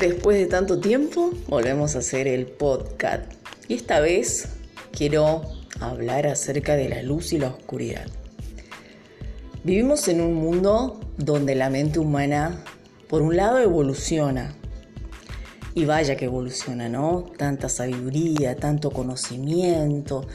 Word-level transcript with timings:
Después 0.00 0.38
de 0.38 0.46
tanto 0.46 0.80
tiempo, 0.80 1.30
volvemos 1.46 1.94
a 1.94 1.98
hacer 1.98 2.26
el 2.26 2.46
podcast. 2.46 3.30
Y 3.68 3.74
esta 3.74 4.00
vez 4.00 4.48
quiero 4.92 5.42
hablar 5.78 6.26
acerca 6.26 6.74
de 6.74 6.88
la 6.88 7.02
luz 7.02 7.34
y 7.34 7.38
la 7.38 7.48
oscuridad. 7.48 8.06
Vivimos 9.62 10.08
en 10.08 10.22
un 10.22 10.32
mundo 10.36 10.98
donde 11.18 11.54
la 11.54 11.68
mente 11.68 11.98
humana, 11.98 12.64
por 13.10 13.20
un 13.20 13.36
lado, 13.36 13.58
evoluciona. 13.58 14.54
Y 15.74 15.84
vaya 15.84 16.16
que 16.16 16.24
evoluciona, 16.24 16.88
¿no? 16.88 17.26
Tanta 17.36 17.68
sabiduría, 17.68 18.56
tanto 18.56 18.92
conocimiento, 18.92 20.26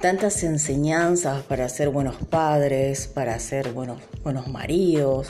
tantas 0.00 0.42
enseñanzas 0.42 1.44
para 1.44 1.68
ser 1.68 1.90
buenos 1.90 2.16
padres, 2.16 3.06
para 3.06 3.38
ser 3.38 3.70
buenos, 3.74 4.00
buenos 4.24 4.48
maridos, 4.48 5.28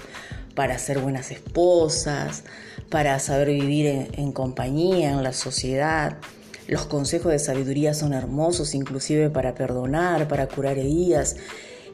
para 0.55 0.79
ser 0.79 1.01
buenas 1.01 1.31
esposas, 1.31 2.45
para 2.91 3.19
saber 3.19 3.49
vivir 3.49 4.09
en, 4.13 4.33
compañía, 4.33 5.11
en 5.11 5.23
la 5.23 5.33
sociedad. 5.33 6.19
Los 6.67 6.87
consejos 6.87 7.33
de 7.33 7.39
sabiduría 7.39 7.95
son 7.95 8.13
hermosos, 8.13 8.75
inclusive 8.75 9.31
para 9.31 9.55
perdonar, 9.55 10.29
para 10.29 10.47
curar 10.47 10.79
heridas. 10.79 11.37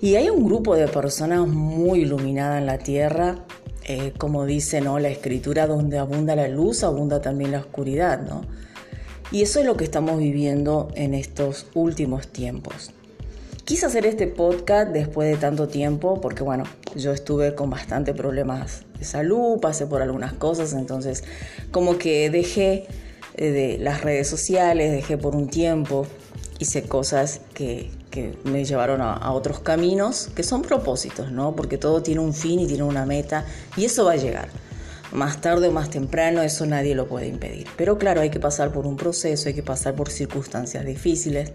Y 0.00 0.14
hay 0.16 0.30
un 0.30 0.44
grupo 0.44 0.76
de 0.76 0.88
personas 0.88 1.46
muy 1.46 2.00
iluminadas 2.00 2.60
en 2.60 2.66
la 2.66 2.78
tierra, 2.78 3.44
eh, 3.84 4.12
como 4.16 4.46
dice 4.46 4.80
¿no? 4.80 4.98
la 4.98 5.08
escritura, 5.08 5.66
donde 5.66 5.98
abunda 5.98 6.36
la 6.36 6.48
luz, 6.48 6.84
abunda 6.84 7.20
también 7.20 7.52
la 7.52 7.60
oscuridad. 7.60 8.20
¿no? 8.20 8.42
Y 9.32 9.42
eso 9.42 9.60
es 9.60 9.66
lo 9.66 9.76
que 9.76 9.84
estamos 9.84 10.18
viviendo 10.18 10.88
en 10.94 11.14
estos 11.14 11.66
últimos 11.74 12.28
tiempos. 12.28 12.92
Quise 13.70 13.86
hacer 13.86 14.04
este 14.04 14.26
podcast 14.26 14.90
después 14.90 15.30
de 15.30 15.36
tanto 15.36 15.68
tiempo 15.68 16.20
porque 16.20 16.42
bueno, 16.42 16.64
yo 16.96 17.12
estuve 17.12 17.54
con 17.54 17.70
bastante 17.70 18.12
problemas 18.14 18.82
de 18.98 19.04
salud, 19.04 19.60
pasé 19.60 19.86
por 19.86 20.02
algunas 20.02 20.32
cosas, 20.32 20.72
entonces 20.72 21.22
como 21.70 21.96
que 21.96 22.30
dejé 22.30 22.88
eh, 23.36 23.50
de 23.52 23.78
las 23.78 24.00
redes 24.00 24.26
sociales, 24.26 24.90
dejé 24.90 25.18
por 25.18 25.36
un 25.36 25.48
tiempo, 25.48 26.04
hice 26.58 26.82
cosas 26.82 27.42
que, 27.54 27.92
me 28.42 28.64
llevaron 28.64 29.02
a, 29.02 29.12
a, 29.12 29.30
otros 29.30 29.60
caminos, 29.60 30.30
que 30.34 30.42
son 30.42 30.62
propósitos, 30.62 31.30
¿no? 31.30 31.54
Porque 31.54 31.78
todo 31.78 32.02
tiene 32.02 32.22
un 32.22 32.34
fin 32.34 32.58
y 32.58 32.66
tiene 32.66 32.82
una 32.82 33.06
meta 33.06 33.44
y 33.76 33.84
eso 33.84 34.04
va 34.04 34.14
a 34.14 34.16
llegar. 34.16 34.48
Más 35.12 35.40
tarde 35.40 35.68
o 35.68 35.70
más 35.70 35.90
temprano, 35.90 36.42
eso 36.42 36.66
nadie 36.66 36.96
lo 36.96 37.06
puede 37.06 37.28
impedir. 37.28 37.68
Pero 37.76 37.98
claro, 37.98 38.20
hay 38.20 38.30
que 38.30 38.40
pasar 38.40 38.72
por 38.72 38.88
un 38.88 38.96
proceso, 38.96 39.48
hay 39.48 39.54
que 39.54 39.62
pasar 39.62 39.94
por 39.94 40.10
circunstancias 40.10 40.84
difíciles 40.84 41.52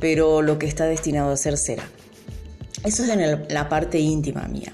pero 0.00 0.42
lo 0.42 0.58
que 0.58 0.66
está 0.66 0.86
destinado 0.86 1.32
a 1.32 1.36
ser 1.36 1.56
será. 1.56 1.84
Eso 2.84 3.04
es 3.04 3.10
en 3.10 3.46
la 3.48 3.68
parte 3.68 3.98
íntima 3.98 4.42
mía. 4.48 4.72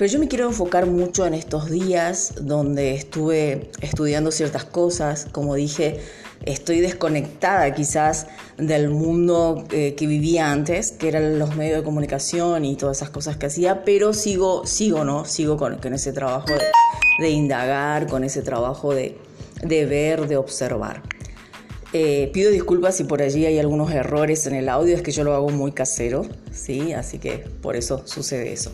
Pero 0.00 0.10
yo 0.10 0.18
me 0.18 0.28
quiero 0.28 0.46
enfocar 0.46 0.86
mucho 0.86 1.26
en 1.26 1.34
estos 1.34 1.68
días 1.68 2.32
donde 2.40 2.94
estuve 2.94 3.70
estudiando 3.82 4.30
ciertas 4.30 4.64
cosas, 4.64 5.26
como 5.30 5.54
dije, 5.54 6.00
estoy 6.46 6.80
desconectada 6.80 7.74
quizás 7.74 8.26
del 8.56 8.88
mundo 8.88 9.64
eh, 9.72 9.94
que 9.96 10.06
vivía 10.06 10.50
antes, 10.50 10.92
que 10.92 11.08
eran 11.08 11.38
los 11.38 11.54
medios 11.54 11.76
de 11.78 11.84
comunicación 11.84 12.64
y 12.64 12.76
todas 12.76 12.96
esas 12.96 13.10
cosas 13.10 13.36
que 13.36 13.46
hacía, 13.46 13.84
pero 13.84 14.14
sigo, 14.14 14.66
sigo, 14.66 15.04
¿no? 15.04 15.26
Sigo 15.26 15.58
con, 15.58 15.78
ese 15.92 16.14
trabajo 16.14 16.48
de, 17.18 17.28
indagar, 17.28 18.06
con 18.06 18.24
ese 18.24 18.40
trabajo 18.40 18.94
de, 18.94 19.18
de 19.62 19.84
ver, 19.84 20.28
de 20.28 20.38
observar. 20.38 21.02
Eh, 21.92 22.30
pido 22.32 22.52
disculpas 22.52 22.96
si 22.96 23.04
por 23.04 23.20
allí 23.20 23.46
hay 23.46 23.58
algunos 23.58 23.90
errores 23.90 24.46
en 24.46 24.54
el 24.54 24.68
audio, 24.68 24.94
es 24.94 25.02
que 25.02 25.10
yo 25.10 25.24
lo 25.24 25.34
hago 25.34 25.48
muy 25.48 25.72
casero, 25.72 26.24
¿sí? 26.52 26.92
Así 26.92 27.18
que 27.18 27.38
por 27.38 27.74
eso 27.74 28.06
sucede 28.06 28.52
eso. 28.52 28.70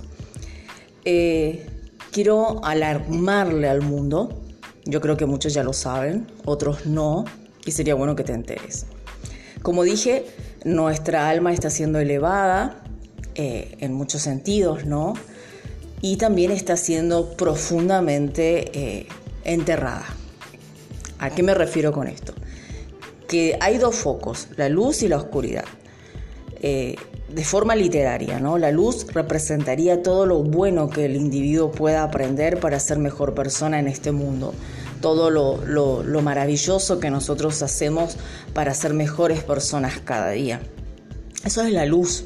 Eh, 1.07 1.65
quiero 2.13 2.63
alarmarle 2.63 3.69
al 3.69 3.81
mundo, 3.81 4.43
yo 4.85 5.01
creo 5.01 5.17
que 5.17 5.25
muchos 5.25 5.55
ya 5.55 5.63
lo 5.63 5.73
saben, 5.73 6.27
otros 6.45 6.85
no, 6.85 7.25
y 7.65 7.73
sería 7.73 7.95
bueno 7.95 8.17
que 8.17 8.25
te 8.25 8.33
enteres. 8.33 8.85
Como 9.63 9.83
dije, 9.83 10.27
nuestra 10.65 11.31
alma 11.31 11.55
está 11.55 11.71
siendo 11.71 11.99
elevada 11.99 12.83
eh, 13.35 13.77
en 13.81 13.95
muchos 13.95 14.21
sentidos, 14.21 14.85
¿no? 14.85 15.15
Y 16.03 16.19
también 16.19 16.51
está 16.51 16.77
siendo 16.77 17.35
profundamente 17.37 19.09
enterrada. 19.45 20.05
¿A 21.19 21.31
qué 21.31 21.43
me 21.43 21.55
refiero 21.55 21.91
con 21.93 22.07
esto? 22.07 22.35
Que 23.29 23.57
hay 23.61 23.79
dos 23.79 23.97
focos, 23.97 24.49
la 24.57 24.69
luz 24.69 25.03
y 25.03 25.09
la 25.09 25.17
oscuridad. 25.17 25.65
Eh, 26.61 26.97
de 27.29 27.45
forma 27.45 27.75
literaria, 27.75 28.39
¿no? 28.39 28.57
La 28.57 28.71
luz 28.71 29.07
representaría 29.13 30.03
todo 30.03 30.27
lo 30.27 30.43
bueno 30.43 30.89
que 30.89 31.05
el 31.05 31.17
individuo 31.17 31.73
pueda 31.73 32.05
aprender 32.05 32.61
para 32.61 32.79
ser 32.79 32.99
mejor 32.99 33.35
persona 33.35 33.81
en 33.81 33.89
este 33.89 34.13
mundo, 34.13 34.55
todo 35.01 35.31
lo, 35.31 35.63
lo 35.65 36.23
maravilloso 36.23 37.01
que 37.01 37.11
nosotros 37.11 37.63
hacemos 37.63 38.17
para 38.55 38.73
ser 38.75 38.95
mejores 38.95 39.43
personas 39.43 40.01
cada 40.05 40.31
día. 40.31 40.61
Eso 41.45 41.63
es 41.63 41.73
la 41.73 41.85
luz. 41.85 42.25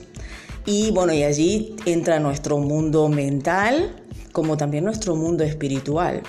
Y 0.66 0.90
bueno, 0.90 1.12
y 1.12 1.24
allí 1.24 1.76
entra 1.86 2.20
nuestro 2.20 2.58
mundo 2.58 3.08
mental 3.08 3.96
como 4.32 4.56
también 4.56 4.84
nuestro 4.84 5.16
mundo 5.16 5.44
espiritual. 5.44 6.22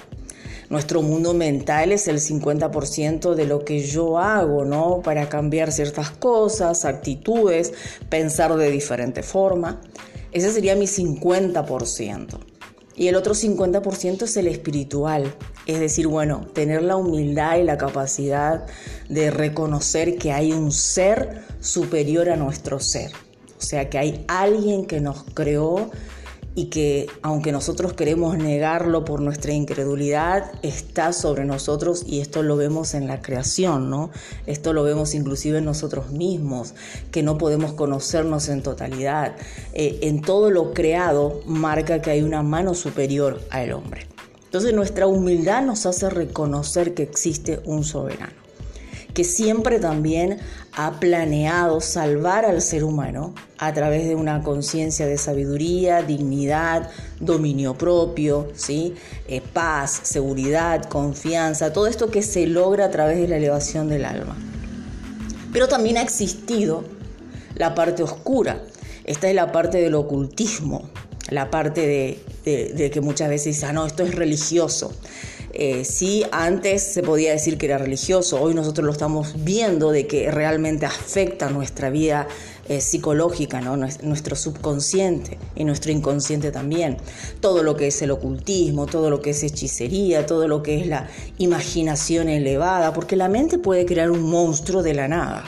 Nuestro 0.71 1.01
mundo 1.01 1.33
mental 1.33 1.91
es 1.91 2.07
el 2.07 2.21
50% 2.21 3.35
de 3.35 3.45
lo 3.45 3.65
que 3.65 3.81
yo 3.81 4.17
hago, 4.17 4.63
¿no? 4.63 5.01
Para 5.03 5.27
cambiar 5.27 5.69
ciertas 5.73 6.11
cosas, 6.11 6.85
actitudes, 6.85 7.73
pensar 8.07 8.55
de 8.55 8.71
diferente 8.71 9.21
forma. 9.21 9.81
Ese 10.31 10.49
sería 10.49 10.77
mi 10.77 10.85
50%. 10.85 12.39
Y 12.95 13.09
el 13.09 13.15
otro 13.17 13.33
50% 13.33 14.21
es 14.21 14.37
el 14.37 14.47
espiritual. 14.47 15.35
Es 15.65 15.81
decir, 15.81 16.07
bueno, 16.07 16.47
tener 16.53 16.83
la 16.83 16.95
humildad 16.95 17.57
y 17.57 17.63
la 17.63 17.77
capacidad 17.77 18.65
de 19.09 19.29
reconocer 19.29 20.17
que 20.17 20.31
hay 20.31 20.53
un 20.53 20.71
ser 20.71 21.43
superior 21.59 22.29
a 22.29 22.37
nuestro 22.37 22.79
ser. 22.79 23.11
O 23.59 23.61
sea, 23.61 23.89
que 23.89 23.97
hay 23.97 24.23
alguien 24.29 24.85
que 24.85 25.01
nos 25.01 25.25
creó 25.33 25.91
y 26.53 26.65
que 26.65 27.07
aunque 27.21 27.51
nosotros 27.51 27.93
queremos 27.93 28.37
negarlo 28.37 29.05
por 29.05 29.21
nuestra 29.21 29.53
incredulidad, 29.53 30.51
está 30.61 31.13
sobre 31.13 31.45
nosotros 31.45 32.03
y 32.05 32.19
esto 32.19 32.43
lo 32.43 32.57
vemos 32.57 32.93
en 32.93 33.07
la 33.07 33.21
creación, 33.21 33.89
¿no? 33.89 34.11
Esto 34.47 34.73
lo 34.73 34.83
vemos 34.83 35.15
inclusive 35.15 35.59
en 35.59 35.65
nosotros 35.65 36.11
mismos, 36.11 36.73
que 37.11 37.23
no 37.23 37.37
podemos 37.37 37.73
conocernos 37.73 38.49
en 38.49 38.63
totalidad. 38.63 39.35
Eh, 39.73 39.99
en 40.01 40.21
todo 40.21 40.51
lo 40.51 40.73
creado 40.73 41.41
marca 41.45 42.01
que 42.01 42.11
hay 42.11 42.21
una 42.21 42.43
mano 42.43 42.73
superior 42.73 43.41
al 43.49 43.71
hombre. 43.71 44.07
Entonces 44.43 44.73
nuestra 44.73 45.07
humildad 45.07 45.63
nos 45.63 45.85
hace 45.85 46.09
reconocer 46.09 46.93
que 46.93 47.03
existe 47.03 47.61
un 47.63 47.85
soberano 47.85 48.40
que 49.13 49.23
siempre 49.23 49.79
también 49.79 50.39
ha 50.73 50.99
planeado 50.99 51.81
salvar 51.81 52.45
al 52.45 52.61
ser 52.61 52.83
humano 52.83 53.33
a 53.57 53.73
través 53.73 54.07
de 54.07 54.15
una 54.15 54.41
conciencia 54.41 55.05
de 55.05 55.17
sabiduría, 55.17 56.01
dignidad, 56.01 56.89
dominio 57.19 57.77
propio, 57.77 58.49
¿sí? 58.55 58.95
Eh, 59.27 59.41
paz, 59.41 59.99
seguridad, 60.03 60.85
confianza, 60.85 61.73
todo 61.73 61.87
esto 61.87 62.09
que 62.09 62.21
se 62.21 62.47
logra 62.47 62.85
a 62.85 62.91
través 62.91 63.17
de 63.17 63.27
la 63.27 63.37
elevación 63.37 63.89
del 63.89 64.05
alma. 64.05 64.35
Pero 65.51 65.67
también 65.67 65.97
ha 65.97 66.01
existido 66.01 66.83
la 67.55 67.75
parte 67.75 68.03
oscura. 68.03 68.61
Esta 69.03 69.29
es 69.29 69.35
la 69.35 69.51
parte 69.51 69.79
del 69.79 69.95
ocultismo, 69.95 70.89
la 71.29 71.49
parte 71.49 72.19
de, 72.43 72.89
que 72.91 73.01
muchas 73.01 73.29
veces 73.29 73.55
dicen, 73.55 73.69
ah, 73.69 73.73
no, 73.73 73.85
esto 73.85 74.03
es 74.03 74.15
religioso. 74.15 74.93
Eh, 75.53 75.83
sí, 75.83 76.23
antes 76.31 76.81
se 76.81 77.03
podía 77.03 77.31
decir 77.31 77.57
que 77.57 77.65
era 77.65 77.77
religioso, 77.77 78.41
hoy 78.41 78.53
nosotros 78.53 78.85
lo 78.85 78.93
estamos 78.93 79.33
viendo 79.43 79.91
de 79.91 80.07
que 80.07 80.31
realmente 80.31 80.85
afecta 80.85 81.49
nuestra 81.49 81.89
vida 81.89 82.27
eh, 82.69 82.79
psicológica, 82.79 83.59
¿no? 83.59 83.75
nuestro 83.75 84.37
subconsciente 84.37 85.37
y 85.55 85.65
nuestro 85.65 85.91
inconsciente 85.91 86.51
también. 86.51 86.97
Todo 87.41 87.63
lo 87.63 87.75
que 87.75 87.87
es 87.87 88.01
el 88.01 88.11
ocultismo, 88.11 88.85
todo 88.85 89.09
lo 89.09 89.21
que 89.21 89.31
es 89.31 89.43
hechicería, 89.43 90.25
todo 90.25 90.47
lo 90.47 90.63
que 90.63 90.79
es 90.79 90.87
la 90.87 91.09
imaginación 91.37 92.29
elevada, 92.29 92.93
porque 92.93 93.17
la 93.17 93.27
mente 93.27 93.57
puede 93.57 93.85
crear 93.85 94.09
un 94.09 94.21
monstruo 94.21 94.83
de 94.83 94.93
la 94.93 95.09
nada 95.09 95.43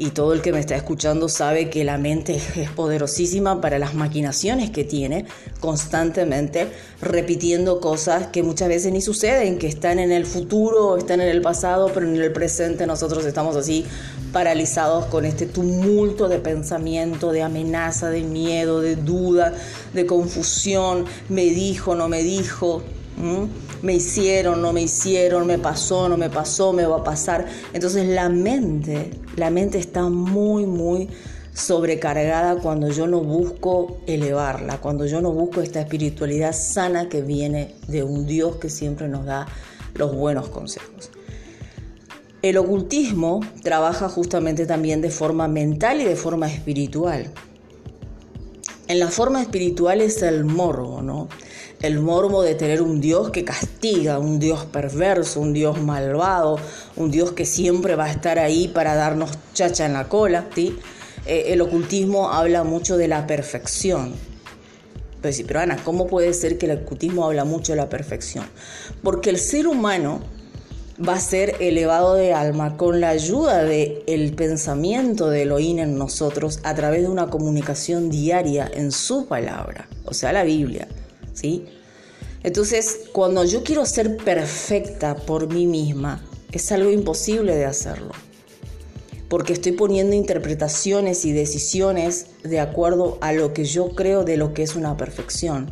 y 0.00 0.10
todo 0.10 0.32
el 0.32 0.42
que 0.42 0.52
me 0.52 0.60
está 0.60 0.76
escuchando 0.76 1.28
sabe 1.28 1.70
que 1.70 1.82
la 1.82 1.98
mente 1.98 2.36
es 2.36 2.70
poderosísima 2.70 3.60
para 3.60 3.80
las 3.80 3.94
maquinaciones 3.94 4.70
que 4.70 4.84
tiene 4.84 5.26
constantemente 5.58 6.68
repitiendo 7.02 7.80
cosas 7.80 8.28
que 8.28 8.44
muchas 8.44 8.68
veces 8.68 8.92
ni 8.92 9.00
suceden, 9.00 9.58
que 9.58 9.66
están 9.66 9.98
en 9.98 10.12
el 10.12 10.24
futuro, 10.24 10.96
están 10.96 11.20
en 11.20 11.28
el 11.28 11.42
pasado, 11.42 11.90
pero 11.92 12.06
en 12.06 12.14
el 12.14 12.32
presente 12.32 12.86
nosotros 12.86 13.26
estamos 13.26 13.56
así 13.56 13.84
paralizados 14.32 15.06
con 15.06 15.24
este 15.24 15.46
tumulto 15.46 16.28
de 16.28 16.38
pensamiento, 16.38 17.32
de 17.32 17.42
amenaza, 17.42 18.08
de 18.08 18.22
miedo, 18.22 18.80
de 18.80 18.94
duda, 18.94 19.52
de 19.94 20.06
confusión, 20.06 21.06
me 21.28 21.46
dijo, 21.46 21.96
no 21.96 22.08
me 22.08 22.22
dijo 22.22 22.84
me 23.82 23.94
hicieron, 23.94 24.62
no 24.62 24.72
me 24.72 24.82
hicieron, 24.82 25.46
me 25.46 25.58
pasó, 25.58 26.08
no 26.08 26.16
me 26.16 26.30
pasó, 26.30 26.72
me 26.72 26.86
va 26.86 26.98
a 26.98 27.04
pasar. 27.04 27.46
Entonces 27.72 28.08
la 28.08 28.28
mente, 28.28 29.10
la 29.36 29.50
mente 29.50 29.78
está 29.78 30.08
muy, 30.08 30.66
muy 30.66 31.08
sobrecargada 31.52 32.60
cuando 32.60 32.88
yo 32.90 33.06
no 33.06 33.20
busco 33.20 33.98
elevarla, 34.06 34.80
cuando 34.80 35.06
yo 35.06 35.20
no 35.20 35.32
busco 35.32 35.60
esta 35.60 35.80
espiritualidad 35.80 36.52
sana 36.52 37.08
que 37.08 37.22
viene 37.22 37.74
de 37.88 38.04
un 38.04 38.26
Dios 38.26 38.56
que 38.56 38.70
siempre 38.70 39.08
nos 39.08 39.26
da 39.26 39.46
los 39.94 40.14
buenos 40.14 40.48
consejos. 40.48 41.10
El 42.40 42.56
ocultismo 42.56 43.40
trabaja 43.64 44.08
justamente 44.08 44.64
también 44.66 45.00
de 45.00 45.10
forma 45.10 45.48
mental 45.48 46.00
y 46.00 46.04
de 46.04 46.14
forma 46.14 46.46
espiritual. 46.46 47.32
En 48.86 49.00
la 49.00 49.08
forma 49.08 49.42
espiritual 49.42 50.00
es 50.00 50.22
el 50.22 50.44
morbo, 50.44 51.02
¿no? 51.02 51.28
El 51.80 52.00
morbo 52.00 52.42
de 52.42 52.54
tener 52.54 52.82
un 52.82 53.00
Dios 53.00 53.30
que 53.30 53.44
castiga, 53.44 54.18
un 54.18 54.40
Dios 54.40 54.64
perverso, 54.64 55.40
un 55.40 55.52
Dios 55.52 55.80
malvado, 55.80 56.58
un 56.96 57.10
Dios 57.10 57.32
que 57.32 57.44
siempre 57.44 57.94
va 57.94 58.06
a 58.06 58.10
estar 58.10 58.38
ahí 58.38 58.66
para 58.66 58.96
darnos 58.96 59.30
chacha 59.54 59.86
en 59.86 59.92
la 59.92 60.08
cola, 60.08 60.46
¿sí? 60.54 60.76
Eh, 61.26 61.52
el 61.52 61.60
ocultismo 61.60 62.32
habla 62.32 62.64
mucho 62.64 62.96
de 62.96 63.06
la 63.06 63.26
perfección. 63.26 64.14
Pero 65.20 65.34
sí, 65.34 65.44
pero 65.44 65.60
Ana, 65.60 65.76
¿cómo 65.84 66.06
puede 66.06 66.32
ser 66.34 66.58
que 66.58 66.66
el 66.66 66.78
ocultismo 66.78 67.24
habla 67.24 67.44
mucho 67.44 67.72
de 67.72 67.76
la 67.76 67.88
perfección? 67.88 68.44
Porque 69.02 69.30
el 69.30 69.38
ser 69.38 69.66
humano 69.66 70.20
va 71.06 71.14
a 71.14 71.20
ser 71.20 71.56
elevado 71.60 72.14
de 72.14 72.32
alma 72.32 72.76
con 72.76 73.00
la 73.00 73.10
ayuda 73.10 73.62
del 73.62 74.02
el 74.06 74.34
pensamiento 74.34 75.28
de 75.30 75.42
Elohim 75.42 75.78
en 75.78 75.96
nosotros 75.96 76.58
a 76.64 76.74
través 76.74 77.02
de 77.02 77.08
una 77.08 77.28
comunicación 77.28 78.10
diaria 78.10 78.68
en 78.72 78.90
su 78.90 79.26
palabra, 79.26 79.88
o 80.04 80.14
sea, 80.14 80.32
la 80.32 80.42
Biblia, 80.42 80.88
¿sí? 81.38 81.66
Entonces, 82.42 83.00
cuando 83.12 83.44
yo 83.44 83.62
quiero 83.62 83.84
ser 83.84 84.16
perfecta 84.16 85.16
por 85.16 85.52
mí 85.52 85.66
misma, 85.66 86.24
es 86.52 86.70
algo 86.72 86.90
imposible 86.90 87.54
de 87.54 87.64
hacerlo, 87.64 88.12
porque 89.28 89.52
estoy 89.52 89.72
poniendo 89.72 90.14
interpretaciones 90.14 91.24
y 91.24 91.32
decisiones 91.32 92.26
de 92.42 92.60
acuerdo 92.60 93.18
a 93.20 93.32
lo 93.32 93.52
que 93.52 93.64
yo 93.64 93.90
creo 93.90 94.24
de 94.24 94.36
lo 94.36 94.54
que 94.54 94.62
es 94.62 94.76
una 94.76 94.96
perfección. 94.96 95.70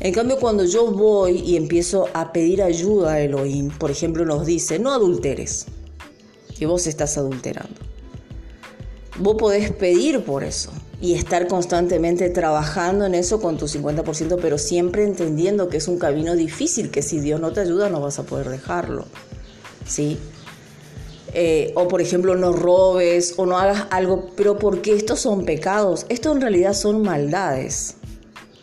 En 0.00 0.14
cambio, 0.14 0.38
cuando 0.38 0.64
yo 0.64 0.90
voy 0.90 1.40
y 1.40 1.56
empiezo 1.56 2.08
a 2.14 2.32
pedir 2.32 2.62
ayuda 2.62 3.14
a 3.14 3.20
Elohim, 3.20 3.68
por 3.68 3.90
ejemplo, 3.90 4.24
nos 4.24 4.46
dice, 4.46 4.78
no 4.78 4.92
adulteres, 4.92 5.66
que 6.58 6.66
vos 6.66 6.86
estás 6.86 7.18
adulterando. 7.18 7.80
Vos 9.18 9.36
podés 9.36 9.72
pedir 9.72 10.24
por 10.24 10.44
eso 10.44 10.72
y 11.00 11.14
estar 11.14 11.48
constantemente 11.48 12.28
trabajando 12.28 13.06
en 13.06 13.14
eso 13.14 13.40
con 13.40 13.56
tu 13.56 13.66
50%, 13.66 14.38
pero 14.40 14.58
siempre 14.58 15.04
entendiendo 15.04 15.68
que 15.68 15.78
es 15.78 15.88
un 15.88 15.98
camino 15.98 16.36
difícil, 16.36 16.90
que 16.90 17.02
si 17.02 17.20
Dios 17.20 17.40
no 17.40 17.52
te 17.52 17.60
ayuda 17.60 17.88
no 17.88 18.00
vas 18.00 18.18
a 18.18 18.24
poder 18.24 18.50
dejarlo. 18.50 19.06
¿Sí? 19.86 20.18
Eh, 21.32 21.72
o 21.76 21.88
por 21.88 22.00
ejemplo 22.00 22.34
no 22.36 22.52
robes 22.52 23.34
o 23.36 23.46
no 23.46 23.58
hagas 23.58 23.86
algo, 23.90 24.30
pero 24.36 24.58
porque 24.58 24.94
estos 24.94 25.20
son 25.20 25.44
pecados, 25.44 26.04
esto 26.08 26.32
en 26.32 26.40
realidad 26.40 26.74
son 26.74 27.02
maldades. 27.02 27.94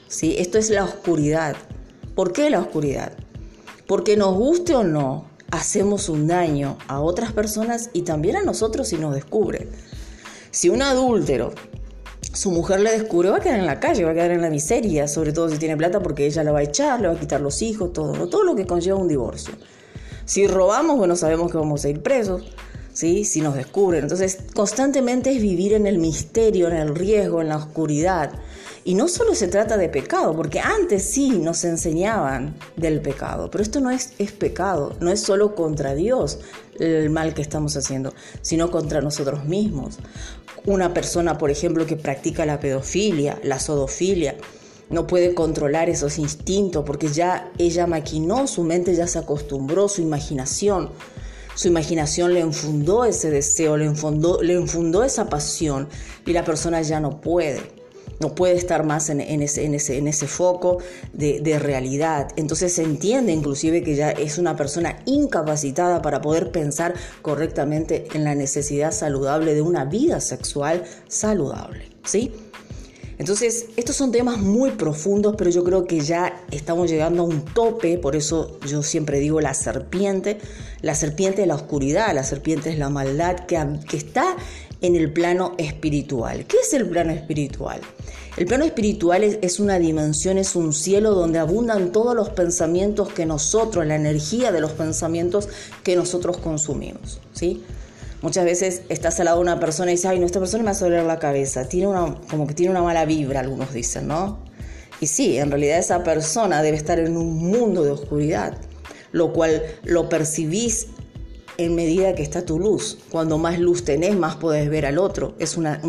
¿sí? 0.08 0.36
Esto 0.38 0.58
es 0.58 0.70
la 0.70 0.84
oscuridad. 0.84 1.56
¿Por 2.14 2.34
qué 2.34 2.50
la 2.50 2.60
oscuridad? 2.60 3.14
Porque 3.88 4.18
nos 4.18 4.36
guste 4.36 4.76
o 4.76 4.84
no, 4.84 5.30
hacemos 5.50 6.10
un 6.10 6.28
daño 6.28 6.78
a 6.88 7.00
otras 7.00 7.32
personas 7.32 7.90
y 7.94 8.02
también 8.02 8.36
a 8.36 8.44
nosotros 8.44 8.90
si 8.90 8.98
nos 8.98 9.16
descubre. 9.16 9.70
Si 10.52 10.70
un 10.70 10.82
adúltero, 10.82 11.54
su 12.38 12.52
mujer 12.52 12.82
le 12.82 12.92
descubre, 12.92 13.32
va 13.32 13.38
a 13.38 13.40
quedar 13.40 13.58
en 13.58 13.66
la 13.66 13.80
calle, 13.80 14.04
va 14.04 14.12
a 14.12 14.14
quedar 14.14 14.30
en 14.30 14.44
la 14.44 14.52
miseria, 14.52 15.08
sobre 15.08 15.34
todo 15.34 15.50
si 15.50 15.58
tiene 15.58 15.76
plata 15.76 16.00
porque 16.02 16.28
ella 16.28 16.44
la 16.44 16.52
va 16.52 16.60
a 16.60 16.64
echar, 16.64 17.02
le 17.02 17.08
va 17.08 17.16
a 17.16 17.20
quitar 17.20 17.42
los 17.42 17.64
hijos, 17.64 17.92
todo, 17.94 18.30
todo 18.30 18.44
lo 18.44 18.56
que 18.56 18.68
conlleva 18.68 18.96
un 18.96 19.08
divorcio. 19.08 19.56
Si 20.24 20.46
robamos, 20.46 21.00
bueno, 21.00 21.16
sabemos 21.16 21.52
que 21.52 21.58
vamos 21.58 21.84
a 21.84 21.90
ir 21.90 22.04
presos. 22.04 22.44
¿Sí? 22.94 23.26
si 23.26 23.42
nos 23.42 23.54
descubren. 23.54 24.02
Entonces, 24.02 24.40
constantemente 24.56 25.30
es 25.30 25.40
vivir 25.40 25.74
en 25.74 25.86
el 25.86 26.00
misterio, 26.00 26.68
en 26.68 26.76
el 26.78 26.96
riesgo, 26.96 27.42
en 27.42 27.50
la 27.50 27.58
oscuridad. 27.58 28.32
Y 28.86 28.96
no 28.96 29.08
solo 29.08 29.36
se 29.36 29.48
trata 29.48 29.78
de 29.78 29.88
pecado, 29.88 30.36
porque 30.36 30.60
antes 30.60 31.04
sí 31.04 31.30
nos 31.30 31.64
enseñaban 31.64 32.56
del 32.76 33.00
pecado, 33.02 33.52
pero 33.52 33.62
esto 33.62 33.82
no 33.82 33.92
es, 33.92 34.14
es 34.18 34.32
pecado, 34.32 34.96
no 35.00 35.12
es 35.12 35.20
solo 35.20 35.54
contra 35.54 35.94
Dios 35.94 36.40
el 36.80 37.10
mal 37.10 37.34
que 37.34 37.42
estamos 37.42 37.76
haciendo, 37.78 38.14
sino 38.42 38.72
contra 38.72 39.02
nosotros 39.02 39.46
mismos. 39.46 40.00
Una 40.68 40.94
persona, 40.94 41.38
por 41.38 41.50
ejemplo, 41.50 41.86
que 41.86 41.96
practica 41.96 42.46
la 42.46 42.60
pedofilia, 42.60 43.40
la 43.42 43.58
sodofilia, 43.58 44.36
no 44.90 45.08
puede 45.08 45.34
controlar 45.34 45.90
esos 45.90 46.20
instintos 46.20 46.84
porque 46.86 47.08
ya 47.08 47.54
ella 47.58 47.88
maquinó, 47.88 48.48
su 48.48 48.64
mente 48.64 48.94
ya 48.94 49.08
se 49.08 49.18
acostumbró, 49.18 49.88
su 49.88 50.02
imaginación. 50.02 50.90
Su 51.56 51.70
imaginación 51.70 52.34
le 52.34 52.42
enfundó 52.42 53.06
ese 53.06 53.32
deseo, 53.32 53.78
le 53.78 53.86
enfundó, 53.86 54.42
le 54.42 54.62
esa 55.06 55.30
pasión 55.30 55.88
y 56.26 56.34
la 56.34 56.44
persona 56.44 56.82
ya 56.82 57.00
no 57.00 57.22
puede 57.22 57.77
no 58.20 58.36
puede 58.36 58.56
estar 58.56 58.84
más 58.84 59.10
en, 59.10 59.22
ese, 59.42 60.28
foco 60.28 60.80
de, 61.14 61.40
de, 61.40 61.60
realidad. 61.60 62.30
Entonces 62.36 62.74
se 62.74 62.84
entiende 62.84 63.32
inclusive 63.32 63.84
que 63.84 63.96
ya 63.96 64.12
es 64.12 64.38
una 64.38 64.56
persona 64.56 65.00
incapacitada 65.06 66.02
para 66.02 66.22
poder 66.22 66.52
pensar 66.52 66.94
correctamente 67.22 68.08
en 68.14 68.24
la 68.24 68.36
necesidad 68.36 68.92
saludable 68.92 69.54
de 69.54 69.62
una 69.62 69.86
vida 69.86 70.20
sexual 70.20 70.84
saludable. 71.08 71.92
¿Sí? 72.04 72.32
Entonces, 73.20 73.70
estos 73.78 73.96
son 73.96 74.12
temas 74.12 74.38
muy 74.38 74.72
profundos, 74.72 75.36
pero 75.38 75.50
yo 75.50 75.64
creo 75.64 75.86
que 75.86 76.02
ya 76.02 76.44
estamos 76.52 76.88
llegando 76.90 77.24
a 77.24 77.26
un 77.26 77.44
tope, 77.46 77.98
por 77.98 78.16
eso 78.16 78.60
yo 78.68 78.84
siempre 78.84 79.20
digo 79.20 79.42
la 79.42 79.56
serpiente, 79.56 80.38
la 80.82 80.94
serpiente 80.94 81.42
es 81.42 81.48
la 81.48 81.56
oscuridad, 81.56 82.14
la 82.14 82.24
serpiente 82.24 82.70
es 82.70 82.78
la 82.78 82.90
maldad 82.90 83.48
que 83.48 83.98
está 83.98 84.36
en 84.82 84.96
el 84.96 85.12
plano 85.12 85.54
espiritual. 85.58 86.46
¿Qué 86.46 86.58
es 86.58 86.74
el 86.74 86.88
plano 86.88 87.12
espiritual? 87.12 87.82
El 88.38 88.46
plano 88.46 88.66
espiritual 88.66 89.24
es, 89.24 89.60
una 89.60 89.80
dimensión, 89.80 90.38
es 90.38 90.56
un 90.56 90.72
cielo 90.72 91.16
donde 91.16 91.40
abundan 91.40 91.92
todos 91.92 92.16
los 92.16 92.30
pensamientos 92.30 93.12
que 93.12 93.26
nosotros, 93.26 93.86
la 93.88 93.96
energía 93.96 94.52
de 94.52 94.62
los 94.62 94.74
pensamientos 94.74 95.50
que 95.84 95.96
nosotros 95.96 96.38
consumimos. 96.38 97.20
¿sí? 97.34 97.64
Muchas 98.22 98.46
veces 98.46 98.84
estás 98.90 99.20
al 99.20 99.26
lado 99.26 99.38
de 99.38 99.42
una 99.42 99.60
persona 99.60 99.90
y 99.92 99.96
dices, 99.96 100.12
ay, 100.12 100.20
no, 100.20 100.28
esta 100.28 100.40
persona 100.40 100.64
me 100.64 100.70
hace 100.70 100.86
doler 100.86 101.04
la 101.04 101.18
cabeza, 101.18 101.68
tiene 101.68 101.88
una, 101.88 102.16
como 102.30 102.46
que 102.46 102.54
tiene 102.54 102.70
una 102.72 102.84
mala 102.84 103.06
vibra, 103.06 103.40
algunos 103.40 103.74
dicen, 103.74 104.08
¿no? 104.08 104.38
Y 105.00 105.08
sí, 105.08 105.38
en 105.38 105.50
realidad 105.50 105.80
esa 105.80 106.04
persona 106.04 106.62
debe 106.62 106.78
estar 106.78 107.00
en 107.00 107.18
un 107.18 107.38
mundo 107.38 107.84
de 107.84 107.92
oscuridad, 107.92 108.58
lo 109.12 109.34
cual 109.34 109.64
lo 109.84 110.10
percibís 110.10 110.88
en 111.58 111.76
medida 111.76 112.16
que 112.16 112.24
está 112.24 112.46
tu 112.46 112.60
luz. 112.60 112.98
Cuando 113.10 113.38
más 113.38 113.60
luz 113.60 113.84
tenés, 113.84 114.16
más 114.16 114.36
podés 114.36 114.70
ver 114.70 114.86
al 114.86 114.98
otro. 114.98 115.36
Es 115.40 115.58
una, 115.58 115.82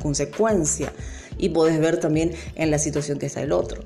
consecuencia. 0.00 0.92
Y 1.38 1.50
podés 1.50 1.78
ver 1.80 1.98
también 1.98 2.32
en 2.54 2.70
la 2.70 2.78
situación 2.78 3.18
que 3.18 3.26
está 3.26 3.42
el 3.42 3.52
otro. 3.52 3.82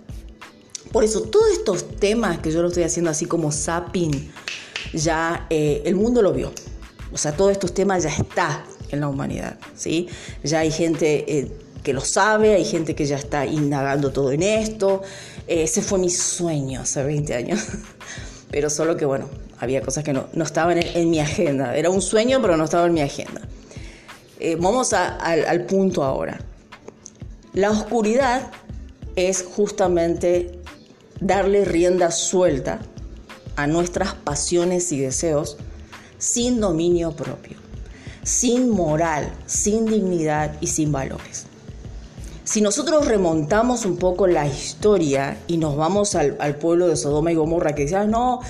Por 0.93 1.05
eso, 1.05 1.23
todos 1.23 1.51
estos 1.53 1.97
temas 1.99 2.39
que 2.39 2.51
yo 2.51 2.63
lo 2.63 2.69
estoy 2.69 2.83
haciendo 2.83 3.11
así 3.11 3.27
como 3.27 3.53
zapping, 3.53 4.31
ya 4.93 5.47
eh, 5.51 5.83
el 5.85 5.95
mundo 5.95 6.23
lo 6.23 6.33
vio. 6.33 6.53
O 7.13 7.19
sea, 7.19 7.33
todos 7.33 7.53
estos 7.53 7.75
temas 7.75 8.03
ya 8.03 8.11
está 8.11 8.65
en 8.91 9.01
la 9.01 9.09
humanidad. 9.09 9.59
¿sí? 9.75 10.09
Ya 10.43 10.61
hay 10.61 10.71
gente 10.71 11.39
eh, 11.39 11.53
que 11.83 11.93
lo 11.93 12.01
sabe, 12.01 12.55
hay 12.55 12.65
gente 12.65 12.95
que 12.95 13.07
ya 13.07 13.17
está 13.17 13.47
indagando 13.47 14.13
todo 14.13 14.33
en 14.33 14.43
esto. 14.43 15.03
ese 15.47 15.83
fue 15.83 15.99
mi 15.99 16.11
sueño 16.11 16.81
hace 16.83 17.03
20 17.03 17.35
años. 17.35 17.61
Pero 18.51 18.69
solo 18.69 18.97
que, 18.97 19.05
bueno, 19.05 19.29
había 19.61 19.83
cosas 19.83 20.03
que 20.03 20.13
no, 20.13 20.27
estaban 20.43 20.79
en, 20.83 21.11
mi 21.11 21.21
agenda. 21.21 21.77
Era 21.77 21.91
un 21.91 22.03
sueño, 22.03 22.41
pero 22.43 22.57
no 22.57 22.65
estaba 22.65 22.87
en 22.87 22.95
mi 22.95 23.03
agenda. 23.03 23.43
Eh, 24.41 24.57
vamos 24.59 24.93
al 24.93 25.65
punto 25.67 26.03
ahora. 26.03 26.41
La 27.53 27.71
oscuridad 27.71 28.51
es 29.17 29.43
justamente 29.43 30.59
darle 31.21 31.65
rienda 31.65 32.11
suelta 32.11 32.81
a 33.57 33.67
nuestras 33.67 34.15
pasiones 34.15 34.91
y 34.93 35.01
deseos 35.01 35.59
sin 36.19 36.61
dominio 36.61 37.13
propio, 37.13 37.57
sin 38.23 38.71
moral, 38.71 39.33
sin 39.47 39.87
dignidad 39.87 40.57
y 40.61 40.69
sin 40.69 40.93
valores. 40.93 41.47
Si 42.45 42.61
nosotros 42.61 43.07
remontamos 43.07 43.85
un 43.85 43.97
poco 43.97 44.27
la 44.27 44.47
historia 44.47 45.37
y 45.47 45.57
nos 45.57 45.77
vamos 45.77 46.15
al, 46.15 46.57
pueblo 46.57 46.89
de 46.89 46.97
Sodoma 46.97 47.31
y 47.33 47.37
Gomorra 47.37 47.75
que 47.75 47.83
decía, 47.83 48.05
no, 48.05 48.41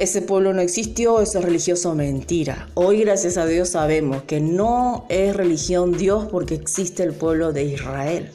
ese 0.00 0.22
pueblo 0.22 0.54
no 0.54 0.62
existió, 0.62 1.20
eso 1.20 1.40
es 1.40 1.44
religioso, 1.44 1.94
mentira. 1.94 2.70
Hoy, 2.72 3.02
gracias 3.02 3.36
a 3.36 3.44
Dios, 3.44 3.68
sabemos 3.68 4.22
que 4.22 4.40
no 4.40 5.04
es 5.10 5.36
religión 5.36 5.92
Dios 5.92 6.26
porque 6.30 6.54
existe 6.54 7.02
el 7.02 7.12
pueblo 7.12 7.52
de 7.52 7.64
Israel. 7.64 8.30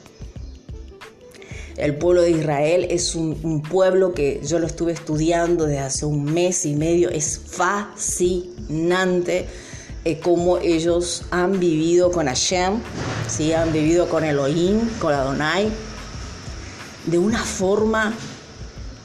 El 1.75 1.95
pueblo 1.95 2.22
de 2.22 2.29
Israel 2.29 2.86
es 2.91 3.15
un, 3.15 3.63
pueblo 3.63 4.13
que 4.13 4.41
yo 4.45 4.60
lo 4.60 4.67
estuve 4.67 4.91
estudiando 4.91 5.65
desde 5.65 5.79
hace 5.79 6.05
un 6.05 6.24
mes 6.24 6.67
y 6.67 6.75
medio. 6.75 7.10
Es 7.10 7.41
fascinante 7.43 9.48
eh, 10.05 10.19
cómo 10.19 10.60
ellos 10.60 11.24
han 11.31 11.60
vivido 11.60 12.12
con 12.12 12.27
Hashem, 12.27 12.75
¿sí? 13.27 13.53
han 13.53 13.74
vivido 13.74 14.07
con 14.07 14.24
Elohim, 14.24 14.88
con 15.00 15.15
Adonai, 15.15 15.67
de 17.07 17.17
una 17.17 17.43
forma 17.43 18.13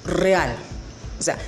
real. 0.04 0.54
O 1.18 1.22
sea, 1.22 1.38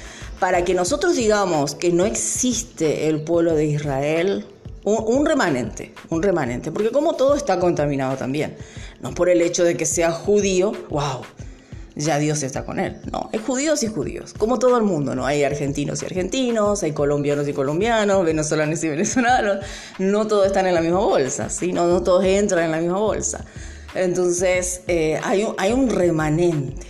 para 0.43 0.65
que 0.65 0.75
nosotros 0.75 1.15
digamos 1.15 1.77
que 1.77 1.93
no 1.93 2.05
existe 2.05 3.07
el 3.07 3.23
pueblo 3.23 3.55
de 3.55 3.67
Israel, 3.67 4.45
un, 4.83 5.25
remanente, 5.25 5.95
un 6.09 6.21
remanente, 6.21 6.73
porque 6.73 6.91
como 6.91 7.15
todo 7.15 7.37
está 7.37 7.61
contaminado 7.61 8.17
también, 8.17 8.57
no 9.03 9.15
por 9.15 9.29
el 9.29 9.41
hecho 9.41 9.63
de 9.63 9.77
que 9.77 9.87
sea 9.87 10.11
judío, 10.11 10.73
wow, 10.91 11.21
ya 11.95 12.19
Dios 12.19 12.43
está 12.43 12.65
con 12.65 12.81
él. 12.81 12.97
No, 13.13 13.31
hay 13.33 13.39
judíos 13.39 13.85
y 13.85 13.87
judíos, 13.87 14.35
como 14.37 14.59
todo 14.59 14.77
el 14.79 14.83
mundo, 14.83 15.15
¿no? 15.15 15.27
Hay 15.27 15.45
argentinos 15.45 16.03
y 16.03 16.07
argentinos, 16.07 16.83
hay 16.83 16.91
colombianos 16.91 17.47
y 17.47 17.53
colombianos, 17.53 18.25
venezolanos 18.25 18.83
y 18.83 18.89
venezolanos, 18.89 19.59
no 20.01 20.27
todos 20.27 20.47
están 20.47 20.67
en 20.67 20.75
la 20.75 20.81
misma 20.81 20.99
bolsa, 20.99 21.51
¿sí? 21.51 21.73
No, 21.73 21.87
no 21.87 22.03
todos 22.03 22.25
entran 22.25 22.65
en 22.65 22.73
la 22.73 22.81
misma 22.81 22.99
bolsa. 22.99 23.45
Entonces, 23.95 24.81
eh, 24.89 25.21
hay, 25.23 25.45
un, 25.45 25.55
hay 25.57 25.73
un 25.73 25.89
remanente, 25.89 26.85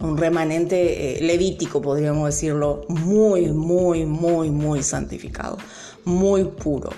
un 0.00 0.16
remanente 0.16 1.18
eh, 1.18 1.22
levítico, 1.22 1.80
podríamos 1.80 2.26
decirlo, 2.26 2.84
muy, 2.88 3.50
muy, 3.52 4.04
muy, 4.06 4.50
muy 4.50 4.82
santificado, 4.82 5.58
muy 6.04 6.44
puro. 6.44 6.90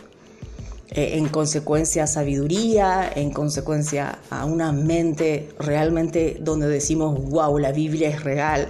Eh, 0.91 1.19
en 1.19 1.29
consecuencia 1.29 2.07
sabiduría, 2.07 3.11
en 3.15 3.33
consecuencia 3.33 4.21
a 4.31 4.45
una 4.45 4.71
mente 4.71 5.49
realmente 5.59 6.37
donde 6.41 6.69
decimos, 6.69 7.19
wow, 7.31 7.59
la 7.59 7.73
Biblia 7.73 8.09
es 8.09 8.23
real. 8.23 8.69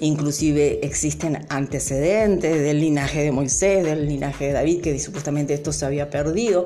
Inclusive 0.00 0.84
existen 0.84 1.46
antecedentes 1.50 2.60
del 2.60 2.80
linaje 2.80 3.22
de 3.22 3.30
Moisés, 3.32 3.84
del 3.84 4.08
linaje 4.08 4.46
de 4.46 4.52
David, 4.52 4.80
que 4.80 4.98
supuestamente 4.98 5.54
esto 5.54 5.72
se 5.72 5.84
había 5.84 6.10
perdido. 6.10 6.64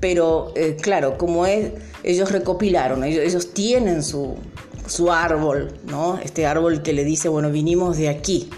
Pero 0.00 0.52
eh, 0.54 0.76
claro, 0.80 1.18
como 1.18 1.44
es, 1.44 1.72
ellos 2.02 2.30
recopilaron, 2.32 3.04
ellos, 3.04 3.52
tienen 3.52 4.02
su, 4.02 4.36
árbol, 5.10 5.78
¿no? 5.86 6.18
Este 6.18 6.46
árbol 6.46 6.82
que 6.82 6.92
le 6.92 7.04
dice, 7.04 7.28
bueno, 7.28 7.50
vinimos 7.50 7.96
de 7.96 8.08
aquí, 8.08 8.50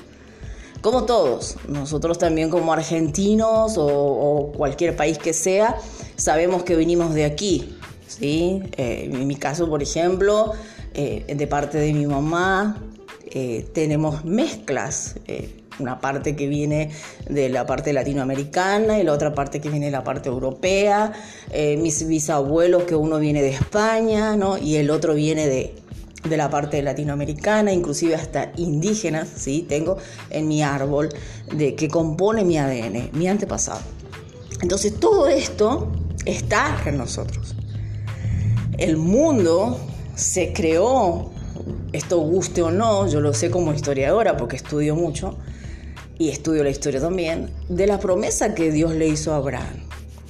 como 0.80 1.06
todos, 1.06 1.56
nosotros 1.66 2.18
también 2.18 2.50
como 2.50 2.72
argentinos 2.72 3.74
o, 3.76 4.52
cualquier 4.56 4.94
país 4.94 5.18
que 5.18 5.32
sea, 5.32 5.76
sabemos 6.14 6.62
que 6.62 6.76
venimos 6.76 7.14
de 7.14 7.24
aquí. 7.24 7.76
¿sí? 8.06 8.62
Eh, 8.76 9.10
en 9.12 9.26
mi 9.26 9.34
caso, 9.34 9.68
por 9.68 9.82
ejemplo, 9.82 10.52
eh, 10.94 11.34
de 11.34 11.46
parte 11.48 11.78
de 11.78 11.92
mi 11.92 12.06
mamá, 12.06 12.80
eh, 13.26 13.66
tenemos 13.72 14.24
mezclas. 14.24 15.16
una 15.80 16.00
parte 16.00 16.34
que 16.34 16.48
viene 16.48 16.90
de 17.28 17.48
la 17.48 17.64
parte 17.64 17.92
latinoamericana 17.92 18.98
y 18.98 19.04
la 19.04 19.12
otra 19.12 19.32
parte 19.32 19.60
que 19.60 19.70
viene 19.70 19.86
de 19.86 19.92
la 19.92 20.02
parte 20.02 20.28
europea. 20.28 21.12
mis 21.78 22.06
bisabuelos, 22.06 22.84
que 22.84 22.96
uno 22.96 23.18
viene 23.18 23.42
de 23.42 23.50
España 23.50 24.36
¿no? 24.36 24.58
y 24.58 24.76
el 24.76 24.90
otro 24.90 25.14
viene 25.14 25.46
de, 25.46 25.74
de 26.24 26.36
la 26.36 26.50
parte 26.50 26.82
latinoamericana, 26.82 27.72
inclusive 27.72 28.14
hasta 28.14 28.52
indígenas, 28.56 29.28
¿sí? 29.36 29.64
tengo 29.68 29.98
en 30.30 30.48
mi 30.48 30.62
árbol 30.62 31.10
de, 31.54 31.74
que 31.74 31.88
compone 31.88 32.44
mi 32.44 32.58
ADN, 32.58 33.10
mi 33.12 33.28
antepasado. 33.28 33.80
Entonces 34.62 34.98
todo 34.98 35.28
esto 35.28 35.92
está 36.24 36.82
en 36.86 36.98
nosotros. 36.98 37.54
El 38.76 38.96
mundo 38.96 39.78
se 40.14 40.52
creó, 40.52 41.30
esto 41.92 42.18
guste 42.18 42.62
o 42.62 42.70
no, 42.70 43.08
yo 43.08 43.20
lo 43.20 43.32
sé 43.34 43.50
como 43.50 43.72
historiadora 43.72 44.36
porque 44.36 44.56
estudio 44.56 44.96
mucho 44.96 45.36
y 46.18 46.30
estudio 46.30 46.64
la 46.64 46.70
historia 46.70 47.00
también, 47.00 47.50
de 47.68 47.86
la 47.86 48.00
promesa 48.00 48.54
que 48.54 48.72
Dios 48.72 48.94
le 48.94 49.06
hizo 49.06 49.32
a 49.32 49.36
Abraham. 49.36 49.88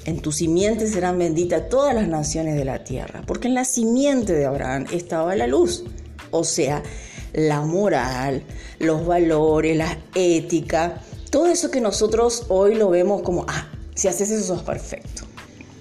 En 0.09 0.23
tu 0.23 0.33
simiente 0.33 0.89
serán 0.89 1.19
benditas 1.19 1.69
todas 1.69 1.95
las 1.95 2.09
naciones 2.09 2.57
de 2.57 2.65
la 2.65 2.83
tierra, 2.83 3.23
porque 3.27 3.47
en 3.47 3.53
la 3.53 3.67
simiente 3.67 4.33
de 4.33 4.47
Abraham 4.47 4.87
estaba 4.91 5.37
la 5.37 5.47
luz, 5.47 5.85
o 6.31 6.45
sea, 6.45 6.83
la 7.35 7.61
moral, 7.61 8.43
los 8.79 9.05
valores, 9.05 9.77
la 9.77 9.99
ética, 10.15 11.03
todo 11.31 11.49
eso 11.49 11.71
que 11.71 11.83
nosotros 11.83 12.47
hoy 12.49 12.75
lo 12.75 12.89
vemos 12.89 13.21
como, 13.21 13.45
ah, 13.49 13.69
si 13.95 14.09
haces 14.09 14.31
eso 14.31 14.47
sos 14.47 14.63
perfecto, 14.63 15.25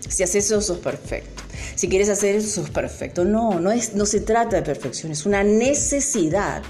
si 0.10 0.24
haces 0.24 0.48
eso 0.48 0.60
sos 0.60 0.80
perfecto, 0.80 1.44
si 1.76 1.88
quieres 1.88 2.10
hacer 2.10 2.36
eso 2.36 2.50
sos 2.50 2.70
perfecto. 2.70 3.24
No, 3.24 3.62
no, 3.62 3.72
es, 3.72 3.94
no 3.94 4.06
se 4.06 4.20
trata 4.20 4.58
de 4.58 4.62
perfección, 4.62 5.14
es 5.14 5.26
una 5.26 5.46
necesidad. 5.46 6.64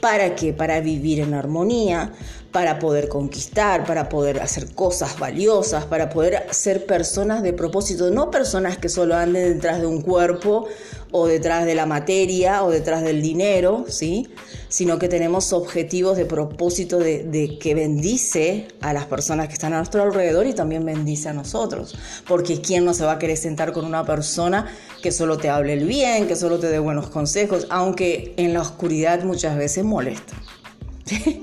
¿Para 0.00 0.34
qué? 0.34 0.54
Para 0.54 0.80
vivir 0.80 1.20
en 1.20 1.34
armonía, 1.34 2.12
para 2.52 2.78
poder 2.78 3.08
conquistar, 3.08 3.86
para 3.86 4.08
poder 4.08 4.40
hacer 4.40 4.74
cosas 4.74 5.18
valiosas, 5.18 5.86
para 5.86 6.10
poder 6.10 6.46
ser 6.50 6.84
personas 6.84 7.42
de 7.42 7.54
propósito, 7.54 8.10
no 8.10 8.30
personas 8.30 8.76
que 8.76 8.90
solo 8.90 9.16
anden 9.16 9.54
detrás 9.54 9.80
de 9.80 9.86
un 9.86 10.02
cuerpo 10.02 10.68
o 11.12 11.26
detrás 11.26 11.64
de 11.64 11.74
la 11.74 11.86
materia 11.86 12.62
o 12.62 12.70
detrás 12.70 13.02
del 13.02 13.22
dinero, 13.22 13.86
¿sí? 13.88 14.28
sino 14.68 14.98
que 14.98 15.08
tenemos 15.08 15.52
objetivos 15.52 16.16
de 16.16 16.26
propósito 16.26 16.98
de, 16.98 17.58
que 17.60 17.74
bendice 17.74 18.68
a 18.80 18.92
las 18.92 19.06
personas 19.06 19.48
que 19.48 19.54
están 19.54 19.72
a 19.72 19.78
nuestro 19.78 20.02
alrededor 20.02 20.46
y 20.46 20.52
también 20.52 20.84
bendice 20.84 21.30
a 21.30 21.32
nosotros. 21.32 21.94
Porque 22.26 22.60
¿quién 22.60 22.84
no 22.84 22.92
se 22.92 23.04
va 23.04 23.12
a 23.12 23.18
querer 23.18 23.36
sentar 23.36 23.72
con 23.72 23.84
una 23.84 24.04
persona 24.04 24.66
que 25.02 25.10
solo 25.10 25.38
te 25.38 25.48
hable 25.48 25.74
el 25.74 25.86
bien, 25.86 26.26
que 26.26 26.36
solo 26.36 26.58
te 26.58 26.68
dé 26.68 26.78
buenos 26.78 27.08
consejos, 27.08 27.66
aunque 27.70 28.34
en 28.36 28.52
la 28.52 28.60
oscuridad 28.60 29.22
muchas 29.24 29.56
veces 29.56 29.84
molesta? 29.84 30.34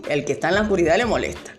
El 0.10 0.26
que 0.26 0.34
está 0.34 0.50
en 0.50 0.56
la 0.56 0.62
oscuridad 0.62 0.98
le 0.98 1.06
molesta, 1.06 1.56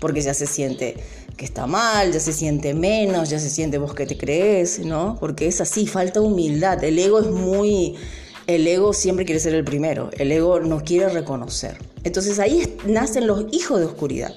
porque 0.00 0.20
ya 0.20 0.34
se 0.34 0.46
siente 0.46 0.96
que 1.38 1.44
está 1.44 1.68
mal, 1.68 2.12
ya 2.12 2.18
se 2.18 2.32
siente 2.32 2.74
menos, 2.74 3.30
ya 3.30 3.38
se 3.38 3.48
siente 3.48 3.78
vos 3.78 3.94
que 3.94 4.06
te 4.06 4.18
crees, 4.18 4.80
¿no? 4.80 5.16
Porque 5.20 5.46
es 5.46 5.60
así, 5.60 5.86
falta 5.86 6.20
humildad. 6.20 6.82
El 6.82 6.98
ego 6.98 7.20
es 7.20 7.28
muy... 7.28 7.94
El 8.48 8.66
ego 8.66 8.92
siempre 8.92 9.24
quiere 9.24 9.40
ser 9.40 9.54
el 9.54 9.62
primero, 9.62 10.10
el 10.18 10.32
ego 10.32 10.58
no 10.58 10.82
quiere 10.82 11.08
reconocer. 11.10 11.78
Entonces 12.02 12.38
ahí 12.38 12.76
nacen 12.86 13.26
los 13.26 13.44
hijos 13.52 13.78
de 13.78 13.86
oscuridad. 13.86 14.34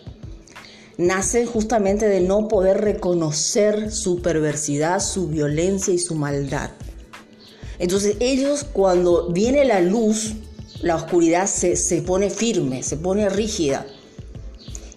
Nacen 0.98 1.48
justamente 1.48 2.08
de 2.08 2.20
no 2.20 2.48
poder 2.48 2.82
reconocer 2.82 3.91
su 3.91 4.22
perversidad, 4.22 5.00
su 5.00 5.27
violencia 5.27 5.94
y 5.94 5.98
su 5.98 6.13
maldad. 6.13 6.72
Entonces 7.80 8.18
ellos 8.20 8.63
cuando 8.63 9.30
viene 9.32 9.65
la 9.65 9.80
luz, 9.80 10.34
la 10.82 10.96
oscuridad 10.96 11.48
se, 11.48 12.02
pone 12.02 12.30
firme, 12.30 12.84
se 12.84 12.98
pone 12.98 13.30
rígida 13.30 13.86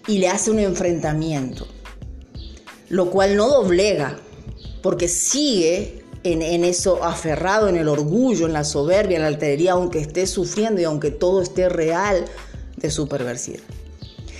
y 0.07 0.17
le 0.17 0.29
hace 0.29 0.51
un 0.51 0.59
enfrentamiento, 0.59 1.67
lo 2.89 3.11
cual 3.11 3.35
no 3.35 3.49
doblega, 3.49 4.17
porque 4.81 5.07
sigue 5.07 6.03
en, 6.23 6.41
en, 6.41 6.63
eso 6.63 7.03
aferrado 7.03 7.67
en 7.67 7.77
el 7.77 7.87
orgullo, 7.87 8.45
en 8.47 8.53
la 8.53 8.63
soberbia, 8.63 9.17
en 9.17 9.23
la 9.23 9.27
alterería, 9.27 9.73
aunque 9.73 9.99
esté 9.99 10.27
sufriendo 10.27 10.81
y 10.81 10.83
aunque 10.83 11.11
todo 11.11 11.41
esté 11.41 11.69
real 11.69 12.25
de 12.77 12.89
su 12.89 13.07
perversidad. 13.07 13.61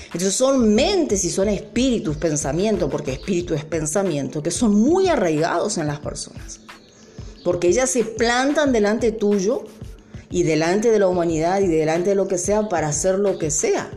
Entonces 0.05 0.35
son 0.35 0.73
mentes 0.73 1.25
y 1.25 1.29
son 1.29 1.49
espíritus, 1.49 2.15
pensamientos, 2.15 2.89
porque 2.89 3.11
espíritu 3.11 3.53
es 3.53 3.65
pensamiento, 3.65 4.41
que 4.41 4.49
son 4.49 4.73
muy 4.73 5.09
arraigados 5.09 5.77
en 5.77 5.87
las 5.87 5.99
personas. 5.99 6.61
Porque 7.43 7.67
ellas 7.67 7.89
se 7.89 8.05
plantan 8.05 8.71
delante 8.71 9.11
tuyo 9.11 9.65
y 10.35 10.43
delante 10.43 10.91
de 10.91 10.99
la 10.99 11.07
humanidad 11.07 11.61
y 11.61 11.67
delante 11.67 12.09
de 12.09 12.15
lo 12.15 12.27
que 12.27 12.37
sea 12.37 12.67
para 12.67 12.89
hacer 12.89 13.19
lo 13.19 13.37
que 13.37 13.49
sea. 13.49 13.89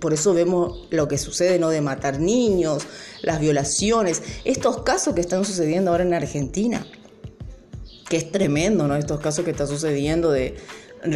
Por 0.00 0.12
eso 0.12 0.34
vemos 0.34 0.88
lo 0.90 1.06
que 1.06 1.18
sucede, 1.18 1.60
¿no? 1.60 1.68
De 1.70 1.80
matar 1.80 2.18
niños, 2.18 2.84
las 3.22 3.38
violaciones, 3.38 4.20
estos 4.44 4.82
casos 4.82 5.14
que 5.14 5.20
están 5.20 5.44
sucediendo 5.44 5.92
ahora 5.92 6.02
en 6.02 6.12
Argentina, 6.12 6.84
que 8.08 8.16
es 8.16 8.32
tremendo, 8.32 8.88
¿no? 8.88 8.96
Estos 8.96 9.20
casos 9.20 9.44
que 9.44 9.52
están 9.52 9.68
sucediendo 9.68 10.32
de, 10.32 10.56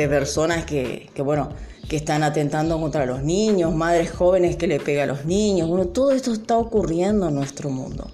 personas 0.08 0.64
que, 0.64 1.11
que, 1.12 1.23
bueno, 1.23 1.49
que 1.88 1.97
están 1.97 2.23
atentando 2.23 2.80
contra 2.80 3.04
los 3.04 3.25
niños, 3.25 3.75
madres 3.75 4.12
jóvenes 4.12 4.54
que 4.54 4.68
le 4.68 4.78
pegan 4.78 5.11
a 5.11 5.12
los 5.14 5.25
niños. 5.25 5.68
Bueno, 5.68 5.88
todo 5.88 6.12
esto 6.12 6.32
está 6.32 6.56
ocurriendo 6.56 7.26
en 7.26 7.35
nuestro 7.35 7.68
mundo. 7.68 8.12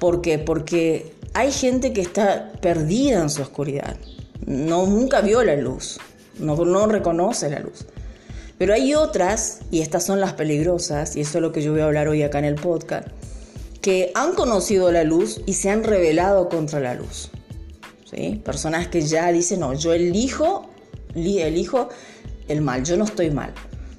¿Por 0.00 0.22
qué? 0.22 0.40
Porque 0.40 1.14
hay 1.34 1.52
gente 1.52 1.92
que 1.92 2.00
está 2.00 2.50
perdida 2.60 3.22
en 3.22 3.30
su 3.30 3.42
oscuridad 3.42 3.96
no, 4.44 4.86
nunca 4.86 5.20
vio 5.20 5.42
la 5.42 5.56
luz, 5.56 5.98
no, 6.38 6.56
no 6.64 6.86
reconoce 6.86 7.48
la 7.48 7.60
luz. 7.60 7.86
Pero 8.58 8.74
hay 8.74 8.94
otras, 8.94 9.60
y 9.70 9.80
estas 9.80 10.04
son 10.04 10.20
las 10.20 10.32
peligrosas, 10.32 11.16
y 11.16 11.20
eso 11.20 11.38
es 11.38 11.42
lo 11.42 11.52
que 11.52 11.62
yo 11.62 11.72
voy 11.72 11.82
a 11.82 11.84
hablar 11.84 12.08
hoy 12.08 12.22
acá 12.22 12.38
en 12.38 12.46
el 12.46 12.54
podcast, 12.54 13.08
que 13.82 14.12
han 14.14 14.34
conocido 14.34 14.90
la 14.90 15.04
luz 15.04 15.40
y 15.46 15.54
se 15.54 15.70
han 15.70 15.84
rebelado 15.84 16.48
contra 16.48 16.80
la 16.80 16.94
luz. 16.94 17.30
¿Sí? 18.10 18.40
Personas 18.44 18.88
que 18.88 19.02
ya 19.02 19.30
dicen, 19.32 19.60
no, 19.60 19.74
yo 19.74 19.92
elijo, 19.92 20.68
elijo 21.14 21.88
el 22.48 22.62
mal, 22.62 22.84
yo 22.84 22.96
no 22.96 23.04
estoy 23.04 23.30
mal. 23.30 23.52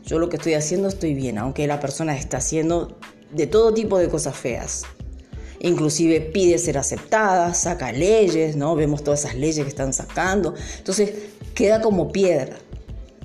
Yo 0.05 0.19
lo 0.19 0.29
que 0.29 0.37
estoy 0.37 0.53
haciendo 0.53 0.87
estoy 0.87 1.13
bien, 1.13 1.37
aunque 1.37 1.67
la 1.67 1.79
persona 1.79 2.15
está 2.15 2.37
haciendo 2.37 2.97
de 3.31 3.47
todo 3.47 3.73
tipo 3.73 3.99
de 3.99 4.07
cosas 4.07 4.35
feas 4.35 4.85
inclusive 5.59 6.21
pide 6.21 6.57
ser 6.57 6.77
aceptada, 6.77 7.53
saca 7.53 7.91
leyes, 7.91 8.55
¿no? 8.55 8.75
Vemos 8.75 9.03
todas 9.03 9.21
esas 9.21 9.35
leyes 9.35 9.63
que 9.63 9.69
están 9.69 9.93
sacando. 9.93 10.53
Entonces 10.77 11.11
queda 11.53 11.81
como 11.81 12.11
piedra. 12.11 12.57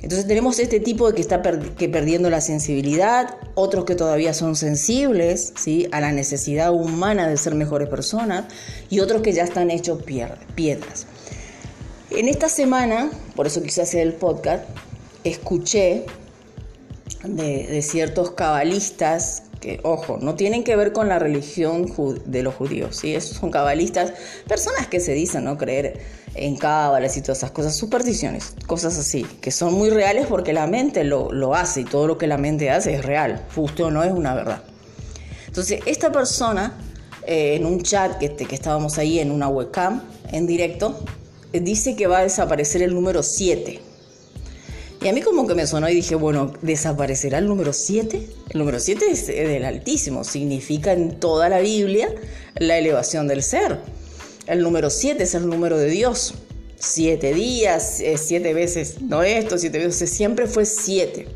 Entonces 0.02 0.26
tenemos 0.26 0.58
este 0.58 0.80
tipo 0.80 1.08
de 1.08 1.14
que 1.14 1.20
está 1.20 1.40
que 1.42 1.88
perdiendo 1.88 2.28
la 2.28 2.40
sensibilidad, 2.40 3.36
otros 3.54 3.84
que 3.84 3.94
todavía 3.94 4.34
son 4.34 4.56
sensibles 4.56 5.52
¿sí? 5.56 5.86
a 5.92 6.00
la 6.00 6.10
necesidad 6.10 6.72
humana 6.72 7.28
de 7.28 7.36
ser 7.36 7.54
mejores 7.54 7.88
personas 7.88 8.46
y 8.90 8.98
otros 8.98 9.22
que 9.22 9.32
ya 9.32 9.44
están 9.44 9.70
hechos 9.70 10.02
piedras. 10.02 11.06
En 12.10 12.28
esta 12.28 12.48
semana, 12.48 13.10
por 13.36 13.46
eso 13.46 13.62
quise 13.62 13.82
hacer 13.82 14.00
el 14.00 14.14
podcast, 14.14 14.64
escuché 15.22 16.04
de, 17.22 17.68
de 17.68 17.82
ciertos 17.82 18.32
cabalistas 18.32 19.44
que, 19.62 19.80
ojo, 19.84 20.18
no 20.20 20.34
tienen 20.34 20.64
que 20.64 20.74
ver 20.76 20.92
con 20.92 21.08
la 21.08 21.20
religión 21.20 21.86
de 22.26 22.42
los 22.42 22.54
judíos, 22.54 22.96
¿sí? 22.96 23.14
Esos 23.14 23.38
son 23.38 23.50
cabalistas, 23.50 24.12
personas 24.46 24.88
que 24.88 24.98
se 25.00 25.14
dicen 25.14 25.44
no 25.44 25.56
creer 25.56 26.00
en 26.34 26.56
cábalas 26.56 27.16
y 27.16 27.22
todas 27.22 27.38
esas 27.38 27.52
cosas, 27.52 27.76
supersticiones, 27.76 28.54
cosas 28.66 28.98
así, 28.98 29.24
que 29.40 29.52
son 29.52 29.72
muy 29.74 29.88
reales 29.88 30.26
porque 30.26 30.52
la 30.52 30.66
mente 30.66 31.04
lo, 31.04 31.54
hace 31.54 31.82
y 31.82 31.84
todo 31.84 32.08
lo 32.08 32.18
que 32.18 32.26
la 32.26 32.38
mente 32.38 32.70
hace 32.70 32.94
es 32.94 33.04
real, 33.04 33.46
justo 33.54 33.90
no 33.90 34.02
es 34.02 34.12
una 34.12 34.34
verdad. 34.34 34.62
Entonces, 35.46 35.80
esta 35.86 36.10
persona, 36.10 36.76
eh, 37.24 37.54
en 37.54 37.64
un 37.64 37.82
chat 37.82 38.18
que, 38.18 38.34
que 38.34 38.54
estábamos 38.54 38.98
ahí 38.98 39.20
en 39.20 39.30
una 39.30 39.48
webcam, 39.48 40.02
en 40.32 40.46
directo, 40.46 40.98
eh, 41.52 41.60
dice 41.60 41.94
que 41.94 42.08
va 42.08 42.18
a 42.18 42.22
desaparecer 42.22 42.82
el 42.82 42.94
número 42.94 43.22
7 43.22 43.91
y 45.02 45.08
a 45.08 45.12
mí 45.12 45.20
como 45.20 45.46
que 45.46 45.54
me 45.54 45.66
sonó 45.66 45.88
y 45.88 45.94
dije, 45.94 46.14
bueno, 46.14 46.52
¿desaparecerá 46.62 47.38
el 47.38 47.46
número 47.46 47.72
7? 47.72 48.28
El 48.50 48.58
número 48.58 48.78
7 48.78 49.04
es 49.10 49.26
del 49.26 49.64
Altísimo, 49.64 50.22
significa 50.22 50.92
en 50.92 51.18
toda 51.18 51.48
la 51.48 51.58
Biblia 51.58 52.08
la 52.54 52.78
elevación 52.78 53.26
del 53.26 53.42
ser. 53.42 53.78
El 54.46 54.60
número 54.60 54.90
7 54.90 55.22
es 55.22 55.34
el 55.34 55.48
número 55.48 55.78
de 55.78 55.88
Dios. 55.88 56.34
Siete 56.78 57.32
días, 57.32 58.00
eh, 58.00 58.16
siete 58.18 58.54
veces, 58.54 59.00
no 59.00 59.22
esto, 59.22 59.56
siete 59.56 59.78
veces, 59.78 60.10
siempre 60.10 60.46
fue 60.46 60.64
siete. 60.64 61.28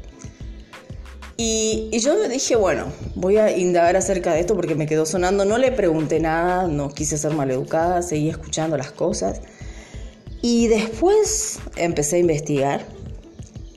Y, 1.37 1.89
y, 1.93 2.01
yo 2.01 2.29
dije, 2.29 2.57
bueno, 2.57 2.87
voy 3.15 3.37
a 3.37 3.57
indagar 3.57 3.97
acerca 3.97 4.33
de 4.33 4.41
esto 4.41 4.57
porque 4.57 4.75
me 4.75 4.87
quedó 4.87 5.07
sonando. 5.07 5.45
No 5.45 5.59
le 5.59 5.71
pregunté 5.71 6.19
nada, 6.19 6.67
no 6.67 6.89
quise 6.89 7.17
ser 7.19 7.33
maleducada, 7.33 8.03
seguí 8.03 8.29
escuchando 8.29 8.77
las 8.77 8.91
cosas. 8.91 9.41
Y 10.41 10.69
después 10.69 11.59
empecé 11.77 12.17
a 12.17 12.19
investigar 12.21 12.96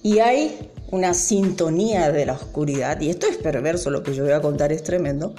y 0.10 0.18
hay 0.18 0.72
una 0.90 1.14
sintonía 1.14 2.12
de 2.12 2.26
la 2.26 2.34
oscuridad, 2.34 3.00
y 3.00 3.12
esto 3.12 3.28
es 3.28 3.38
perverso, 3.38 3.92
lo 3.92 4.02
que 4.02 4.16
yo 4.16 4.24
voy 4.24 4.34
a 4.34 4.42
contar 4.42 4.72
es 4.72 4.82
tremendo, 4.82 5.36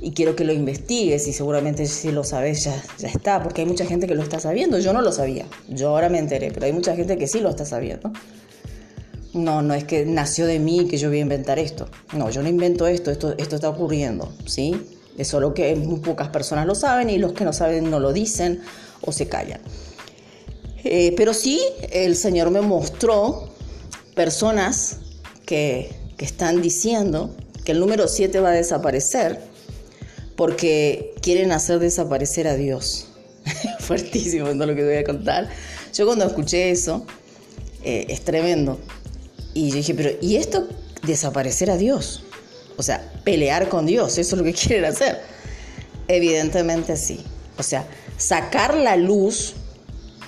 y 0.00 0.12
quiero 0.12 0.36
que 0.36 0.44
lo 0.44 0.52
investigues 0.52 1.26
y 1.26 1.32
seguramente 1.32 1.86
si 1.86 2.12
lo 2.12 2.22
sabes 2.22 2.62
ya, 2.62 2.80
ya 2.96 3.08
está, 3.08 3.42
porque 3.42 3.62
hay 3.62 3.66
mucha 3.66 3.84
gente 3.84 4.06
que 4.06 4.14
lo 4.14 4.22
está 4.22 4.38
sabiendo, 4.38 4.78
yo 4.78 4.92
no 4.92 5.02
lo 5.02 5.10
sabía, 5.10 5.46
yo 5.68 5.88
ahora 5.88 6.08
me 6.08 6.20
enteré, 6.20 6.52
pero 6.52 6.66
hay 6.66 6.72
mucha 6.72 6.94
gente 6.94 7.18
que 7.18 7.26
sí 7.26 7.40
lo 7.40 7.50
está 7.50 7.64
sabiendo. 7.64 8.12
No, 9.34 9.62
no 9.62 9.74
es 9.74 9.82
que 9.82 10.06
nació 10.06 10.46
de 10.46 10.60
mí 10.60 10.86
que 10.86 10.96
yo 10.96 11.08
voy 11.08 11.18
a 11.18 11.22
inventar 11.22 11.58
esto. 11.58 11.88
No, 12.16 12.30
yo 12.30 12.42
no 12.42 12.48
invento 12.48 12.86
esto, 12.86 13.10
esto, 13.10 13.34
esto 13.36 13.56
está 13.56 13.68
ocurriendo, 13.68 14.32
¿sí? 14.46 14.80
Es 15.18 15.26
solo 15.26 15.54
que 15.54 15.74
muy 15.74 15.98
pocas 15.98 16.28
personas 16.28 16.66
lo 16.66 16.76
saben 16.76 17.10
y 17.10 17.18
los 17.18 17.32
que 17.32 17.44
no 17.44 17.52
saben 17.52 17.90
no 17.90 17.98
lo 17.98 18.12
dicen 18.12 18.60
o 19.02 19.10
se 19.10 19.26
callan. 19.26 19.60
Eh, 20.84 21.14
pero 21.16 21.34
sí, 21.34 21.60
el 21.90 22.14
Señor 22.14 22.50
me 22.52 22.60
mostró 22.60 23.55
personas 24.16 24.96
que, 25.44 25.94
están 26.18 26.62
diciendo 26.62 27.36
que 27.62 27.72
el 27.72 27.78
número 27.78 28.08
7 28.08 28.40
va 28.40 28.48
a 28.48 28.52
desaparecer 28.52 29.38
porque 30.34 31.14
quieren 31.20 31.52
hacer 31.52 31.78
desaparecer 31.78 32.48
a 32.48 32.54
Dios. 32.54 33.08
Fuertísimo 33.80 34.46
todo 34.46 34.64
lo 34.64 34.74
que 34.74 34.80
te 34.80 34.86
voy 34.86 34.96
a 34.96 35.04
contar. 35.04 35.50
Yo 35.92 36.06
cuando 36.06 36.24
escuché 36.24 36.70
eso, 36.70 37.04
eh, 37.84 38.06
es 38.08 38.22
tremendo. 38.22 38.80
Y 39.52 39.68
yo 39.68 39.76
dije, 39.76 39.94
pero 39.94 40.10
¿y 40.22 40.36
esto 40.36 40.66
desaparecer 41.02 41.70
a 41.70 41.76
Dios? 41.76 42.22
O 42.78 42.82
sea, 42.82 43.12
pelear 43.24 43.68
con 43.68 43.84
Dios, 43.84 44.16
eso 44.16 44.36
es 44.36 44.38
lo 44.38 44.44
que 44.44 44.54
quieren 44.54 44.86
hacer. 44.86 45.20
Evidentemente 46.08 46.96
sí. 46.96 47.20
O 47.58 47.62
sea, 47.62 47.86
sacar 48.16 48.74
la 48.74 48.96
luz 48.96 49.52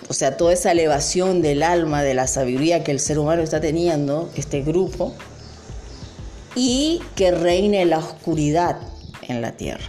o 0.09 0.15
sea, 0.15 0.37
toda 0.37 0.53
esa 0.55 0.73
elevación 0.73 1.43
del 1.43 1.63
alma, 1.63 2.03
de 2.03 2.15
la 2.15 2.27
sabiduría 2.27 2.83
que 2.83 2.93
el 2.93 3.01
ser 3.01 3.19
humano 3.19 3.43
está 3.43 3.61
teniendo, 3.61 4.31
este 4.37 4.63
grupo, 4.63 5.15
y 6.55 7.01
que 7.15 7.31
reine 7.31 7.85
la 7.85 7.99
oscuridad 7.99 8.79
en 9.29 9.43
la 9.43 9.53
tierra. 9.53 9.85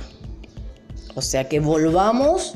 O 1.16 1.22
sea, 1.22 1.48
que 1.48 1.60
volvamos 1.60 2.56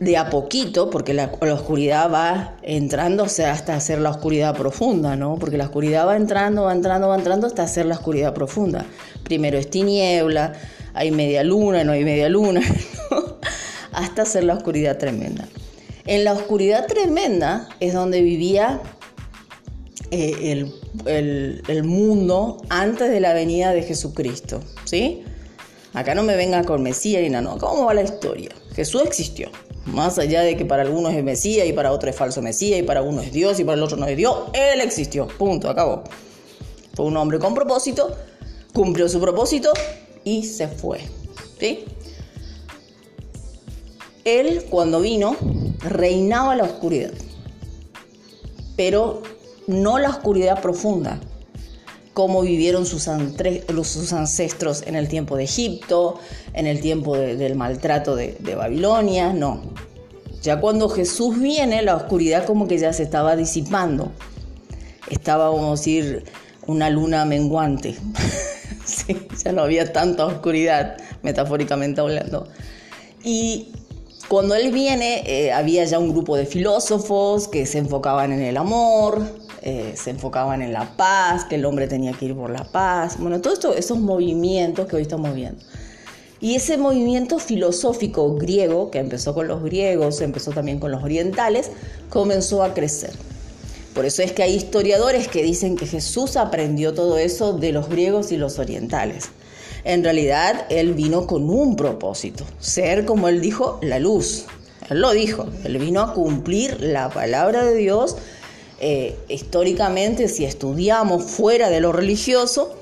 de 0.00 0.16
a 0.16 0.30
poquito, 0.30 0.90
porque 0.90 1.14
la, 1.14 1.32
oscuridad 1.40 2.12
va 2.12 2.56
entrando, 2.62 3.24
o 3.24 3.28
sea, 3.28 3.52
hasta 3.52 3.74
hacer 3.74 3.98
la 3.98 4.10
oscuridad 4.10 4.54
profunda, 4.54 5.16
¿no? 5.16 5.36
Porque 5.36 5.56
la 5.56 5.64
oscuridad 5.64 6.06
va 6.06 6.16
entrando, 6.16 6.64
va 6.64 6.72
entrando, 6.72 7.08
va 7.08 7.16
entrando 7.16 7.46
hasta 7.46 7.64
hacer 7.64 7.86
la 7.86 7.94
oscuridad 7.94 8.34
profunda. 8.34 8.84
Primero 9.24 9.58
es 9.58 9.70
tiniebla, 9.70 10.52
hay 10.94 11.10
media 11.10 11.42
luna, 11.42 11.84
no 11.84 11.92
hay 11.92 12.04
media 12.04 12.28
luna, 12.28 12.60
hasta 13.92 14.22
hacer 14.22 14.44
la 14.44 14.54
oscuridad 14.54 14.98
tremenda. 14.98 15.48
En 16.08 16.24
la 16.24 16.32
oscuridad 16.32 16.86
tremenda 16.86 17.68
es 17.80 17.92
donde 17.92 18.22
vivía 18.22 18.80
eh, 20.10 20.64
el, 21.04 21.84
mundo 21.84 22.56
antes 22.70 23.10
de 23.10 23.20
la 23.20 23.34
venida 23.34 23.74
de 23.74 23.82
Jesucristo, 23.82 24.62
¿sí? 24.86 25.22
Acá 25.92 26.14
no 26.14 26.22
me 26.22 26.34
venga 26.34 26.64
con 26.64 26.82
Mesías 26.82 27.20
ni 27.20 27.28
nada, 27.28 27.42
no. 27.42 27.58
¿Cómo 27.58 27.84
va 27.84 27.92
la 27.92 28.00
historia? 28.00 28.48
Jesús 28.74 29.02
existió. 29.04 29.50
Más 29.84 30.18
allá 30.18 30.40
de 30.40 30.56
que 30.56 30.64
para 30.64 30.82
algunos 30.82 31.12
es 31.12 31.22
Mesías 31.22 31.66
y 31.68 31.74
para 31.74 31.92
otros 31.92 32.08
es 32.08 32.16
falso 32.16 32.40
Mesías 32.40 32.80
y 32.80 32.84
para 32.84 33.02
uno 33.02 33.20
es 33.20 33.30
Dios 33.30 33.60
y 33.60 33.64
para 33.64 33.76
el 33.76 33.82
otro 33.82 33.98
no 33.98 34.06
es 34.06 34.16
Dios, 34.16 34.44
Él 34.54 34.80
existió. 34.80 35.28
Punto, 35.28 35.68
acabó. 35.68 36.04
Fue 36.94 37.04
un 37.04 37.18
hombre 37.18 37.38
con 37.38 37.52
propósito, 37.52 38.16
cumplió 38.72 39.10
su 39.10 39.20
propósito 39.20 39.74
y 40.24 40.44
se 40.44 40.68
fue. 40.68 41.00
¿Sí? 41.60 41.84
Él 44.28 44.64
cuando 44.68 45.00
vino 45.00 45.36
reinaba 45.80 46.54
la 46.54 46.64
oscuridad, 46.64 47.12
pero 48.76 49.22
no 49.66 49.98
la 49.98 50.10
oscuridad 50.10 50.60
profunda, 50.60 51.18
como 52.12 52.42
vivieron 52.42 52.84
sus, 52.84 53.08
ancestros 53.08 54.82
en 54.86 54.96
el 54.96 55.08
tiempo 55.08 55.36
de 55.36 55.44
Egipto, 55.44 56.18
en 56.52 56.66
el 56.66 56.80
tiempo 56.80 57.16
del 57.16 57.54
maltrato 57.54 58.16
de, 58.16 58.36
Babilonia, 58.56 59.32
no. 59.32 59.62
Ya 60.42 60.60
cuando 60.60 60.88
Jesús 60.88 61.40
viene, 61.40 61.82
la 61.82 61.96
oscuridad 61.96 62.44
como 62.44 62.68
que 62.68 62.78
ya 62.78 62.92
se 62.92 63.04
estaba 63.04 63.34
disipando. 63.34 64.12
Estaba, 65.10 65.48
vamos 65.48 65.66
a 65.66 65.70
decir, 65.80 66.24
una 66.66 66.90
luna 66.90 67.24
menguante. 67.24 67.96
ya 69.44 69.52
no 69.52 69.62
había 69.62 69.92
tanta 69.92 70.26
oscuridad, 70.26 70.96
metafóricamente 71.22 72.00
hablando. 72.00 72.48
Y 73.24 73.72
cuando 74.28 74.54
él 74.54 74.70
viene, 74.72 75.22
eh, 75.26 75.52
había 75.52 75.84
ya 75.84 75.98
un 75.98 76.12
grupo 76.12 76.36
de 76.36 76.44
filósofos 76.44 77.48
que 77.48 77.64
se 77.64 77.78
enfocaban 77.78 78.30
en 78.30 78.42
el 78.42 78.58
amor, 78.58 79.22
eh, 79.62 79.94
se 79.96 80.10
enfocaban 80.10 80.60
en 80.60 80.72
la 80.72 80.96
paz, 80.96 81.46
que 81.46 81.54
el 81.54 81.64
hombre 81.64 81.88
tenía 81.88 82.12
que 82.12 82.26
ir 82.26 82.34
por 82.36 82.50
la 82.50 82.64
paz. 82.64 83.16
Bueno, 83.18 83.40
todos 83.40 83.76
esos 83.76 83.98
movimientos 83.98 84.86
que 84.86 84.96
hoy 84.96 85.02
estamos 85.02 85.34
viendo. 85.34 85.64
Y 86.40 86.54
ese 86.54 86.76
movimiento 86.76 87.38
filosófico 87.38 88.34
griego, 88.36 88.90
que 88.90 88.98
empezó 88.98 89.34
con 89.34 89.48
los 89.48 89.62
griegos, 89.62 90.20
empezó 90.20 90.52
también 90.52 90.78
con 90.78 90.92
los 90.92 91.02
orientales, 91.02 91.70
comenzó 92.10 92.62
a 92.62 92.74
crecer. 92.74 93.10
Por 93.94 94.04
eso 94.04 94.22
es 94.22 94.30
que 94.32 94.44
hay 94.44 94.54
historiadores 94.54 95.26
que 95.26 95.42
dicen 95.42 95.74
que 95.74 95.86
Jesús 95.86 96.36
aprendió 96.36 96.94
todo 96.94 97.18
eso 97.18 97.54
de 97.54 97.72
los 97.72 97.88
griegos 97.88 98.30
y 98.30 98.36
los 98.36 98.58
orientales. 98.58 99.30
En 99.88 100.04
realidad, 100.04 100.66
Él 100.68 100.92
vino 100.92 101.26
con 101.26 101.48
un 101.48 101.74
propósito, 101.74 102.44
ser, 102.58 103.06
como 103.06 103.26
Él 103.26 103.40
dijo, 103.40 103.78
la 103.80 103.98
luz. 103.98 104.44
Él 104.90 105.00
lo 105.00 105.12
dijo, 105.12 105.46
Él 105.64 105.78
vino 105.78 106.02
a 106.02 106.12
cumplir 106.12 106.82
la 106.82 107.08
palabra 107.08 107.64
de 107.64 107.74
Dios. 107.74 108.16
Eh, 108.80 109.16
históricamente, 109.28 110.28
si 110.28 110.44
estudiamos 110.44 111.24
fuera 111.24 111.70
de 111.70 111.80
lo 111.80 111.92
religioso, 111.92 112.74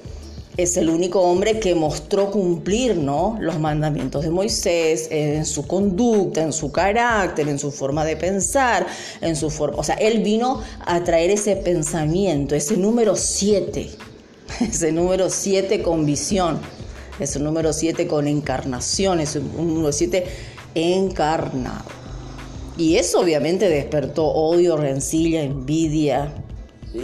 es 0.57 0.77
el 0.77 0.89
único 0.89 1.21
hombre 1.21 1.61
que 1.61 1.77
mostró 1.77 2.33
cumplir 2.33 2.97
¿no? 2.97 3.39
los 3.41 3.61
mandamientos 3.61 4.25
de 4.25 4.31
Moisés 4.31 5.07
en 5.13 5.47
su 5.47 5.65
conducta, 5.65 6.43
en 6.43 6.53
su 6.53 6.73
carácter, 6.73 7.49
en 7.49 7.61
su 7.61 7.71
forma 7.71 8.05
de 8.05 8.17
pensar, 8.17 8.85
en 9.21 9.37
su 9.37 9.49
forma. 9.51 9.79
O 9.79 9.85
sea, 9.85 9.95
él 9.95 10.25
vino 10.25 10.61
a 10.85 11.05
traer 11.05 11.31
ese 11.31 11.55
pensamiento, 11.55 12.57
ese 12.57 12.77
número 12.77 13.15
7, 13.15 13.91
ese 14.61 14.91
número 14.91 15.31
7 15.31 15.83
con 15.83 16.05
visión. 16.05 16.59
Es 17.19 17.37
un 17.37 17.45
número 17.45 17.73
7 17.73 18.07
con 18.07 18.27
encarnación, 18.29 19.21
es 19.21 19.37
un 19.37 19.75
número 19.75 19.93
7 19.93 20.25
encarnado. 20.75 21.85
Y 22.77 22.97
eso 22.97 23.21
obviamente 23.21 23.69
despertó 23.69 24.27
odio, 24.27 24.77
rencilla, 24.77 25.43
envidia, 25.43 26.33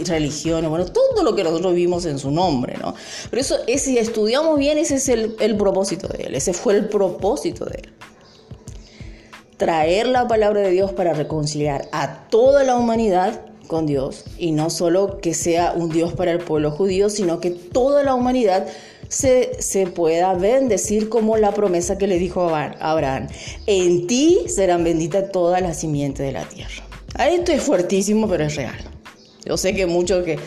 religiones, 0.05 0.69
bueno, 0.69 0.85
todo 0.85 1.23
lo 1.23 1.35
que 1.35 1.43
nosotros 1.43 1.73
vimos 1.73 2.05
en 2.05 2.19
su 2.19 2.31
nombre, 2.31 2.77
¿no? 2.77 2.93
Pero 3.29 3.41
eso, 3.41 3.57
si 3.77 3.97
estudiamos 3.97 4.57
bien, 4.57 4.77
ese 4.77 4.95
es 4.95 5.09
el, 5.09 5.35
el 5.39 5.57
propósito 5.57 6.07
de 6.07 6.23
él, 6.25 6.35
ese 6.35 6.53
fue 6.53 6.75
el 6.75 6.89
propósito 6.89 7.65
de 7.65 7.77
él. 7.83 7.93
Traer 9.57 10.07
la 10.07 10.27
palabra 10.27 10.61
de 10.61 10.71
Dios 10.71 10.91
para 10.93 11.13
reconciliar 11.13 11.87
a 11.91 12.27
toda 12.29 12.63
la 12.63 12.75
humanidad 12.75 13.41
con 13.67 13.85
Dios 13.85 14.25
y 14.37 14.51
no 14.51 14.69
solo 14.69 15.19
que 15.21 15.33
sea 15.33 15.73
un 15.73 15.89
Dios 15.89 16.13
para 16.13 16.31
el 16.31 16.39
pueblo 16.39 16.71
judío, 16.71 17.09
sino 17.09 17.39
que 17.39 17.51
toda 17.51 18.03
la 18.03 18.13
humanidad 18.13 18.67
se, 19.13 19.87
pueda 19.87 20.33
bendecir 20.33 21.07
como 21.07 21.37
la 21.37 21.53
promesa 21.53 21.97
que 21.97 22.07
le 22.07 22.17
dijo 22.17 22.49
a 22.49 22.75
Abraham. 22.79 23.27
En 23.67 24.07
ti 24.07 24.39
serán 24.47 24.83
benditas 24.83 25.31
todas 25.31 25.61
las 25.61 25.79
simientes 25.79 26.25
de 26.25 26.31
la 26.31 26.43
tierra. 26.45 26.83
Esto 27.19 27.51
es 27.51 27.61
fuertísimo, 27.61 28.27
pero 28.27 28.45
es 28.45 28.55
real. 28.55 28.75
Yo 29.45 29.57
sé 29.57 29.75
que 29.75 29.85
muchos 29.85 30.23
que, 30.23 30.39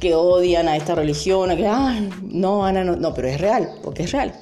que 0.00 0.14
odian 0.14 0.68
a 0.68 0.76
esta 0.76 0.94
religión, 0.94 1.54
que, 1.56 1.66
ay, 1.66 2.08
no, 2.22 2.64
Ana, 2.64 2.82
no, 2.82 2.96
no, 2.96 3.12
pero 3.12 3.28
es 3.28 3.40
real, 3.40 3.78
porque 3.82 4.04
es 4.04 4.12
real, 4.12 4.32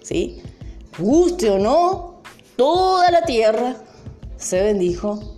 ¿sí? 0.00 0.40
Guste 0.98 1.50
o 1.50 1.58
no, 1.58 2.22
toda 2.56 3.10
la 3.10 3.22
tierra 3.22 3.76
se 4.36 4.62
bendijo 4.62 5.36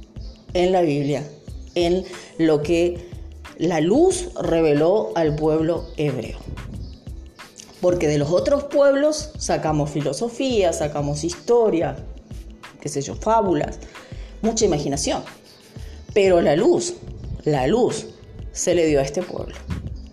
en 0.52 0.70
la 0.70 0.82
Biblia, 0.82 1.26
en 1.74 2.04
lo 2.38 2.62
que 2.62 3.08
la 3.58 3.80
luz 3.80 4.28
reveló 4.34 5.12
al 5.16 5.34
pueblo 5.34 5.86
hebreo. 5.96 6.38
Porque 7.84 8.08
de 8.08 8.16
los 8.16 8.30
otros 8.30 8.64
pueblos 8.64 9.32
sacamos 9.36 9.90
filosofía, 9.90 10.72
sacamos 10.72 11.22
historia, 11.22 11.94
qué 12.80 12.88
sé 12.88 13.02
yo, 13.02 13.14
fábulas, 13.14 13.78
mucha 14.40 14.64
imaginación. 14.64 15.22
Pero 16.14 16.40
la 16.40 16.56
luz, 16.56 16.94
la 17.44 17.66
luz 17.66 18.06
se 18.52 18.74
le 18.74 18.86
dio 18.86 19.00
a 19.00 19.02
este 19.02 19.20
pueblo. 19.20 19.54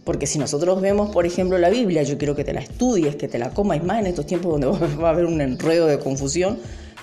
Porque 0.03 0.27
si 0.27 0.37
nosotros 0.37 0.81
vemos, 0.81 1.11
por 1.11 1.25
ejemplo, 1.25 1.57
la 1.59 1.69
Biblia, 1.69 2.03
yo 2.03 2.17
quiero 2.17 2.35
que 2.35 2.43
te 2.43 2.51
la 2.51 2.59
estudies, 2.59 3.15
que 3.15 3.29
te 3.29 3.39
la 3.39 3.51
comas 3.51 3.81
más 3.85 4.01
en 4.01 4.07
estos 4.07 4.25
tiempos 4.25 4.51
donde 4.51 4.67
va 5.01 5.07
a 5.07 5.11
haber 5.11 5.25
un 5.25 5.39
enredo 5.39 5.87
de 5.87 5.97
confusión, 5.97 6.59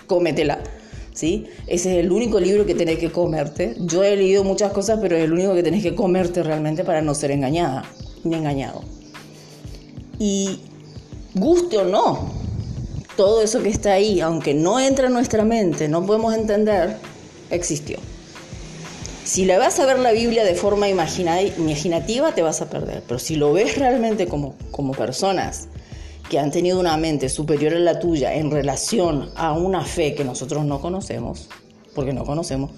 cómetela. 0.07 0.59
¿Sí? 1.15 1.47
Ese 1.67 1.93
es 1.93 2.05
el 2.05 2.13
único 2.13 2.39
libro 2.41 2.67
que 2.67 2.75
tenés 2.75 2.99
que 2.99 3.11
comerte. 3.11 3.75
Yo 3.79 4.05
he 4.05 4.15
leído 4.17 4.45
muchas 4.45 4.71
cosas, 4.73 4.99
pero 5.01 5.17
es 5.17 5.25
el 5.25 5.33
único 5.33 5.55
que 5.55 5.63
tenés 5.63 5.83
que 5.83 5.95
comerte 5.95 6.43
realmente 6.43 6.85
para 6.85 7.01
no 7.01 7.15
ser 7.15 7.31
engañada 7.31 7.85
ni 8.23 8.37
engañado. 8.37 8.98
Y 10.19 10.61
guste 11.35 11.79
o 11.79 11.85
no, 11.85 12.31
todo 13.17 13.43
eso 13.43 13.63
que 13.63 13.69
está 13.69 13.93
ahí, 13.93 14.21
aunque 14.21 14.55
no 14.55 14.81
entra 14.81 15.09
en 15.09 15.13
nuestra 15.13 15.45
mente, 15.45 15.89
no 15.89 16.07
podemos 16.07 16.35
entender, 16.35 16.97
existió. 17.51 17.99
Si 19.25 19.45
le 19.45 19.59
vas 19.59 19.79
a 19.79 19.87
ver 19.87 19.99
la 19.99 20.13
Biblia 20.13 20.45
de 20.45 20.55
forma 20.55 20.89
imaginativa, 20.89 22.33
te 22.33 22.43
vas 22.43 22.63
a 22.63 22.71
perder. 22.71 23.03
Pero 23.07 23.19
si 23.19 23.37
lo 23.37 23.53
ves 23.53 23.77
realmente 23.77 24.27
como, 24.27 24.55
como 24.71 24.93
personas 24.93 25.69
que 26.31 26.39
han 26.39 26.51
tenido 26.51 26.81
una 26.81 26.97
mente 26.97 27.29
superior 27.29 27.75
a 27.75 27.79
la 27.79 27.99
tuya 27.99 28.35
en 28.35 28.51
relación 28.51 29.31
a 29.37 29.53
una 29.53 29.85
fe 29.85 30.15
que 30.15 30.25
nosotros 30.25 30.65
no 30.65 30.81
conocemos, 30.81 31.49
porque 31.95 32.13
no 32.13 32.25
conocemos, 32.25 32.71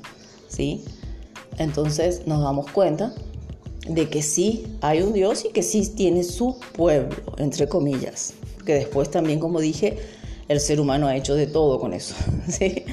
¿sí? 0.48 0.84
Entonces 1.58 2.26
nos 2.26 2.42
damos 2.42 2.70
cuenta 2.70 3.12
de 3.86 4.08
que 4.08 4.22
sí 4.22 4.66
hay 4.80 5.02
un 5.02 5.12
Dios 5.12 5.44
y 5.44 5.50
que 5.50 5.62
sí 5.62 5.86
tiene 5.94 6.22
su 6.22 6.58
pueblo, 6.72 7.16
entre 7.38 7.68
comillas. 7.68 8.34
Porque 8.56 8.74
después 8.74 9.10
también, 9.10 9.40
como 9.40 9.60
dije, 9.60 9.98
el 10.48 10.60
ser 10.60 10.80
humano 10.80 11.06
ha 11.06 11.16
hecho 11.16 11.34
de 11.34 11.46
todo 11.46 11.78
con 11.78 11.94
eso. 11.94 12.14
¿sí? 12.48 12.84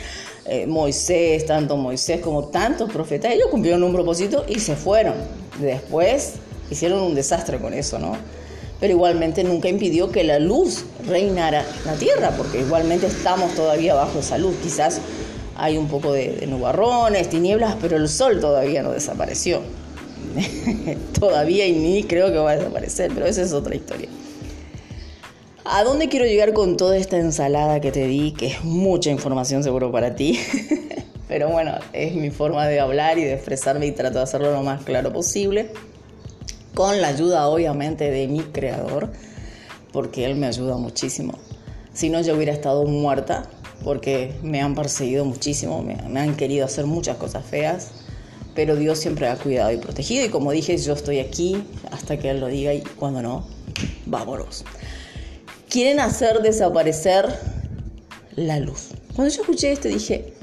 Eh, 0.45 0.65
Moisés, 0.65 1.45
tanto 1.45 1.75
Moisés 1.75 2.21
como 2.21 2.45
tantos 2.45 2.91
profetas, 2.91 3.33
ellos 3.33 3.47
cumplieron 3.51 3.83
un 3.83 3.93
propósito 3.93 4.45
y 4.47 4.59
se 4.59 4.75
fueron. 4.75 5.15
Después 5.59 6.35
hicieron 6.71 7.01
un 7.01 7.15
desastre 7.15 7.59
con 7.59 7.73
eso, 7.73 7.99
¿no? 7.99 8.15
Pero 8.79 8.93
igualmente 8.93 9.43
nunca 9.43 9.69
impidió 9.69 10.11
que 10.11 10.23
la 10.23 10.39
luz 10.39 10.85
reinara 11.05 11.65
en 11.79 11.85
la 11.85 11.93
tierra, 11.95 12.31
porque 12.37 12.59
igualmente 12.59 13.07
estamos 13.07 13.53
todavía 13.55 13.95
bajo 13.95 14.19
esa 14.19 14.37
luz. 14.37 14.55
Quizás 14.61 15.01
hay 15.55 15.77
un 15.77 15.87
poco 15.87 16.13
de 16.13 16.45
nubarrones, 16.47 17.29
tinieblas, 17.29 17.75
pero 17.81 17.97
el 17.97 18.07
sol 18.07 18.39
todavía 18.39 18.83
no 18.83 18.91
desapareció. 18.91 19.61
todavía 21.19 21.67
y 21.67 21.73
ni 21.73 22.03
creo 22.03 22.31
que 22.31 22.37
va 22.37 22.51
a 22.51 22.57
desaparecer, 22.57 23.11
pero 23.13 23.25
esa 23.25 23.41
es 23.41 23.53
otra 23.53 23.75
historia. 23.75 24.09
¿A 25.65 25.83
dónde 25.83 26.07
quiero 26.07 26.25
llegar 26.25 26.53
con 26.53 26.77
toda 26.77 26.97
esta 26.97 27.17
ensalada 27.17 27.81
que 27.81 27.91
te 27.91 28.07
di? 28.07 28.31
Que 28.31 28.47
es 28.47 28.63
mucha 28.63 29.09
información 29.09 29.63
seguro 29.63 29.91
para 29.91 30.15
ti. 30.15 30.39
Pero 31.27 31.49
bueno, 31.49 31.73
es 31.91 32.15
mi 32.15 32.29
forma 32.29 32.67
de 32.67 32.79
hablar 32.79 33.17
y 33.17 33.25
de 33.25 33.33
expresarme 33.33 33.85
y 33.85 33.91
trato 33.91 34.19
de 34.19 34.23
hacerlo 34.23 34.51
lo 34.51 34.63
más 34.63 34.83
claro 34.83 35.11
posible. 35.11 35.73
Con 36.73 37.01
la 37.01 37.09
ayuda 37.09 37.49
obviamente 37.49 38.09
de 38.09 38.29
mi 38.29 38.39
creador, 38.43 39.11
porque 39.91 40.23
él 40.23 40.35
me 40.35 40.47
ayuda 40.47 40.77
muchísimo. 40.77 41.33
Si 41.93 42.09
no, 42.09 42.21
yo 42.21 42.35
hubiera 42.35 42.53
estado 42.53 42.85
muerta, 42.85 43.43
porque 43.83 44.35
me 44.43 44.61
han 44.61 44.73
perseguido 44.73 45.25
muchísimo, 45.25 45.81
me, 45.81 45.97
me 46.07 46.21
han 46.21 46.37
querido 46.37 46.63
hacer 46.63 46.85
muchas 46.85 47.17
cosas 47.17 47.43
feas, 47.43 47.91
pero 48.57 48.75
Dios 48.75 48.99
siempre 48.99 49.29
ha 49.29 49.37
cuidado 49.37 49.71
y 49.71 49.77
protegido. 49.77 50.25
Y 50.25 50.29
como 50.29 50.51
dije, 50.51 50.77
yo 50.77 50.93
estoy 50.93 51.19
aquí 51.19 51.63
hasta 51.91 52.17
que 52.17 52.31
Él 52.31 52.41
lo 52.41 52.47
diga 52.47 52.73
y 52.73 52.81
cuando 52.81 53.21
no, 53.21 53.47
vámonos 54.05 54.65
quieren 55.69 55.99
hacer 55.99 56.41
desaparecer 56.41 57.27
la 58.35 58.59
luz. 58.59 58.89
Cuando 59.15 59.33
yo 59.33 59.41
escuché 59.41 59.71
esto 59.71 59.87
dije, 59.87 60.33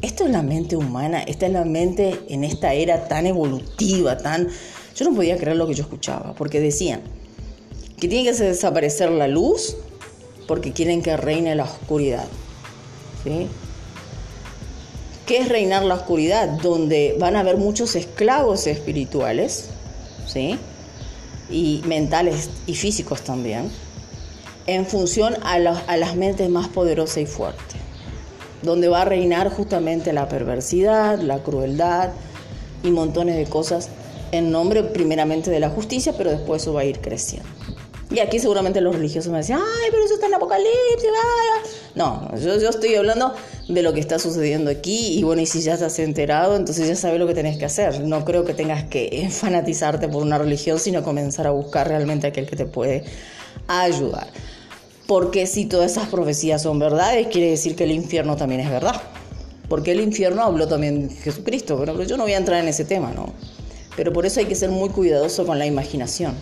esto 0.00 0.24
es 0.24 0.30
la 0.30 0.42
mente 0.42 0.76
humana, 0.76 1.22
esta 1.22 1.46
es 1.46 1.52
la 1.52 1.64
mente 1.64 2.18
en 2.28 2.44
esta 2.44 2.74
era 2.74 3.08
tan 3.08 3.26
evolutiva, 3.26 4.18
tan... 4.18 4.48
Yo 4.94 5.08
no 5.08 5.14
podía 5.14 5.36
creer 5.38 5.56
lo 5.56 5.66
que 5.66 5.74
yo 5.74 5.84
escuchaba, 5.84 6.34
porque 6.34 6.60
decían 6.60 7.00
que 7.98 8.08
tiene 8.08 8.30
que 8.30 8.36
desaparecer 8.36 9.10
la 9.10 9.28
luz 9.28 9.76
porque 10.48 10.72
quieren 10.72 11.02
que 11.02 11.16
reine 11.16 11.54
la 11.54 11.64
oscuridad. 11.64 12.26
¿Sí? 13.24 13.46
¿Qué 15.26 15.38
es 15.38 15.48
reinar 15.48 15.84
la 15.84 15.94
oscuridad? 15.94 16.48
Donde 16.48 17.16
van 17.18 17.36
a 17.36 17.40
haber 17.40 17.56
muchos 17.56 17.94
esclavos 17.96 18.66
espirituales, 18.66 19.66
¿sí? 20.26 20.58
Y 21.50 21.82
mentales 21.86 22.50
y 22.66 22.74
físicos 22.74 23.22
también 23.22 23.70
en 24.66 24.86
función 24.86 25.36
a, 25.42 25.58
las 25.58 26.16
mentes 26.16 26.48
más 26.48 26.68
poderosas 26.68 27.18
y 27.18 27.26
fuertes, 27.26 27.76
donde 28.62 28.88
va 28.88 29.02
a 29.02 29.04
reinar 29.04 29.50
justamente 29.50 30.12
la 30.12 30.28
perversidad, 30.28 31.18
la 31.20 31.42
crueldad 31.42 32.10
y 32.82 32.90
montones 32.90 33.36
de 33.36 33.44
cosas 33.44 33.88
en 34.30 34.50
nombre 34.50 34.82
primeramente 34.82 35.50
de 35.50 35.60
la 35.60 35.70
justicia, 35.70 36.14
pero 36.16 36.30
después 36.30 36.62
eso 36.62 36.72
va 36.72 36.82
a 36.82 36.84
ir 36.84 37.00
creciendo. 37.00 37.48
Y 38.10 38.20
aquí 38.20 38.38
seguramente 38.38 38.80
los 38.80 38.94
religiosos 38.94 39.32
me 39.32 39.38
decían, 39.38 39.60
ay, 39.60 39.88
pero 39.90 40.04
eso 40.04 40.14
está 40.14 40.26
en 40.26 40.34
Apocalipsis. 40.34 41.08
No, 41.94 42.30
yo, 42.36 42.58
yo 42.58 42.68
estoy 42.68 42.94
hablando 42.94 43.32
de 43.74 43.82
lo 43.82 43.92
que 43.92 44.00
está 44.00 44.18
sucediendo 44.18 44.70
aquí 44.70 45.18
y 45.18 45.22
bueno, 45.22 45.42
y 45.42 45.46
si 45.46 45.60
ya 45.62 45.74
estás 45.74 45.98
enterado, 45.98 46.56
entonces 46.56 46.88
ya 46.88 46.96
sabes 46.96 47.18
lo 47.18 47.26
que 47.26 47.34
tenés 47.34 47.58
que 47.58 47.64
hacer. 47.64 48.00
No 48.00 48.24
creo 48.24 48.44
que 48.44 48.54
tengas 48.54 48.84
que 48.84 49.28
fanatizarte 49.30 50.08
por 50.08 50.22
una 50.22 50.38
religión, 50.38 50.78
sino 50.78 51.02
comenzar 51.02 51.46
a 51.46 51.50
buscar 51.50 51.88
realmente 51.88 52.26
aquel 52.26 52.46
que 52.46 52.56
te 52.56 52.66
puede 52.66 53.04
ayudar. 53.66 54.28
Porque 55.06 55.46
si 55.46 55.66
todas 55.66 55.92
esas 55.92 56.08
profecías 56.08 56.62
son 56.62 56.78
verdades, 56.78 57.26
quiere 57.28 57.50
decir 57.50 57.76
que 57.76 57.84
el 57.84 57.92
infierno 57.92 58.36
también 58.36 58.60
es 58.60 58.70
verdad. 58.70 59.00
Porque 59.68 59.92
el 59.92 60.00
infierno 60.00 60.42
habló 60.42 60.68
también 60.68 61.10
Jesucristo, 61.10 61.78
pero 61.78 62.02
yo 62.02 62.16
no 62.16 62.24
voy 62.24 62.32
a 62.32 62.36
entrar 62.36 62.62
en 62.62 62.68
ese 62.68 62.84
tema, 62.84 63.12
¿no? 63.12 63.32
Pero 63.96 64.12
por 64.12 64.26
eso 64.26 64.40
hay 64.40 64.46
que 64.46 64.54
ser 64.54 64.70
muy 64.70 64.90
cuidadoso 64.90 65.46
con 65.46 65.58
la 65.58 65.66
imaginación. 65.66 66.34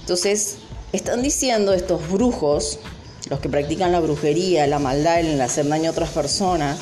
Entonces, 0.00 0.58
están 0.92 1.22
diciendo 1.22 1.74
estos 1.74 2.10
brujos, 2.10 2.78
los 3.30 3.40
que 3.40 3.48
practican 3.48 3.92
la 3.92 4.00
brujería, 4.00 4.66
la 4.66 4.78
maldad, 4.78 5.20
el 5.20 5.40
hacer 5.40 5.68
daño 5.68 5.88
a 5.88 5.92
otras 5.92 6.10
personas, 6.10 6.78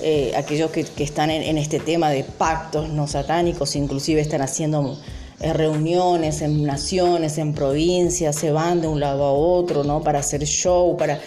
eh, 0.00 0.32
aquellos 0.36 0.70
que, 0.70 0.86
están 0.98 1.30
en, 1.30 1.56
este 1.56 1.78
tema 1.80 2.10
de 2.10 2.24
pactos 2.24 2.88
no 2.90 3.06
satánicos, 3.06 3.76
inclusive 3.76 4.20
están 4.20 4.42
haciendo 4.42 4.98
reuniones 5.40 6.42
en 6.42 6.64
naciones, 6.64 7.38
en 7.38 7.54
provincias, 7.54 8.36
se 8.36 8.50
van 8.50 8.80
de 8.80 8.88
un 8.88 9.00
lado 9.00 9.24
a 9.24 9.32
otro, 9.32 9.84
¿no? 9.84 10.02
Para 10.02 10.20
hacer 10.20 10.44
show, 10.44 10.96
para 10.96 11.20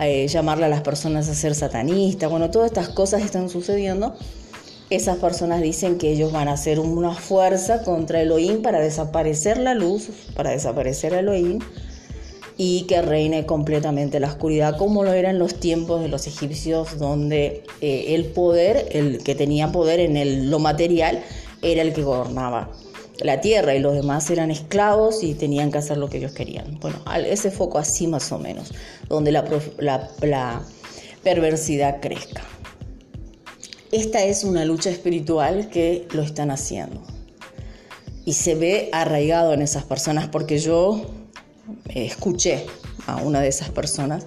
eh, 0.00 0.26
llamarle 0.28 0.66
a 0.66 0.68
las 0.68 0.82
personas 0.82 1.28
a 1.28 1.34
ser 1.34 1.54
satanistas. 1.54 2.30
Bueno, 2.30 2.50
todas 2.50 2.66
estas 2.66 2.88
cosas 2.88 3.22
están 3.22 3.48
sucediendo. 3.48 4.14
Esas 4.90 5.16
personas 5.18 5.62
dicen 5.62 5.98
que 5.98 6.10
ellos 6.10 6.30
van 6.30 6.48
a 6.48 6.52
hacer 6.52 6.78
una 6.78 7.14
fuerza 7.14 7.82
contra 7.82 8.20
Elohim 8.20 8.62
para 8.62 8.80
desaparecer 8.80 9.58
la 9.58 9.74
luz, 9.74 10.08
para 10.36 10.50
desaparecer 10.50 11.14
a 11.14 11.20
Elohim 11.20 11.58
y 12.56 12.82
que 12.82 13.02
reine 13.02 13.46
completamente 13.46 14.20
la 14.20 14.28
oscuridad, 14.28 14.76
como 14.76 15.02
lo 15.02 15.12
era 15.12 15.30
en 15.30 15.38
los 15.38 15.54
tiempos 15.54 16.00
de 16.00 16.08
los 16.08 16.26
egipcios, 16.26 16.98
donde 16.98 17.64
eh, 17.80 18.14
el 18.14 18.26
poder, 18.26 18.88
el 18.92 19.22
que 19.24 19.34
tenía 19.34 19.72
poder 19.72 20.00
en 20.00 20.16
el, 20.16 20.50
lo 20.50 20.58
material, 20.58 21.22
era 21.62 21.82
el 21.82 21.92
que 21.92 22.02
gobernaba 22.02 22.70
la 23.20 23.40
tierra 23.40 23.74
y 23.74 23.78
los 23.78 23.94
demás 23.94 24.30
eran 24.30 24.50
esclavos 24.50 25.22
y 25.22 25.34
tenían 25.34 25.70
que 25.70 25.78
hacer 25.78 25.96
lo 25.96 26.08
que 26.08 26.18
ellos 26.18 26.32
querían. 26.32 26.78
Bueno, 26.80 26.98
ese 27.26 27.50
foco 27.50 27.78
así 27.78 28.06
más 28.06 28.30
o 28.32 28.38
menos, 28.38 28.72
donde 29.08 29.32
la, 29.32 29.44
la 29.78 30.62
perversidad 31.22 32.00
crezca. 32.00 32.42
Esta 33.92 34.24
es 34.24 34.44
una 34.44 34.64
lucha 34.64 34.90
espiritual 34.90 35.70
que 35.70 36.06
lo 36.12 36.22
están 36.22 36.50
haciendo. 36.50 37.02
Y 38.24 38.32
se 38.32 38.54
ve 38.54 38.88
arraigado 38.92 39.52
en 39.52 39.62
esas 39.62 39.84
personas 39.84 40.28
porque 40.28 40.58
yo 40.58 41.02
escuché 41.88 42.66
a 43.06 43.16
una 43.16 43.40
de 43.40 43.48
esas 43.48 43.70
personas 43.70 44.26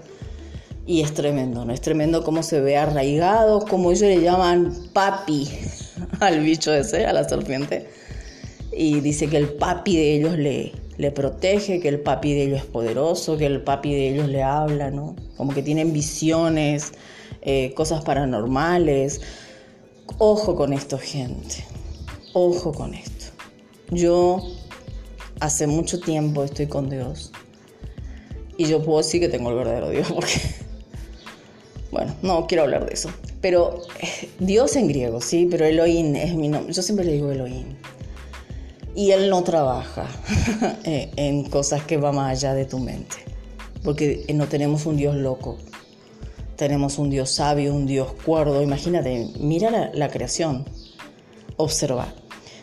y 0.85 1.01
es 1.01 1.13
tremendo, 1.13 1.65
¿no? 1.65 1.73
Es 1.73 1.81
tremendo 1.81 2.23
cómo 2.23 2.43
se 2.43 2.61
ve 2.61 2.77
arraigado, 2.77 3.65
como 3.65 3.91
ellos 3.91 4.03
le 4.03 4.21
llaman 4.21 4.73
papi 4.93 5.49
al 6.19 6.39
bicho 6.39 6.73
ese, 6.73 7.05
a 7.05 7.13
la 7.13 7.27
serpiente 7.27 7.87
y 8.71 8.99
dice 8.99 9.27
que 9.27 9.37
el 9.37 9.49
papi 9.49 9.97
de 9.97 10.15
ellos 10.15 10.37
le, 10.37 10.71
le 10.97 11.11
protege, 11.11 11.79
que 11.79 11.89
el 11.89 11.99
papi 11.99 12.33
de 12.33 12.43
ellos 12.43 12.59
es 12.59 12.65
poderoso, 12.65 13.37
que 13.37 13.45
el 13.45 13.61
papi 13.61 13.93
de 13.93 14.09
ellos 14.09 14.27
le 14.27 14.43
habla, 14.43 14.91
¿no? 14.91 15.15
Como 15.35 15.53
que 15.53 15.63
tienen 15.63 15.93
visiones, 15.93 16.93
eh, 17.41 17.73
cosas 17.75 18.03
paranormales. 18.03 19.21
Ojo 20.17 20.55
con 20.55 20.73
esto, 20.73 20.97
gente. 20.97 21.65
Ojo 22.33 22.71
con 22.71 22.93
esto. 22.93 23.25
yo 23.89 24.56
hace 25.39 25.67
mucho 25.67 25.99
tiempo 25.99 26.43
estoy 26.43 26.67
con 26.67 26.89
Dios. 26.89 27.31
Y 28.57 28.65
yo 28.65 28.83
puedo 28.83 28.99
decir 28.99 29.21
que 29.21 29.29
tengo 29.29 29.49
el 29.49 29.55
verdadero 29.55 29.89
Dios 29.89 30.11
porque... 30.13 30.39
Bueno, 31.91 32.13
no 32.21 32.47
quiero 32.47 32.63
hablar 32.63 32.85
de 32.85 32.93
eso. 32.93 33.09
Pero 33.41 33.81
eh, 34.01 34.29
Dios 34.39 34.75
en 34.75 34.87
griego, 34.87 35.21
sí, 35.21 35.47
pero 35.49 35.65
Elohim 35.65 36.15
es 36.15 36.33
mi 36.33 36.49
nombre. 36.49 36.73
Yo 36.73 36.81
siempre 36.81 37.05
le 37.05 37.13
digo 37.13 37.31
Elohim. 37.31 37.75
Y 38.93 39.11
Él 39.11 39.29
no 39.29 39.43
trabaja 39.43 40.07
eh, 40.83 41.11
en 41.15 41.43
cosas 41.49 41.83
que 41.83 41.97
van 41.97 42.15
más 42.15 42.31
allá 42.31 42.53
de 42.53 42.65
tu 42.65 42.79
mente. 42.79 43.15
Porque 43.83 44.25
no 44.33 44.47
tenemos 44.47 44.85
un 44.85 44.97
Dios 44.97 45.15
loco. 45.15 45.57
Tenemos 46.57 46.97
un 46.97 47.09
Dios 47.09 47.29
sabio, 47.29 47.73
un 47.73 47.85
Dios 47.85 48.11
cuerdo. 48.25 48.61
Imagínate, 48.61 49.29
mira 49.39 49.91
la 49.93 50.09
creación. 50.09 50.65
Observa. 51.55 52.13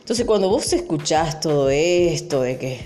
Entonces 0.04 0.26
cuando 0.26 0.50
vos 0.50 0.70
escuchás 0.74 1.40
todo 1.40 1.70
esto 1.70 2.42
de 2.42 2.58
que 2.58 2.80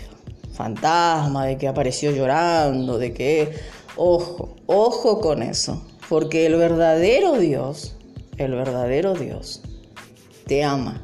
fantasma, 0.53 1.47
de 1.47 1.59
que 1.59 1.67
apareció 1.67 2.13
llorando, 2.13 2.97
de 2.97 3.13
que... 3.13 3.57
Ojo, 3.97 4.55
ojo 4.67 5.21
con 5.21 5.43
eso. 5.43 5.83
Porque 6.09 6.47
el 6.47 6.55
verdadero 6.55 7.37
Dios, 7.37 7.97
el 8.37 8.53
verdadero 8.53 9.15
Dios, 9.15 9.63
te 10.47 10.63
ama. 10.63 11.03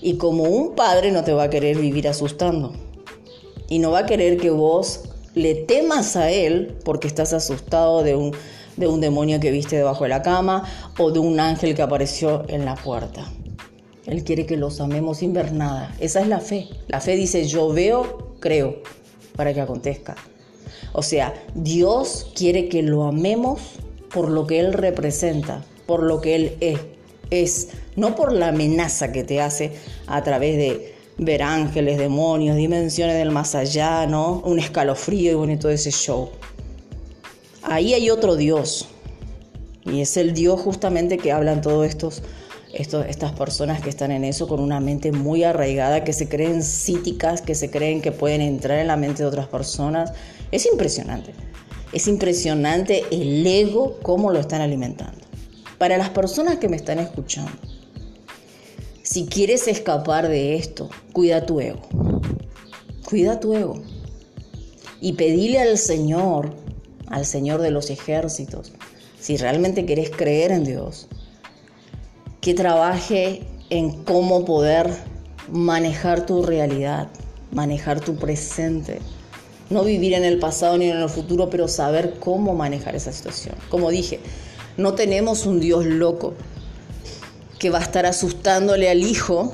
Y 0.00 0.18
como 0.18 0.44
un 0.44 0.76
padre 0.76 1.10
no 1.10 1.24
te 1.24 1.32
va 1.32 1.42
a 1.42 1.50
querer 1.50 1.78
vivir 1.78 2.06
asustando. 2.06 2.72
Y 3.68 3.80
no 3.80 3.90
va 3.90 4.00
a 4.00 4.06
querer 4.06 4.36
que 4.36 4.50
vos 4.50 5.00
le 5.34 5.56
temas 5.56 6.14
a 6.14 6.30
Él 6.30 6.78
porque 6.84 7.08
estás 7.08 7.32
asustado 7.32 8.04
de 8.04 8.14
un, 8.14 8.36
de 8.76 8.86
un 8.86 9.00
demonio 9.00 9.40
que 9.40 9.50
viste 9.50 9.74
debajo 9.74 10.04
de 10.04 10.10
la 10.10 10.22
cama 10.22 10.62
o 10.96 11.10
de 11.10 11.18
un 11.18 11.40
ángel 11.40 11.74
que 11.74 11.82
apareció 11.82 12.44
en 12.46 12.64
la 12.64 12.76
puerta. 12.76 13.28
Él 14.06 14.24
quiere 14.24 14.46
que 14.46 14.56
los 14.56 14.80
amemos 14.80 15.18
sin 15.18 15.32
ver 15.32 15.52
nada. 15.52 15.94
Esa 16.00 16.20
es 16.20 16.28
la 16.28 16.40
fe. 16.40 16.68
La 16.88 17.00
fe 17.00 17.16
dice 17.16 17.46
yo 17.46 17.72
veo, 17.72 18.34
creo, 18.40 18.82
para 19.36 19.54
que 19.54 19.60
acontezca. 19.60 20.16
O 20.92 21.02
sea, 21.02 21.32
Dios 21.54 22.32
quiere 22.34 22.68
que 22.68 22.82
lo 22.82 23.04
amemos 23.04 23.60
por 24.12 24.28
lo 24.28 24.46
que 24.46 24.60
Él 24.60 24.72
representa, 24.72 25.64
por 25.86 26.02
lo 26.02 26.20
que 26.20 26.34
Él 26.34 26.56
es, 26.60 26.80
es, 27.30 27.68
no 27.96 28.14
por 28.14 28.32
la 28.32 28.48
amenaza 28.48 29.12
que 29.12 29.24
te 29.24 29.40
hace 29.40 29.72
a 30.06 30.22
través 30.22 30.56
de 30.56 30.94
ver 31.18 31.42
ángeles, 31.42 31.98
demonios, 31.98 32.56
dimensiones 32.56 33.16
del 33.16 33.30
más 33.30 33.54
allá, 33.54 34.06
¿no? 34.06 34.42
Un 34.44 34.58
escalofrío 34.58 35.30
y 35.32 35.34
bonito 35.34 35.70
ese 35.70 35.90
show. 35.90 36.30
Ahí 37.62 37.94
hay 37.94 38.10
otro 38.10 38.36
Dios. 38.36 38.88
Y 39.84 40.00
es 40.00 40.16
el 40.16 40.34
Dios 40.34 40.60
justamente 40.60 41.18
que 41.18 41.32
hablan 41.32 41.60
todos 41.60 41.86
estos 41.86 42.22
estas 42.72 43.32
personas 43.32 43.82
que 43.82 43.90
están 43.90 44.12
en 44.12 44.24
eso 44.24 44.48
con 44.48 44.60
una 44.60 44.80
mente 44.80 45.12
muy 45.12 45.44
arraigada, 45.44 46.04
que 46.04 46.12
se 46.12 46.28
creen 46.28 46.62
cíticas, 46.62 47.42
que 47.42 47.54
se 47.54 47.70
creen 47.70 48.00
que 48.00 48.12
pueden 48.12 48.40
entrar 48.40 48.78
en 48.78 48.86
la 48.86 48.96
mente 48.96 49.22
de 49.22 49.28
otras 49.28 49.46
personas. 49.46 50.12
Es 50.50 50.66
impresionante. 50.66 51.32
Es 51.92 52.08
impresionante 52.08 53.04
el 53.10 53.46
ego, 53.46 53.98
cómo 54.02 54.30
lo 54.30 54.40
están 54.40 54.62
alimentando. 54.62 55.20
Para 55.76 55.98
las 55.98 56.10
personas 56.10 56.58
que 56.58 56.68
me 56.68 56.76
están 56.76 56.98
escuchando, 56.98 57.52
si 59.02 59.26
quieres 59.26 59.68
escapar 59.68 60.28
de 60.28 60.56
esto, 60.56 60.88
cuida 61.12 61.44
tu 61.44 61.60
ego. 61.60 61.82
Cuida 63.04 63.40
tu 63.40 63.54
ego. 63.54 63.82
Y 65.02 65.14
pedile 65.14 65.58
al 65.58 65.76
Señor, 65.76 66.54
al 67.08 67.26
Señor 67.26 67.60
de 67.60 67.70
los 67.70 67.90
ejércitos, 67.90 68.72
si 69.20 69.36
realmente 69.36 69.84
quieres 69.84 70.10
creer 70.10 70.50
en 70.50 70.64
Dios, 70.64 71.08
que 72.42 72.54
trabaje 72.54 73.44
en 73.70 74.02
cómo 74.02 74.44
poder 74.44 74.90
manejar 75.48 76.26
tu 76.26 76.42
realidad, 76.42 77.08
manejar 77.52 78.00
tu 78.00 78.16
presente. 78.16 78.98
No 79.70 79.84
vivir 79.84 80.12
en 80.12 80.24
el 80.24 80.40
pasado 80.40 80.76
ni 80.76 80.90
en 80.90 80.98
el 80.98 81.08
futuro, 81.08 81.48
pero 81.48 81.68
saber 81.68 82.16
cómo 82.18 82.54
manejar 82.54 82.96
esa 82.96 83.12
situación. 83.12 83.54
Como 83.70 83.90
dije, 83.90 84.18
no 84.76 84.94
tenemos 84.94 85.46
un 85.46 85.60
Dios 85.60 85.86
loco 85.86 86.34
que 87.60 87.70
va 87.70 87.78
a 87.78 87.82
estar 87.82 88.06
asustándole 88.06 88.90
al 88.90 89.02
hijo 89.02 89.52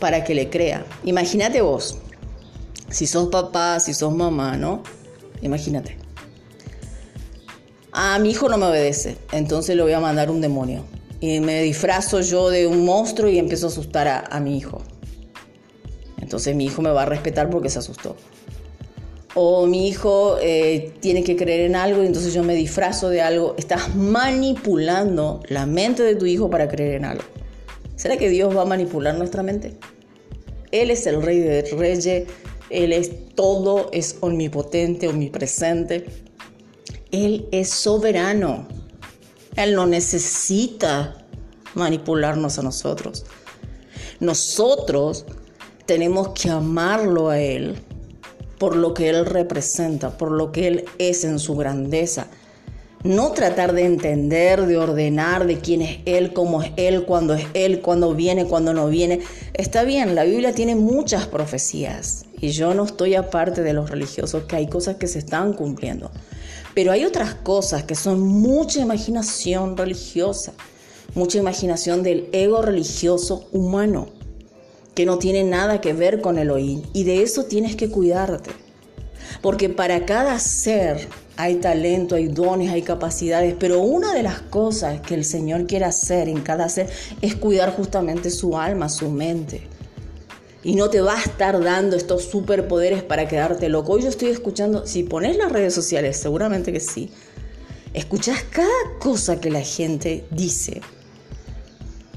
para 0.00 0.24
que 0.24 0.34
le 0.34 0.48
crea. 0.48 0.86
Imagínate 1.04 1.60
vos, 1.60 1.98
si 2.88 3.06
sos 3.06 3.28
papá, 3.28 3.78
si 3.78 3.92
sos 3.92 4.14
mamá, 4.14 4.56
¿no? 4.56 4.82
Imagínate. 5.42 5.98
A 7.92 8.18
mi 8.18 8.30
hijo 8.30 8.48
no 8.48 8.56
me 8.56 8.66
obedece, 8.66 9.18
entonces 9.32 9.76
le 9.76 9.82
voy 9.82 9.92
a 9.92 10.00
mandar 10.00 10.30
un 10.30 10.40
demonio 10.40 10.95
y 11.20 11.40
me 11.40 11.62
disfrazo 11.62 12.20
yo 12.20 12.50
de 12.50 12.66
un 12.66 12.84
monstruo 12.84 13.30
y 13.30 13.38
empiezo 13.38 13.66
a 13.66 13.70
asustar 13.70 14.26
a, 14.30 14.40
mi 14.40 14.56
hijo. 14.56 14.82
Entonces 16.20 16.54
mi 16.54 16.66
hijo 16.66 16.82
me 16.82 16.90
va 16.90 17.02
a 17.02 17.06
respetar 17.06 17.50
porque 17.50 17.68
se 17.70 17.78
asustó. 17.78 18.16
O 19.34 19.66
mi 19.66 19.88
hijo 19.88 20.38
eh, 20.40 20.94
tiene 21.00 21.22
que 21.22 21.36
creer 21.36 21.60
en 21.62 21.76
algo 21.76 22.02
y 22.02 22.06
entonces 22.06 22.32
yo 22.32 22.42
me 22.42 22.54
disfrazo 22.54 23.10
de 23.10 23.22
algo. 23.22 23.54
Estás 23.58 23.94
manipulando 23.94 25.42
la 25.48 25.66
mente 25.66 26.02
de 26.02 26.16
tu 26.16 26.26
hijo 26.26 26.48
para 26.50 26.68
creer 26.68 26.94
en 26.94 27.04
algo. 27.04 27.24
¿Será 27.96 28.16
que 28.16 28.28
Dios 28.28 28.56
va 28.56 28.62
a 28.62 28.66
manipular 28.66 29.14
nuestra 29.16 29.42
mente? 29.42 29.74
Él 30.70 30.90
es 30.90 31.06
el 31.06 31.22
rey 31.22 31.38
de 31.38 31.62
reyes, 31.62 32.24
Él 32.70 32.92
es 32.92 33.34
todo, 33.34 33.88
es 33.92 34.16
omnipotente, 34.20 35.08
omnipresente. 35.08 36.04
Él 37.10 37.46
es 37.52 37.70
soberano. 37.70 38.66
Él 39.56 39.74
no 39.74 39.86
necesita 39.86 41.16
manipularnos 41.74 42.58
a 42.58 42.62
nosotros. 42.62 43.24
Nosotros 44.20 45.24
tenemos 45.86 46.28
que 46.30 46.50
amarlo 46.50 47.30
a 47.30 47.38
Él 47.38 47.76
por 48.58 48.76
lo 48.76 48.94
que 48.94 49.08
Él 49.08 49.26
representa, 49.26 50.16
por 50.16 50.30
lo 50.30 50.52
que 50.52 50.68
Él 50.68 50.84
es 50.98 51.24
en 51.24 51.38
su 51.38 51.56
grandeza. 51.56 52.28
No 53.04 53.32
tratar 53.32 53.72
de 53.72 53.84
entender, 53.84 54.66
de 54.66 54.78
ordenar 54.78 55.46
de 55.46 55.58
quién 55.60 55.82
es 55.82 56.00
Él, 56.06 56.32
cómo 56.32 56.62
es 56.62 56.72
Él, 56.76 57.04
cuándo 57.04 57.34
es 57.34 57.46
Él, 57.54 57.80
cuándo 57.80 58.14
viene, 58.14 58.46
cuándo 58.46 58.74
no 58.74 58.88
viene. 58.88 59.20
Está 59.52 59.84
bien, 59.84 60.14
la 60.14 60.24
Biblia 60.24 60.52
tiene 60.52 60.74
muchas 60.74 61.26
profecías 61.26 62.24
y 62.40 62.48
yo 62.50 62.74
no 62.74 62.84
estoy 62.84 63.14
aparte 63.14 63.62
de 63.62 63.74
los 63.74 63.90
religiosos, 63.90 64.44
que 64.44 64.56
hay 64.56 64.66
cosas 64.68 64.96
que 64.96 65.06
se 65.06 65.18
están 65.18 65.52
cumpliendo. 65.52 66.10
Pero 66.76 66.92
hay 66.92 67.06
otras 67.06 67.32
cosas 67.32 67.84
que 67.84 67.94
son 67.94 68.20
mucha 68.20 68.80
imaginación 68.80 69.78
religiosa, 69.78 70.52
mucha 71.14 71.38
imaginación 71.38 72.02
del 72.02 72.28
ego 72.32 72.60
religioso 72.60 73.48
humano, 73.50 74.08
que 74.94 75.06
no 75.06 75.16
tiene 75.16 75.42
nada 75.42 75.80
que 75.80 75.94
ver 75.94 76.20
con 76.20 76.36
el 76.36 76.50
oír. 76.50 76.82
Y 76.92 77.04
de 77.04 77.22
eso 77.22 77.44
tienes 77.44 77.76
que 77.76 77.88
cuidarte. 77.88 78.50
Porque 79.40 79.70
para 79.70 80.04
cada 80.04 80.38
ser 80.38 81.08
hay 81.38 81.54
talento, 81.54 82.14
hay 82.14 82.28
dones, 82.28 82.70
hay 82.70 82.82
capacidades, 82.82 83.54
pero 83.58 83.80
una 83.80 84.12
de 84.12 84.22
las 84.22 84.42
cosas 84.42 85.00
que 85.00 85.14
el 85.14 85.24
Señor 85.24 85.66
quiere 85.66 85.86
hacer 85.86 86.28
en 86.28 86.42
cada 86.42 86.68
ser 86.68 86.90
es 87.22 87.36
cuidar 87.36 87.74
justamente 87.74 88.28
su 88.28 88.58
alma, 88.58 88.90
su 88.90 89.08
mente 89.08 89.66
y 90.66 90.74
no 90.74 90.90
te 90.90 91.00
va 91.00 91.16
a 91.16 91.22
estar 91.22 91.62
dando 91.62 91.94
estos 91.94 92.24
superpoderes 92.24 93.04
para 93.04 93.28
quedarte 93.28 93.68
loco. 93.68 93.92
Hoy 93.92 94.02
yo 94.02 94.08
estoy 94.08 94.30
escuchando, 94.30 94.84
si 94.84 95.04
pones 95.04 95.36
las 95.36 95.52
redes 95.52 95.72
sociales, 95.72 96.16
seguramente 96.16 96.72
que 96.72 96.80
sí, 96.80 97.08
escuchas 97.94 98.42
cada 98.50 98.98
cosa 98.98 99.40
que 99.40 99.48
la 99.48 99.60
gente 99.60 100.24
dice 100.32 100.80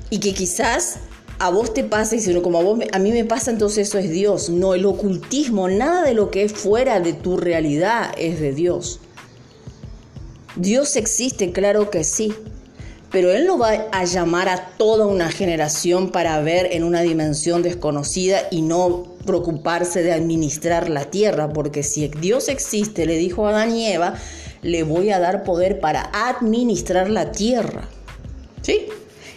y 0.09 0.19
que 0.19 0.33
quizás 0.33 0.95
a 1.37 1.51
vos 1.51 1.75
te 1.75 1.83
pasa 1.83 2.15
y 2.15 2.21
si 2.21 2.33
no, 2.33 2.41
como 2.41 2.57
a, 2.57 2.63
vos, 2.63 2.79
a 2.91 2.97
mí 2.97 3.11
me 3.11 3.23
pasa, 3.23 3.51
entonces 3.51 3.87
eso 3.87 3.99
es 3.99 4.09
Dios. 4.09 4.49
No, 4.49 4.73
el 4.73 4.87
ocultismo, 4.87 5.69
nada 5.69 6.01
de 6.01 6.15
lo 6.15 6.31
que 6.31 6.43
es 6.43 6.51
fuera 6.51 6.99
de 6.99 7.13
tu 7.13 7.37
realidad 7.37 8.15
es 8.17 8.39
de 8.39 8.51
Dios. 8.51 8.99
Dios 10.55 10.95
existe, 10.95 11.51
claro 11.51 11.91
que 11.91 12.03
sí, 12.03 12.33
pero 13.11 13.31
Él 13.31 13.45
no 13.45 13.57
va 13.57 13.87
a 13.91 14.03
llamar 14.05 14.49
a 14.49 14.67
toda 14.77 15.05
una 15.05 15.31
generación 15.31 16.11
para 16.11 16.39
ver 16.41 16.69
en 16.71 16.83
una 16.83 17.01
dimensión 17.01 17.63
desconocida 17.63 18.41
y 18.51 18.61
no 18.61 19.03
preocuparse 19.25 20.03
de 20.03 20.13
administrar 20.13 20.89
la 20.89 21.05
tierra, 21.05 21.49
porque 21.49 21.83
si 21.83 22.07
Dios 22.07 22.49
existe, 22.49 23.05
le 23.05 23.17
dijo 23.17 23.47
a 23.47 23.49
Adán 23.51 23.75
y 23.75 23.87
Eva, 23.87 24.15
le 24.61 24.83
voy 24.83 25.09
a 25.11 25.19
dar 25.19 25.43
poder 25.43 25.79
para 25.79 26.09
administrar 26.13 27.09
la 27.09 27.31
tierra. 27.31 27.83
¿Sí? 28.61 28.87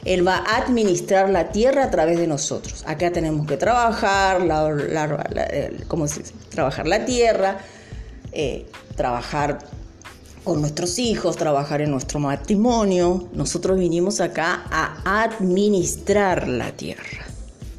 Él 0.05 0.27
va 0.27 0.37
a 0.37 0.57
administrar 0.57 1.31
la 1.31 1.53
tierra 1.53 1.85
a 1.85 1.91
través 1.91 2.19
de 2.19 2.27
nosotros. 2.27 2.83
Acá 2.87 3.13
tenemos 3.13 3.47
que 3.47 3.57
trabajar, 3.57 4.43
la, 4.43 5.77
¿cómo 5.87 6.09
se 6.09 6.21
dice? 6.21 6.35
Trabajar 6.51 6.89
la 6.89 7.05
tierra, 7.05 7.59
eh, 8.33 8.67
trabajar 8.97 9.59
con 10.45 10.61
nuestros 10.61 10.99
hijos, 10.99 11.37
trabajar 11.37 11.81
en 11.81 11.91
nuestro 11.91 12.19
matrimonio. 12.19 13.29
Nosotros 13.33 13.79
vinimos 13.79 14.21
acá 14.21 14.65
a 14.71 15.23
administrar 15.23 16.49
la 16.49 16.73
tierra. 16.73 17.27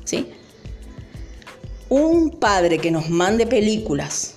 ¿Sí? 0.05 0.31
Un 1.89 2.31
padre 2.31 2.79
que 2.79 2.91
nos 2.91 3.09
mande 3.09 3.45
películas 3.45 4.35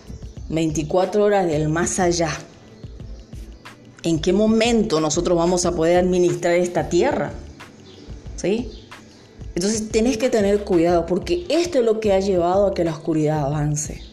24 0.49 1.25
horas 1.25 1.47
del 1.47 1.69
más 1.69 1.99
allá. 1.99 2.31
¿En 4.03 4.21
qué 4.21 4.33
momento 4.33 5.01
nosotros 5.01 5.37
vamos 5.37 5.67
a 5.67 5.73
poder 5.73 5.99
administrar 5.99 6.55
esta 6.55 6.89
tierra? 6.89 7.33
¿Sí? 8.37 8.71
Entonces 9.55 9.89
tenés 9.89 10.19
que 10.19 10.29
tener 10.29 10.65
cuidado 10.65 11.07
porque 11.07 11.47
esto 11.49 11.79
es 11.79 11.85
lo 11.85 11.99
que 11.99 12.13
ha 12.13 12.21
llevado 12.21 12.67
a 12.67 12.75
que 12.75 12.85
la 12.85 12.93
oscuridad 12.93 13.45
avance. 13.47 14.06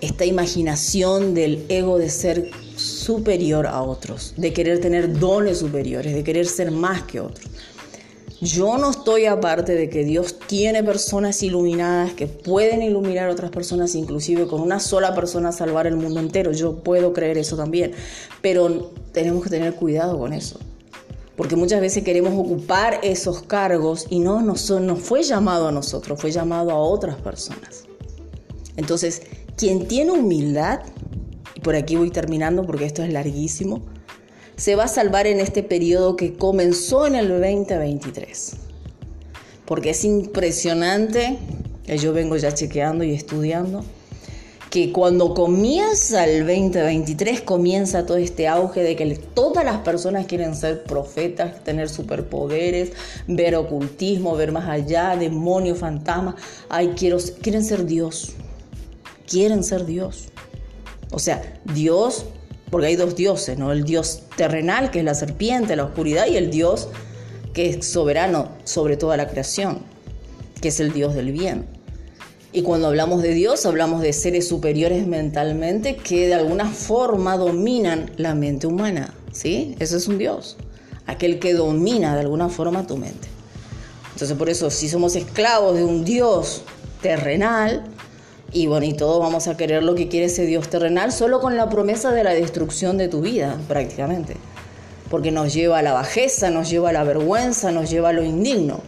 Esta 0.00 0.24
imaginación 0.24 1.34
del 1.34 1.64
ego 1.68 1.98
de 1.98 2.10
ser 2.10 2.50
superior 2.76 3.66
a 3.66 3.82
otros, 3.82 4.34
de 4.36 4.52
querer 4.52 4.80
tener 4.80 5.18
dones 5.18 5.58
superiores, 5.58 6.14
de 6.14 6.22
querer 6.22 6.46
ser 6.46 6.70
más 6.70 7.02
que 7.02 7.20
otros. 7.20 7.46
Yo 8.42 8.76
no 8.76 8.90
estoy 8.90 9.24
aparte 9.24 9.74
de 9.74 9.88
que 9.88 10.04
Dios 10.04 10.36
tiene 10.46 10.84
personas 10.84 11.42
iluminadas 11.42 12.12
que 12.12 12.26
pueden 12.26 12.82
iluminar 12.82 13.30
a 13.30 13.32
otras 13.32 13.50
personas, 13.50 13.94
inclusive 13.94 14.46
con 14.46 14.60
una 14.60 14.78
sola 14.78 15.14
persona 15.14 15.52
salvar 15.52 15.86
el 15.86 15.96
mundo 15.96 16.20
entero. 16.20 16.52
Yo 16.52 16.76
puedo 16.82 17.14
creer 17.14 17.38
eso 17.38 17.56
también, 17.56 17.92
pero 18.42 18.90
tenemos 19.12 19.42
que 19.42 19.48
tener 19.48 19.74
cuidado 19.74 20.18
con 20.18 20.34
eso. 20.34 20.60
Porque 21.34 21.56
muchas 21.56 21.80
veces 21.80 22.04
queremos 22.04 22.34
ocupar 22.34 23.00
esos 23.02 23.42
cargos 23.42 24.06
y 24.10 24.18
no 24.18 24.42
nos, 24.42 24.70
no 24.70 24.96
fue 24.96 25.22
llamado 25.22 25.68
a 25.68 25.72
nosotros, 25.72 26.20
fue 26.20 26.30
llamado 26.30 26.72
a 26.72 26.78
otras 26.78 27.16
personas. 27.16 27.84
Entonces, 28.76 29.22
quien 29.56 29.88
tiene 29.88 30.12
humildad, 30.12 30.80
y 31.54 31.60
por 31.60 31.74
aquí 31.74 31.96
voy 31.96 32.10
terminando 32.10 32.64
porque 32.64 32.84
esto 32.84 33.02
es 33.02 33.12
larguísimo, 33.12 33.82
se 34.56 34.74
va 34.76 34.84
a 34.84 34.88
salvar 34.88 35.26
en 35.26 35.40
este 35.40 35.62
periodo 35.62 36.16
que 36.16 36.34
comenzó 36.34 37.06
en 37.06 37.14
el 37.14 37.28
2023. 37.28 38.56
Porque 39.64 39.90
es 39.90 40.04
impresionante, 40.04 41.38
yo 41.86 42.12
vengo 42.12 42.36
ya 42.36 42.52
chequeando 42.52 43.04
y 43.04 43.12
estudiando, 43.12 43.84
que 44.70 44.92
cuando 44.92 45.32
comienza 45.32 46.24
el 46.24 46.40
2023 46.40 47.40
comienza 47.42 48.04
todo 48.04 48.18
este 48.18 48.48
auge 48.48 48.82
de 48.82 48.96
que 48.96 49.16
todas 49.34 49.64
las 49.64 49.78
personas 49.78 50.26
quieren 50.26 50.54
ser 50.54 50.84
profetas, 50.84 51.64
tener 51.64 51.88
superpoderes, 51.88 52.92
ver 53.26 53.56
ocultismo, 53.56 54.36
ver 54.36 54.52
más 54.52 54.68
allá, 54.68 55.16
demonios, 55.16 55.78
fantasmas, 55.78 56.34
ay, 56.68 56.92
quiero, 56.96 57.18
quieren 57.40 57.64
ser 57.64 57.86
Dios, 57.86 58.34
quieren 59.26 59.64
ser 59.64 59.86
Dios. 59.86 60.28
O 61.10 61.18
sea, 61.18 61.60
Dios 61.64 62.26
porque 62.70 62.88
hay 62.88 62.96
dos 62.96 63.14
dioses, 63.14 63.58
¿no? 63.58 63.72
El 63.72 63.84
dios 63.84 64.22
terrenal, 64.36 64.90
que 64.90 65.00
es 65.00 65.04
la 65.04 65.14
serpiente, 65.14 65.76
la 65.76 65.84
oscuridad, 65.84 66.26
y 66.26 66.36
el 66.36 66.50
dios 66.50 66.88
que 67.52 67.70
es 67.70 67.86
soberano 67.86 68.50
sobre 68.64 68.96
toda 68.96 69.16
la 69.16 69.28
creación, 69.28 69.80
que 70.60 70.68
es 70.68 70.80
el 70.80 70.92
dios 70.92 71.14
del 71.14 71.32
bien. 71.32 71.66
Y 72.52 72.62
cuando 72.62 72.88
hablamos 72.88 73.22
de 73.22 73.34
Dios, 73.34 73.66
hablamos 73.66 74.02
de 74.02 74.12
seres 74.12 74.48
superiores 74.48 75.06
mentalmente 75.06 75.96
que 75.96 76.26
de 76.26 76.34
alguna 76.34 76.70
forma 76.70 77.36
dominan 77.36 78.10
la 78.16 78.34
mente 78.34 78.66
humana, 78.66 79.14
¿sí? 79.32 79.76
Ese 79.78 79.98
es 79.98 80.08
un 80.08 80.18
Dios, 80.18 80.56
aquel 81.06 81.38
que 81.38 81.54
domina 81.54 82.14
de 82.14 82.20
alguna 82.20 82.48
forma 82.48 82.86
tu 82.86 82.96
mente. 82.96 83.28
Entonces 84.12 84.36
por 84.36 84.48
eso, 84.48 84.70
si 84.70 84.88
somos 84.88 85.16
esclavos 85.16 85.76
de 85.76 85.84
un 85.84 86.04
Dios 86.04 86.62
terrenal, 87.02 87.84
y 88.56 88.66
y 88.66 88.92
todos 88.94 89.20
vamos 89.20 89.48
a 89.48 89.56
querer 89.58 89.82
lo 89.82 89.94
que 89.94 90.08
quiere 90.08 90.26
ese 90.26 90.46
Dios 90.46 90.70
terrenal 90.70 91.12
solo 91.12 91.40
con 91.40 91.58
la 91.58 91.68
promesa 91.68 92.10
de 92.12 92.24
la 92.24 92.32
destrucción 92.32 92.96
de 92.96 93.08
tu 93.08 93.20
vida, 93.20 93.58
prácticamente. 93.68 94.38
Porque 95.10 95.30
nos 95.30 95.52
lleva 95.52 95.80
a 95.80 95.82
la 95.82 95.92
bajeza, 95.92 96.48
nos 96.48 96.70
lleva 96.70 96.88
a 96.88 96.92
la 96.94 97.04
vergüenza, 97.04 97.70
nos 97.70 97.90
lleva 97.90 98.08
a 98.08 98.12
lo 98.12 98.24
indigno. 98.24 98.80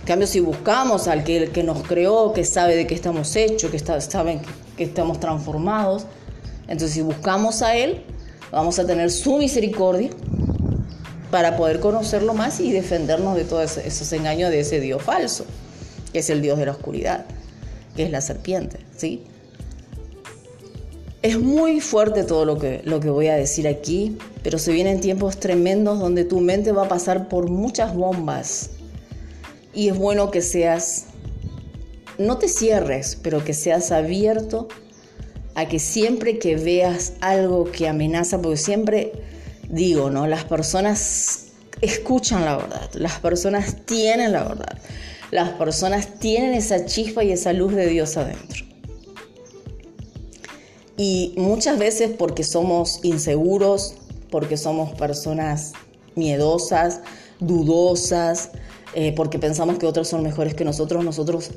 En 0.00 0.06
cambio, 0.06 0.28
si 0.28 0.38
buscamos 0.38 1.08
al 1.08 1.24
que, 1.24 1.50
que 1.50 1.64
nos 1.64 1.82
creó, 1.82 2.32
que 2.32 2.44
sabe 2.44 2.76
de 2.76 2.86
qué 2.86 2.94
estamos 2.94 3.34
hechos, 3.34 3.68
que 3.72 3.76
está, 3.76 3.98
que 4.76 4.84
estamos 4.84 5.18
transformados, 5.18 6.06
entonces 6.68 6.92
si 6.92 7.02
buscamos 7.02 7.62
a 7.62 7.76
Él, 7.76 8.04
vamos 8.52 8.78
a 8.78 8.86
tener 8.86 9.10
su 9.10 9.38
misericordia 9.38 10.10
para 11.32 11.56
poder 11.56 11.80
conocerlo 11.80 12.32
más 12.32 12.60
y 12.60 12.70
defendernos 12.70 13.34
de 13.34 13.42
todos 13.42 13.76
esos 13.78 14.12
engaños 14.12 14.50
de 14.50 14.60
ese 14.60 14.78
Dios 14.78 15.02
falso, 15.02 15.44
que 16.12 16.20
es 16.20 16.30
el 16.30 16.42
Dios 16.42 16.58
de 16.58 16.66
la 16.66 16.72
oscuridad 16.72 17.26
que 17.96 18.04
es 18.04 18.10
la 18.10 18.20
serpiente, 18.20 18.78
¿sí? 18.96 19.24
Es 21.22 21.40
muy 21.40 21.80
fuerte 21.80 22.22
todo 22.22 22.44
lo 22.44 22.58
que, 22.58 22.82
lo 22.84 23.00
que 23.00 23.10
voy 23.10 23.26
a 23.28 23.34
decir 23.34 23.66
aquí, 23.66 24.16
pero 24.44 24.58
se 24.58 24.72
vienen 24.72 25.00
tiempos 25.00 25.40
tremendos 25.40 25.98
donde 25.98 26.24
tu 26.24 26.40
mente 26.40 26.70
va 26.70 26.84
a 26.84 26.88
pasar 26.88 27.28
por 27.28 27.50
muchas 27.50 27.94
bombas. 27.94 28.70
Y 29.74 29.88
es 29.88 29.98
bueno 29.98 30.30
que 30.30 30.40
seas, 30.40 31.06
no 32.18 32.38
te 32.38 32.48
cierres, 32.48 33.18
pero 33.20 33.42
que 33.42 33.54
seas 33.54 33.90
abierto 33.90 34.68
a 35.56 35.66
que 35.66 35.80
siempre 35.80 36.38
que 36.38 36.56
veas 36.56 37.14
algo 37.20 37.64
que 37.72 37.88
amenaza, 37.88 38.40
porque 38.40 38.58
siempre 38.58 39.12
digo, 39.68 40.10
¿no? 40.10 40.28
Las 40.28 40.44
personas 40.44 41.46
escuchan 41.80 42.44
la 42.44 42.56
verdad, 42.56 42.90
las 42.94 43.18
personas 43.18 43.84
tienen 43.84 44.32
la 44.32 44.44
verdad 44.44 44.78
las 45.30 45.50
personas 45.50 46.18
tienen 46.18 46.54
esa 46.54 46.86
chispa 46.86 47.24
y 47.24 47.32
esa 47.32 47.52
luz 47.52 47.74
de 47.74 47.86
Dios 47.86 48.16
adentro. 48.16 48.64
Y 50.96 51.34
muchas 51.36 51.78
veces 51.78 52.12
porque 52.16 52.42
somos 52.42 53.00
inseguros, 53.02 53.94
porque 54.30 54.56
somos 54.56 54.94
personas 54.94 55.72
miedosas, 56.14 57.00
dudosas, 57.38 58.50
eh, 58.94 59.12
porque 59.14 59.38
pensamos 59.38 59.78
que 59.78 59.86
otros 59.86 60.08
son 60.08 60.22
mejores 60.22 60.54
que 60.54 60.64
nosotros, 60.64 61.04
nosotros 61.04 61.50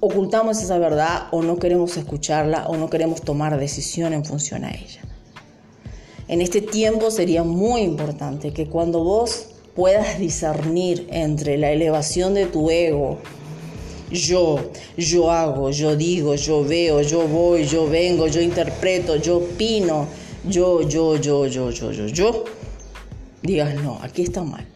ocultamos 0.00 0.60
esa 0.60 0.76
verdad 0.78 1.28
o 1.30 1.42
no 1.42 1.56
queremos 1.56 1.96
escucharla 1.96 2.66
o 2.66 2.76
no 2.76 2.90
queremos 2.90 3.22
tomar 3.22 3.58
decisión 3.58 4.12
en 4.12 4.24
función 4.24 4.64
a 4.64 4.70
ella. 4.70 5.00
En 6.26 6.40
este 6.40 6.60
tiempo 6.60 7.10
sería 7.10 7.44
muy 7.44 7.82
importante 7.82 8.52
que 8.52 8.66
cuando 8.66 9.04
vos 9.04 9.53
puedas 9.74 10.18
discernir 10.18 11.06
entre 11.10 11.58
la 11.58 11.70
elevación 11.70 12.34
de 12.34 12.46
tu 12.46 12.70
ego, 12.70 13.18
yo, 14.10 14.70
yo 14.96 15.30
hago, 15.30 15.70
yo 15.70 15.96
digo, 15.96 16.34
yo 16.36 16.64
veo, 16.64 17.02
yo 17.02 17.26
voy, 17.26 17.66
yo 17.66 17.88
vengo, 17.88 18.28
yo 18.28 18.40
interpreto, 18.40 19.16
yo 19.16 19.38
opino, 19.38 20.06
yo, 20.48 20.82
yo, 20.88 21.16
yo, 21.16 21.46
yo, 21.46 21.70
yo, 21.70 21.90
yo, 21.90 22.06
yo, 22.06 22.44
digas, 23.42 23.74
no, 23.82 23.98
aquí 24.02 24.22
está 24.22 24.42
mal. 24.44 24.66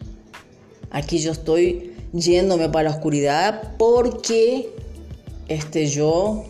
Aquí 0.91 1.19
yo 1.19 1.31
estoy 1.31 1.93
yéndome 2.13 2.69
para 2.69 2.89
la 2.89 2.95
oscuridad 2.95 3.75
porque 3.77 4.69
este 5.47 5.85
yo 5.87 6.45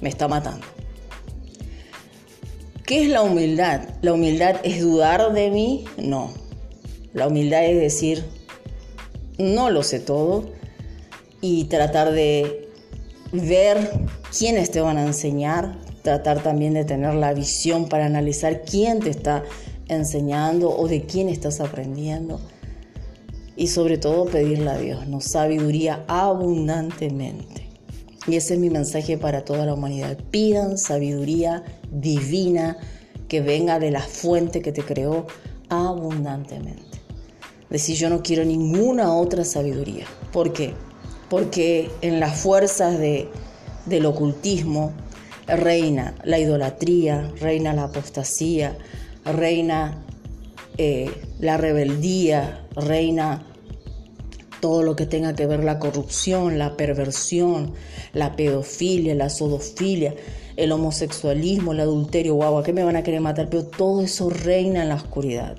me 0.00 0.08
está 0.08 0.28
matando. 0.28 0.66
¿Qué 2.86 3.02
es 3.02 3.10
la 3.10 3.22
humildad? 3.22 3.82
¿La 4.00 4.14
humildad 4.14 4.56
es 4.62 4.80
dudar 4.80 5.34
de 5.34 5.50
mí? 5.50 5.84
No. 5.98 6.32
La 7.14 7.26
humildad 7.26 7.64
es 7.64 7.80
decir, 7.80 8.24
no 9.38 9.70
lo 9.70 9.82
sé 9.82 9.98
todo 9.98 10.44
y 11.40 11.64
tratar 11.64 12.12
de 12.12 12.68
ver 13.32 13.90
quiénes 14.36 14.70
te 14.70 14.80
van 14.80 14.98
a 14.98 15.06
enseñar, 15.06 15.78
tratar 16.02 16.42
también 16.42 16.74
de 16.74 16.84
tener 16.84 17.14
la 17.14 17.32
visión 17.32 17.88
para 17.88 18.06
analizar 18.06 18.62
quién 18.62 19.00
te 19.00 19.10
está 19.10 19.44
enseñando 19.88 20.70
o 20.70 20.86
de 20.86 21.02
quién 21.02 21.28
estás 21.28 21.60
aprendiendo. 21.60 22.40
Y 23.56 23.68
sobre 23.68 23.98
todo 23.98 24.26
pedirle 24.26 24.70
a 24.70 24.78
Dios, 24.78 25.08
nos 25.08 25.24
sabiduría 25.24 26.04
abundantemente. 26.08 27.68
Y 28.26 28.36
ese 28.36 28.54
es 28.54 28.60
mi 28.60 28.70
mensaje 28.70 29.16
para 29.16 29.44
toda 29.44 29.64
la 29.64 29.74
humanidad. 29.74 30.18
Pidan 30.30 30.78
sabiduría 30.78 31.64
divina 31.90 32.76
que 33.26 33.40
venga 33.40 33.78
de 33.78 33.90
la 33.90 34.02
fuente 34.02 34.60
que 34.60 34.72
te 34.72 34.82
creó 34.82 35.26
abundantemente 35.70 36.87
decir 37.70 37.96
yo 37.96 38.08
no 38.08 38.22
quiero 38.22 38.44
ninguna 38.44 39.14
otra 39.14 39.44
sabiduría. 39.44 40.06
¿Por 40.32 40.52
qué? 40.52 40.74
Porque 41.28 41.90
en 42.00 42.20
las 42.20 42.40
fuerzas 42.40 42.98
de, 42.98 43.28
del 43.86 44.06
ocultismo 44.06 44.92
reina 45.46 46.14
la 46.24 46.38
idolatría, 46.38 47.30
reina 47.40 47.72
la 47.72 47.84
apostasía, 47.84 48.76
reina 49.24 50.04
eh, 50.76 51.10
la 51.38 51.56
rebeldía, 51.56 52.66
reina 52.74 53.44
todo 54.60 54.82
lo 54.82 54.96
que 54.96 55.06
tenga 55.06 55.34
que 55.34 55.46
ver 55.46 55.62
la 55.62 55.78
corrupción, 55.78 56.58
la 56.58 56.76
perversión, 56.76 57.74
la 58.12 58.34
pedofilia, 58.34 59.14
la 59.14 59.30
sodofilia, 59.30 60.14
el 60.56 60.72
homosexualismo, 60.72 61.72
el 61.72 61.80
adulterio, 61.80 62.34
guau, 62.34 62.58
¿a 62.58 62.64
qué 62.64 62.72
me 62.72 62.82
van 62.82 62.96
a 62.96 63.04
querer 63.04 63.20
matar? 63.20 63.48
Pero 63.48 63.64
todo 63.64 64.02
eso 64.02 64.30
reina 64.30 64.82
en 64.82 64.88
la 64.88 64.96
oscuridad 64.96 65.56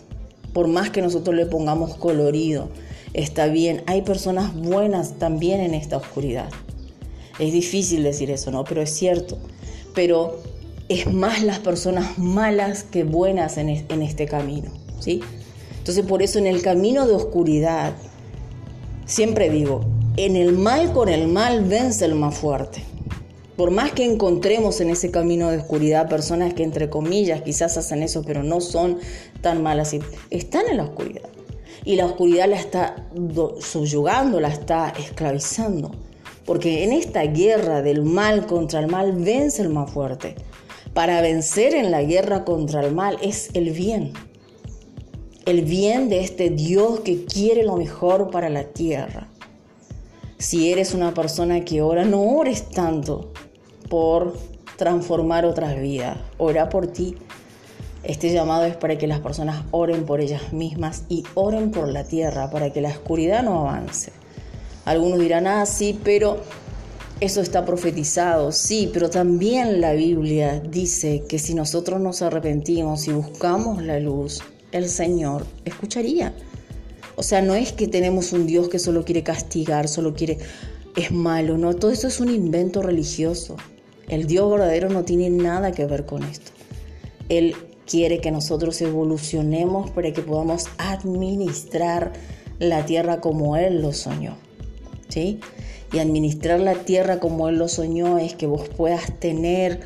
por 0.53 0.67
más 0.67 0.89
que 0.89 1.01
nosotros 1.01 1.35
le 1.35 1.45
pongamos 1.45 1.95
colorido, 1.95 2.69
está 3.13 3.47
bien. 3.47 3.83
Hay 3.85 4.01
personas 4.01 4.53
buenas 4.55 5.13
también 5.13 5.61
en 5.61 5.73
esta 5.73 5.97
oscuridad. 5.97 6.49
Es 7.39 7.53
difícil 7.53 8.03
decir 8.03 8.31
eso, 8.31 8.51
¿no? 8.51 8.63
Pero 8.63 8.81
es 8.81 8.89
cierto. 8.91 9.37
Pero 9.95 10.39
es 10.89 11.11
más 11.11 11.43
las 11.43 11.59
personas 11.59 12.17
malas 12.17 12.83
que 12.83 13.03
buenas 13.03 13.57
en, 13.57 13.69
este 13.69 14.25
camino, 14.25 14.71
¿sí? 14.99 15.21
Entonces 15.77 16.03
por 16.05 16.23
eso 16.23 16.39
en 16.39 16.47
el 16.47 16.61
camino 16.61 17.07
de 17.07 17.13
oscuridad, 17.13 17.93
siempre 19.05 19.49
digo, 19.49 19.85
en 20.17 20.35
el 20.35 20.53
mal 20.53 20.91
con 20.91 21.07
el 21.07 21.27
mal 21.27 21.63
vence 21.63 22.05
el 22.05 22.15
más 22.15 22.35
fuerte. 22.35 22.83
Por 23.60 23.72
más 23.72 23.91
que 23.91 24.05
encontremos 24.05 24.80
en 24.80 24.89
ese 24.89 25.12
camino 25.12 25.51
de 25.51 25.57
oscuridad 25.57 26.07
personas 26.07 26.53
que 26.53 26.64
entre 26.64 26.89
comillas 26.89 27.41
quizás 27.41 27.76
hacen 27.76 28.03
eso, 28.03 28.24
pero 28.26 28.41
no 28.41 28.62
son 28.62 28.99
tan 29.41 29.62
malas, 29.62 29.93
están 30.30 30.68
en 30.68 30.78
la 30.78 30.84
oscuridad. 30.84 31.28
y 31.84 31.97
la 31.97 32.05
oscuridad 32.05 32.47
la 32.47 32.55
está 32.55 33.10
subyugando, 33.60 34.39
la 34.39 34.47
está 34.47 34.93
esclavizando. 34.97 35.91
Porque 36.45 36.86
en 36.86 36.93
esta 36.93 37.24
guerra 37.24 37.82
del 37.82 38.03
mal 38.03 38.45
contra 38.45 38.80
el 38.80 38.88
mal 38.88 39.12
vence 39.12 39.62
el 39.62 39.68
más 39.68 39.91
fuerte. 39.91 40.36
Para 40.93 41.20
vencer 41.20 41.76
en 41.76 41.91
la 41.91 42.01
guerra 42.01 42.45
contra 42.45 42.80
el 42.80 42.95
mal 42.95 43.18
es 43.22 43.49
el 43.55 43.72
bien. 43.72 44.14
El 45.45 45.66
bien 45.66 46.07
de 46.07 46.22
este 46.22 46.49
Dios 46.49 47.01
que 47.01 47.26
quiere 47.26 47.64
lo 47.64 47.76
mejor 47.76 48.30
para 48.32 48.49
la 48.49 48.64
tierra. 48.64 49.28
Si 50.38 50.72
eres 50.72 50.93
una 50.93 51.14
persona 51.14 51.66
que 51.66 51.82
ora, 51.82 52.05
no 52.05 52.22
ores 52.22 52.70
tanto 52.70 53.34
por 53.89 54.37
transformar 54.77 55.45
otras 55.45 55.79
vidas. 55.79 56.17
Ora 56.37 56.69
por 56.69 56.87
ti. 56.87 57.15
Este 58.03 58.31
llamado 58.31 58.63
es 58.63 58.77
para 58.77 58.97
que 58.97 59.07
las 59.07 59.19
personas 59.19 59.65
oren 59.71 60.05
por 60.05 60.21
ellas 60.21 60.53
mismas 60.53 61.03
y 61.09 61.23
oren 61.33 61.71
por 61.71 61.89
la 61.89 62.05
tierra, 62.05 62.49
para 62.49 62.71
que 62.71 62.79
la 62.79 62.89
oscuridad 62.89 63.43
no 63.43 63.59
avance. 63.59 64.13
Algunos 64.85 65.19
dirán, 65.19 65.47
ah, 65.47 65.65
sí, 65.65 65.99
pero 66.01 66.37
eso 67.19 67.41
está 67.41 67.65
profetizado, 67.65 68.53
sí, 68.53 68.89
pero 68.93 69.09
también 69.09 69.81
la 69.81 69.91
Biblia 69.91 70.61
dice 70.61 71.25
que 71.27 71.37
si 71.37 71.53
nosotros 71.53 71.99
nos 71.99 72.21
arrepentimos 72.21 73.07
y 73.07 73.11
buscamos 73.11 73.83
la 73.83 73.99
luz, 73.99 74.39
el 74.71 74.87
Señor 74.87 75.45
escucharía. 75.65 76.33
O 77.17 77.23
sea, 77.23 77.41
no 77.41 77.53
es 77.53 77.73
que 77.73 77.89
tenemos 77.89 78.31
un 78.31 78.47
Dios 78.47 78.69
que 78.69 78.79
solo 78.79 79.03
quiere 79.03 79.23
castigar, 79.23 79.89
solo 79.89 80.13
quiere, 80.13 80.37
es 80.95 81.11
malo, 81.11 81.57
no, 81.57 81.75
todo 81.75 81.91
eso 81.91 82.07
es 82.07 82.21
un 82.21 82.29
invento 82.29 82.81
religioso. 82.81 83.57
El 84.10 84.26
Dios 84.26 84.51
verdadero 84.51 84.89
no 84.89 85.05
tiene 85.05 85.30
nada 85.30 85.72
que 85.72 85.86
ver 85.86 86.05
con 86.05 86.24
esto. 86.24 86.51
Él 87.30 87.55
quiere 87.86 88.20
que 88.20 88.32
nosotros 88.32 88.82
evolucionemos 88.82 89.91
para 89.91 90.12
que 90.12 90.22
podamos 90.22 90.66
administrar 90.78 92.14
la 92.57 92.86
tierra 92.86 93.22
como 93.22 93.55
Él 93.55 93.82
lo 93.82 93.93
soñó. 93.93 94.36
¿Sí? 95.10 95.39
Y 95.93 95.99
administrar 95.99 96.60
la 96.60 96.76
tierra 96.76 97.20
como 97.20 97.49
Él 97.49 97.57
lo 97.57 97.68
soñó 97.68 98.18
es 98.18 98.34
que 98.34 98.47
vos 98.47 98.68
puedas 98.70 99.20
tener 99.20 99.82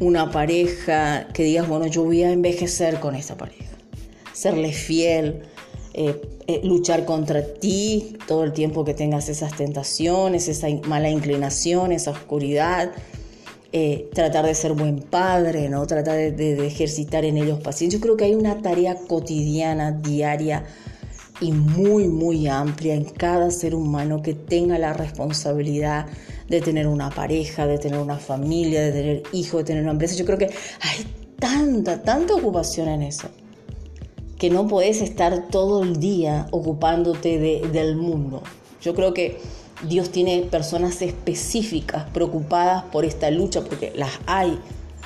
una 0.00 0.30
pareja 0.30 1.28
que 1.32 1.44
digas, 1.44 1.68
bueno, 1.68 1.86
yo 1.86 2.04
voy 2.04 2.22
a 2.22 2.30
envejecer 2.30 3.00
con 3.00 3.14
esa 3.14 3.36
pareja. 3.36 3.76
Serle 4.32 4.72
fiel, 4.72 5.42
eh, 5.94 6.20
eh, 6.46 6.60
luchar 6.64 7.04
contra 7.04 7.44
ti 7.44 8.16
todo 8.26 8.44
el 8.44 8.52
tiempo 8.52 8.84
que 8.84 8.94
tengas 8.94 9.28
esas 9.28 9.54
tentaciones, 9.56 10.48
esa 10.48 10.68
mala 10.86 11.10
inclinación, 11.10 11.92
esa 11.92 12.10
oscuridad 12.10 12.92
eh, 13.72 14.10
tratar 14.12 14.44
de 14.44 14.54
ser 14.54 14.74
buen 14.74 14.98
padre, 14.98 15.68
¿no? 15.70 15.86
tratar 15.86 16.16
de, 16.16 16.66
ejercitar 16.66 17.24
en 17.24 17.38
ellos 17.38 17.58
paciencia. 17.60 17.98
Yo 17.98 18.02
creo 18.02 18.16
que 18.16 18.24
hay 18.24 18.34
una 18.34 18.60
tarea 18.60 18.96
cotidiana, 19.08 19.92
diaria 19.92 20.64
y 21.40 21.52
muy, 21.52 22.08
muy 22.08 22.48
amplia 22.48 22.94
en 22.94 23.04
cada 23.04 23.50
ser 23.50 23.74
humano 23.74 24.20
que 24.22 24.34
tenga 24.34 24.78
la 24.78 24.92
responsabilidad 24.92 26.06
de 26.48 26.60
tener 26.60 26.86
una 26.86 27.08
pareja, 27.08 27.66
de 27.66 27.78
tener 27.78 27.98
una 27.98 28.18
familia, 28.18 28.82
de 28.82 28.92
tener 28.92 29.22
hijos, 29.32 29.60
de 29.60 29.64
tener 29.64 29.82
una 29.82 29.92
empresa. 29.92 30.16
Yo 30.16 30.26
creo 30.26 30.38
que 30.38 30.50
hay 30.80 31.06
tanta, 31.38 32.02
tanta 32.02 32.34
ocupación 32.34 32.88
en 32.88 33.02
eso 33.02 33.28
que 34.38 34.50
no 34.50 34.66
podés 34.66 35.00
estar 35.00 35.48
todo 35.50 35.84
el 35.84 36.00
día 36.00 36.48
ocupándote 36.50 37.38
del 37.38 37.96
mundo. 37.96 38.42
Yo 38.80 38.92
creo 38.92 39.14
que 39.14 39.38
Dios 39.88 40.10
tiene 40.10 40.42
personas 40.42 41.02
específicas 41.02 42.04
preocupadas 42.12 42.84
por 42.84 43.04
esta 43.04 43.30
lucha, 43.30 43.62
porque 43.62 43.92
las 43.96 44.12
hay. 44.26 44.58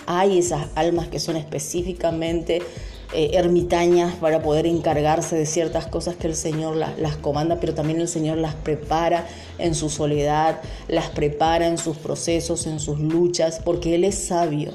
Hay 0.07 0.39
esas 0.39 0.69
almas 0.75 1.09
que 1.09 1.19
son 1.19 1.37
específicamente 1.37 2.63
eh, 3.13 3.31
ermitañas 3.35 4.15
para 4.17 4.43
poder 4.43 4.67
encargarse 4.67 5.37
de 5.37 5.47
ciertas 5.47 5.87
cosas 5.87 6.17
que 6.17 6.27
el 6.27 6.35
Señor 6.35 6.77
las 6.77 7.17
comanda, 7.17 7.59
pero 7.61 7.73
también 7.73 8.01
el 8.01 8.09
Señor 8.09 8.37
las 8.37 8.55
prepara 8.55 9.27
en 9.59 9.75
su 9.75 9.89
soledad, 9.89 10.61
las 10.89 11.09
prepara 11.11 11.69
en 11.69 11.79
sus 11.79 11.97
procesos, 11.97 12.67
en 12.67 12.79
sus 12.79 13.01
luchas, 13.01 13.61
porque 13.65 13.95
Él 13.95 14.05
es 14.05 14.17
sabio. 14.17 14.73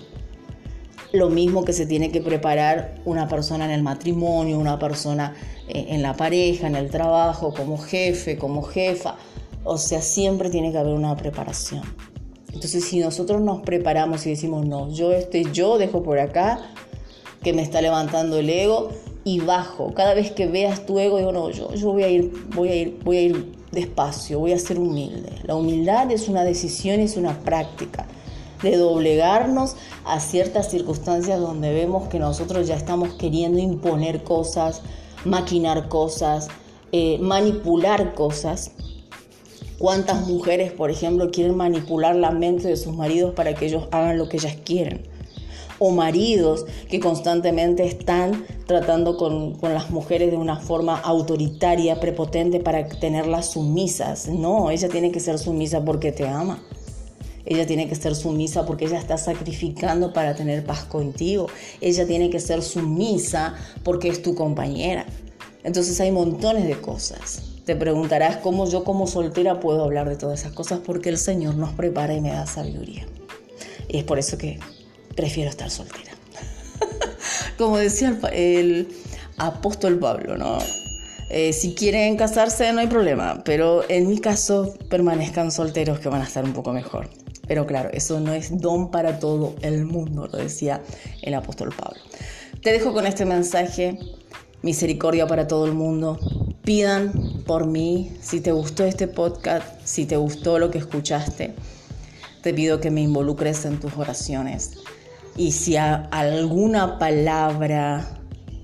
Lo 1.12 1.30
mismo 1.30 1.66
que 1.66 1.74
se 1.74 1.86
tiene 1.86 2.10
que 2.10 2.22
preparar 2.22 2.96
una 3.04 3.28
persona 3.28 3.66
en 3.66 3.72
el 3.72 3.84
matrimonio, 3.84 4.58
una 4.58 4.80
persona 4.80 5.36
eh, 5.68 5.88
en 5.90 6.02
la 6.02 6.16
pareja, 6.16 6.68
en 6.68 6.76
el 6.76 6.90
trabajo, 6.90 7.54
como 7.54 7.78
jefe, 7.78 8.38
como 8.38 8.64
jefa. 8.64 9.18
O 9.64 9.78
sea, 9.78 10.02
siempre 10.02 10.50
tiene 10.50 10.72
que 10.72 10.78
haber 10.78 10.94
una 10.94 11.16
preparación. 11.16 11.84
Entonces, 12.48 12.84
si 12.84 13.00
nosotros 13.00 13.42
nos 13.42 13.62
preparamos 13.62 14.26
y 14.26 14.32
decimos, 14.32 14.66
no, 14.66 14.92
yo 14.92 15.12
este 15.14 15.46
yo 15.52 15.78
dejo 15.78 16.04
por 16.04 16.20
acá, 16.20 16.60
que 17.42 17.54
me 17.54 17.62
está 17.62 17.82
levantando 17.82 18.38
el 18.38 18.50
ego, 18.50 18.90
y 19.24 19.40
bajo. 19.40 19.94
Cada 19.94 20.14
vez 20.14 20.32
que 20.32 20.48
veas 20.48 20.86
tu 20.86 21.00
ego, 21.00 21.18
digo, 21.18 21.32
no, 21.32 21.50
yo, 21.52 21.74
yo 21.74 21.92
voy 21.92 22.04
a 22.04 22.10
ir, 22.10 22.32
voy 22.56 22.70
a 22.70 22.76
ir, 22.76 23.00
voy 23.04 23.18
a 23.18 23.22
ir 23.22 23.56
despacio, 23.72 24.40
voy 24.40 24.54
a 24.54 24.60
ser 24.60 24.80
humilde. 24.80 25.32
La 25.44 25.56
humildad 25.56 26.12
es 26.12 26.28
una 26.28 26.44
decisión, 26.44 27.00
es 27.00 27.18
una 27.18 27.40
práctica 27.40 28.08
de 28.62 28.78
doblegarnos 28.78 29.76
a 30.06 30.20
ciertas 30.20 30.70
circunstancias 30.70 31.40
donde 31.40 31.74
vemos 31.74 32.08
que 32.10 32.20
nosotros 32.20 32.68
ya 32.68 32.76
estamos 32.76 33.14
queriendo 33.16 33.60
imponer 33.60 34.24
cosas, 34.24 34.82
maquinar 35.26 35.88
cosas, 35.88 36.48
eh, 36.92 37.18
manipular 37.20 38.14
cosas 38.14 38.72
¿Cuántas 39.82 40.28
mujeres, 40.28 40.72
por 40.72 40.92
ejemplo, 40.92 41.32
quieren 41.32 41.58
manipular 41.58 42.16
la 42.16 42.30
mente 42.30 42.68
de 42.68 42.78
sus 42.78 42.96
maridos 42.96 43.34
para 43.34 43.56
que 43.56 43.66
ellos 43.66 43.88
hagan 43.90 44.20
lo 44.20 44.30
que 44.30 44.38
ellas 44.38 44.56
quieren? 44.64 45.02
O 45.80 45.90
maridos 45.90 46.68
que 46.88 47.00
constantemente 47.00 47.84
están 47.88 48.46
tratando 48.68 49.18
con, 49.18 49.58
las 49.60 49.90
mujeres 49.90 50.30
de 50.30 50.38
una 50.38 50.58
forma 50.58 51.00
autoritaria, 51.00 52.00
prepotente 52.00 52.60
para 52.60 52.88
tenerlas 52.88 53.54
sumisas. 53.54 54.28
No, 54.28 54.70
ella 54.70 54.88
tiene 54.88 55.12
que 55.12 55.20
ser 55.20 55.40
sumisa 55.40 55.84
porque 55.84 56.12
te 56.12 56.28
ama. 56.28 56.62
Ella 57.44 57.66
tiene 57.66 57.90
que 57.90 57.96
ser 57.96 58.14
sumisa 58.14 58.68
porque 58.68 58.86
ella 58.86 59.00
está 59.00 59.18
sacrificando 59.18 60.14
para 60.14 60.36
tener 60.36 60.64
paz 60.64 60.84
contigo. 60.84 61.48
Ella 61.82 62.06
tiene 62.06 62.30
que 62.30 62.40
ser 62.40 62.62
sumisa 62.62 63.56
porque 63.82 64.10
es 64.10 64.22
tu 64.22 64.36
compañera. 64.36 65.08
Entonces 65.64 66.00
hay 66.00 66.12
montones 66.12 66.68
de 66.68 66.80
cosas. 66.80 67.51
Te 67.66 67.76
preguntarás 67.76 68.38
cómo 68.38 68.68
yo 68.68 68.84
como 68.84 69.08
soltera 69.08 69.60
puedo 69.60 69.84
hablar 69.84 70.10
de 70.10 70.16
todas 70.16 70.42
esas 70.42 70.54
cosas 70.54 70.80
porque 70.80 71.10
el 71.10 71.18
Señor 71.18 71.56
nos 71.56 71.74
prepara 71.74 72.14
y 72.14 72.22
me 72.22 72.32
da 72.32 72.46
sabiduría. 72.48 73.06
Y 73.88 74.00
es 74.00 74.04
por 74.04 74.20
eso 74.20 74.38
que 74.38 74.60
prefiero 75.16 75.50
estar 75.50 75.70
soltera. 75.70 76.12
como 77.58 77.78
decía 77.78 78.18
el, 78.32 78.88
apóstol 79.38 79.98
Pablo, 79.98 80.38
¿no? 80.38 80.60
Eh, 81.30 81.54
si 81.54 81.74
quieren 81.74 82.18
casarse 82.18 82.72
no 82.74 82.82
hay 82.82 82.88
problema, 82.88 83.42
pero 83.44 83.84
en 83.90 84.08
mi 84.08 84.20
caso 84.20 84.74
permanezcan 84.90 85.52
solteros 85.52 86.00
que 86.00 86.10
van 86.10 86.22
a 86.22 86.26
estar 86.26 86.44
un 86.44 86.54
poco 86.54 86.74
mejor. 86.74 87.10
Pero 87.48 87.66
claro, 87.66 87.90
eso 87.92 88.20
no 88.20 88.34
es 88.34 88.60
don 88.60 88.92
para 88.92 89.20
todo 89.20 89.56
el 89.62 89.86
mundo, 89.86 90.28
lo 90.32 90.38
decía 90.38 90.82
el 91.22 91.34
apóstol 91.34 91.74
Pablo. 91.76 92.00
Te 92.62 92.72
dejo 92.72 92.94
con 92.94 93.08
este 93.08 93.26
mensaje, 93.26 93.98
misericordia 94.62 95.26
para 95.26 95.48
todo 95.48 95.66
el 95.66 95.74
mundo, 95.74 96.20
pidan 96.64 97.44
por 97.46 97.66
mí, 97.66 98.12
si 98.22 98.42
te 98.42 98.52
gustó 98.52 98.84
este 98.84 99.08
podcast, 99.08 99.66
si 99.84 100.06
te 100.06 100.18
gustó 100.18 100.60
lo 100.60 100.72
que 100.72 100.78
escuchaste, 100.78 101.54
te 102.42 102.54
pido 102.54 102.80
que 102.80 102.92
me 102.92 103.02
involucres 103.02 103.66
en 103.66 103.80
tus 103.80 103.96
oraciones. 103.98 104.72
Y 105.38 105.52
si 105.52 105.78
alguna 105.78 107.00
palabra 107.00 108.20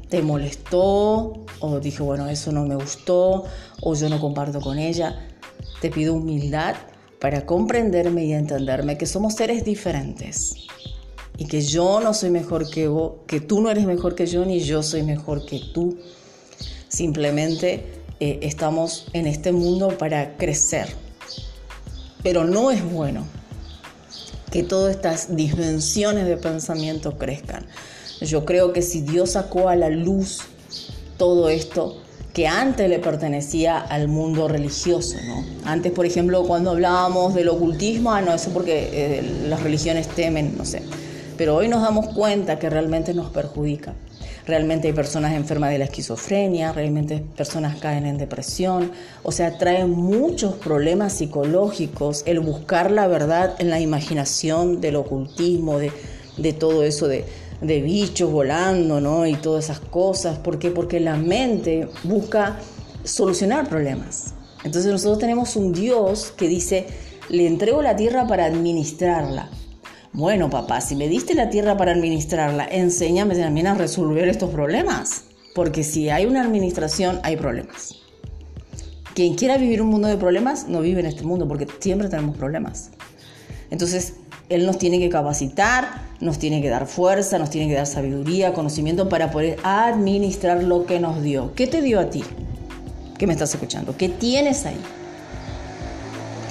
te 0.09 0.21
molestó 0.21 1.45
o 1.59 1.79
dije, 1.79 2.03
bueno, 2.03 2.27
eso 2.27 2.51
no 2.51 2.65
me 2.65 2.75
gustó 2.75 3.45
o 3.81 3.95
yo 3.95 4.09
no 4.09 4.19
comparto 4.19 4.61
con 4.61 4.77
ella, 4.77 5.27
te 5.81 5.89
pido 5.89 6.13
humildad 6.13 6.75
para 7.19 7.45
comprenderme 7.45 8.25
y 8.25 8.33
entenderme 8.33 8.97
que 8.97 9.05
somos 9.05 9.35
seres 9.35 9.65
diferentes 9.65 10.67
y 11.37 11.45
que 11.45 11.61
yo 11.61 11.99
no 11.99 12.13
soy 12.13 12.31
mejor 12.31 12.69
que 12.69 12.87
vos, 12.87 13.13
que 13.27 13.39
tú 13.39 13.61
no 13.61 13.69
eres 13.69 13.85
mejor 13.85 14.15
que 14.15 14.25
yo 14.25 14.43
ni 14.45 14.59
yo 14.59 14.81
soy 14.83 15.03
mejor 15.03 15.45
que 15.45 15.61
tú. 15.73 15.97
Simplemente 16.87 17.83
eh, 18.19 18.39
estamos 18.41 19.07
en 19.13 19.27
este 19.27 19.51
mundo 19.51 19.97
para 19.97 20.37
crecer. 20.37 20.87
Pero 22.23 22.45
no 22.45 22.71
es 22.71 22.83
bueno 22.83 23.25
que 24.51 24.63
todas 24.63 24.95
estas 24.95 25.35
dimensiones 25.35 26.25
de 26.25 26.37
pensamiento 26.37 27.17
crezcan. 27.17 27.65
Yo 28.21 28.45
creo 28.45 28.73
que 28.73 28.81
si 28.81 29.01
Dios 29.01 29.31
sacó 29.31 29.69
a 29.69 29.75
la 29.75 29.89
luz 29.89 30.39
todo 31.17 31.49
esto, 31.49 32.01
que 32.33 32.47
antes 32.47 32.87
le 32.89 32.99
pertenecía 32.99 33.79
al 33.79 34.07
mundo 34.07 34.47
religioso, 34.47 35.17
¿no? 35.25 35.43
Antes, 35.65 35.91
por 35.91 36.05
ejemplo, 36.05 36.43
cuando 36.43 36.69
hablábamos 36.69 37.33
del 37.33 37.49
ocultismo, 37.49 38.11
ah, 38.11 38.21
no, 38.21 38.33
eso 38.33 38.51
porque 38.51 38.89
eh, 38.93 39.23
las 39.47 39.63
religiones 39.63 40.07
temen, 40.07 40.55
no 40.55 40.63
sé. 40.63 40.83
Pero 41.35 41.55
hoy 41.55 41.67
nos 41.67 41.81
damos 41.81 42.09
cuenta 42.13 42.59
que 42.59 42.69
realmente 42.69 43.13
nos 43.13 43.31
perjudica. 43.31 43.95
Realmente 44.47 44.87
hay 44.87 44.93
personas 44.93 45.33
enfermas 45.33 45.71
de 45.71 45.77
la 45.77 45.83
esquizofrenia, 45.83 46.71
realmente 46.71 47.21
personas 47.35 47.75
caen 47.81 48.05
en 48.05 48.17
depresión, 48.17 48.93
o 49.23 49.33
sea, 49.33 49.57
trae 49.57 49.85
muchos 49.85 50.55
problemas 50.55 51.11
psicológicos 51.11 52.23
el 52.25 52.39
buscar 52.39 52.89
la 52.89 53.07
verdad 53.07 53.55
en 53.59 53.69
la 53.69 53.81
imaginación 53.81 54.79
del 54.79 54.95
ocultismo, 54.95 55.79
de, 55.79 55.91
de 56.37 56.53
todo 56.53 56.83
eso 56.83 57.09
de, 57.09 57.25
de 57.59 57.81
bichos 57.81 58.31
volando, 58.31 59.01
¿no? 59.01 59.27
Y 59.27 59.35
todas 59.35 59.65
esas 59.65 59.81
cosas. 59.81 60.37
¿Por 60.37 60.59
qué? 60.59 60.71
Porque 60.71 61.01
la 61.01 61.17
mente 61.17 61.89
busca 62.05 62.57
solucionar 63.03 63.67
problemas. 63.67 64.33
Entonces 64.63 64.89
nosotros 64.89 65.19
tenemos 65.19 65.57
un 65.57 65.73
Dios 65.73 66.33
que 66.37 66.47
dice, 66.47 66.87
le 67.27 67.47
entrego 67.47 67.81
la 67.81 67.97
tierra 67.97 68.25
para 68.27 68.45
administrarla. 68.45 69.49
Bueno, 70.13 70.49
papá, 70.49 70.81
si 70.81 70.95
me 70.95 71.07
diste 71.07 71.35
la 71.35 71.49
tierra 71.49 71.77
para 71.77 71.91
administrarla, 71.91 72.65
enséñame 72.65 73.35
también 73.35 73.67
a 73.67 73.75
resolver 73.75 74.27
estos 74.27 74.49
problemas. 74.49 75.25
Porque 75.53 75.83
si 75.83 76.09
hay 76.09 76.25
una 76.25 76.41
administración, 76.41 77.19
hay 77.23 77.35
problemas. 77.35 77.95
Quien 79.13 79.35
quiera 79.35 79.57
vivir 79.57 79.81
un 79.81 79.89
mundo 79.89 80.07
de 80.07 80.17
problemas, 80.17 80.67
no 80.67 80.81
vive 80.81 80.99
en 80.99 81.07
este 81.07 81.23
mundo, 81.23 81.47
porque 81.47 81.67
siempre 81.79 82.07
tenemos 82.07 82.37
problemas. 82.37 82.91
Entonces, 83.69 84.13
Él 84.49 84.65
nos 84.65 84.77
tiene 84.77 84.99
que 84.99 85.09
capacitar, 85.09 86.03
nos 86.19 86.39
tiene 86.39 86.61
que 86.61 86.69
dar 86.69 86.87
fuerza, 86.87 87.37
nos 87.39 87.49
tiene 87.49 87.67
que 87.67 87.75
dar 87.75 87.87
sabiduría, 87.87 88.53
conocimiento 88.53 89.09
para 89.09 89.31
poder 89.31 89.57
administrar 89.63 90.63
lo 90.63 90.85
que 90.85 90.99
nos 90.99 91.21
dio. 91.21 91.53
¿Qué 91.55 91.67
te 91.67 91.81
dio 91.81 91.99
a 91.99 92.09
ti? 92.09 92.23
¿Qué 93.17 93.25
me 93.27 93.33
estás 93.33 93.53
escuchando? 93.53 93.97
¿Qué 93.97 94.09
tienes 94.09 94.65
ahí? 94.65 94.79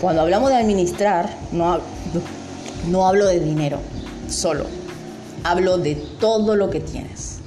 Cuando 0.00 0.22
hablamos 0.22 0.50
de 0.50 0.56
administrar, 0.56 1.30
no, 1.52 1.80
no 2.88 3.06
hablo 3.06 3.26
de 3.26 3.40
dinero 3.40 3.78
solo, 4.28 4.66
hablo 5.44 5.78
de 5.78 5.94
todo 5.94 6.56
lo 6.56 6.70
que 6.70 6.80
tienes. 6.80 7.38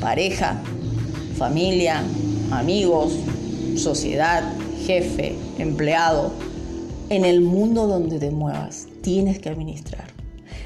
Pareja, 0.00 0.60
familia, 1.36 2.02
amigos, 2.50 3.12
sociedad, 3.76 4.42
jefe, 4.86 5.36
empleado, 5.58 6.32
en 7.10 7.24
el 7.24 7.40
mundo 7.40 7.86
donde 7.86 8.18
te 8.18 8.30
muevas, 8.30 8.86
tienes 9.02 9.38
que 9.38 9.48
administrar. 9.48 10.06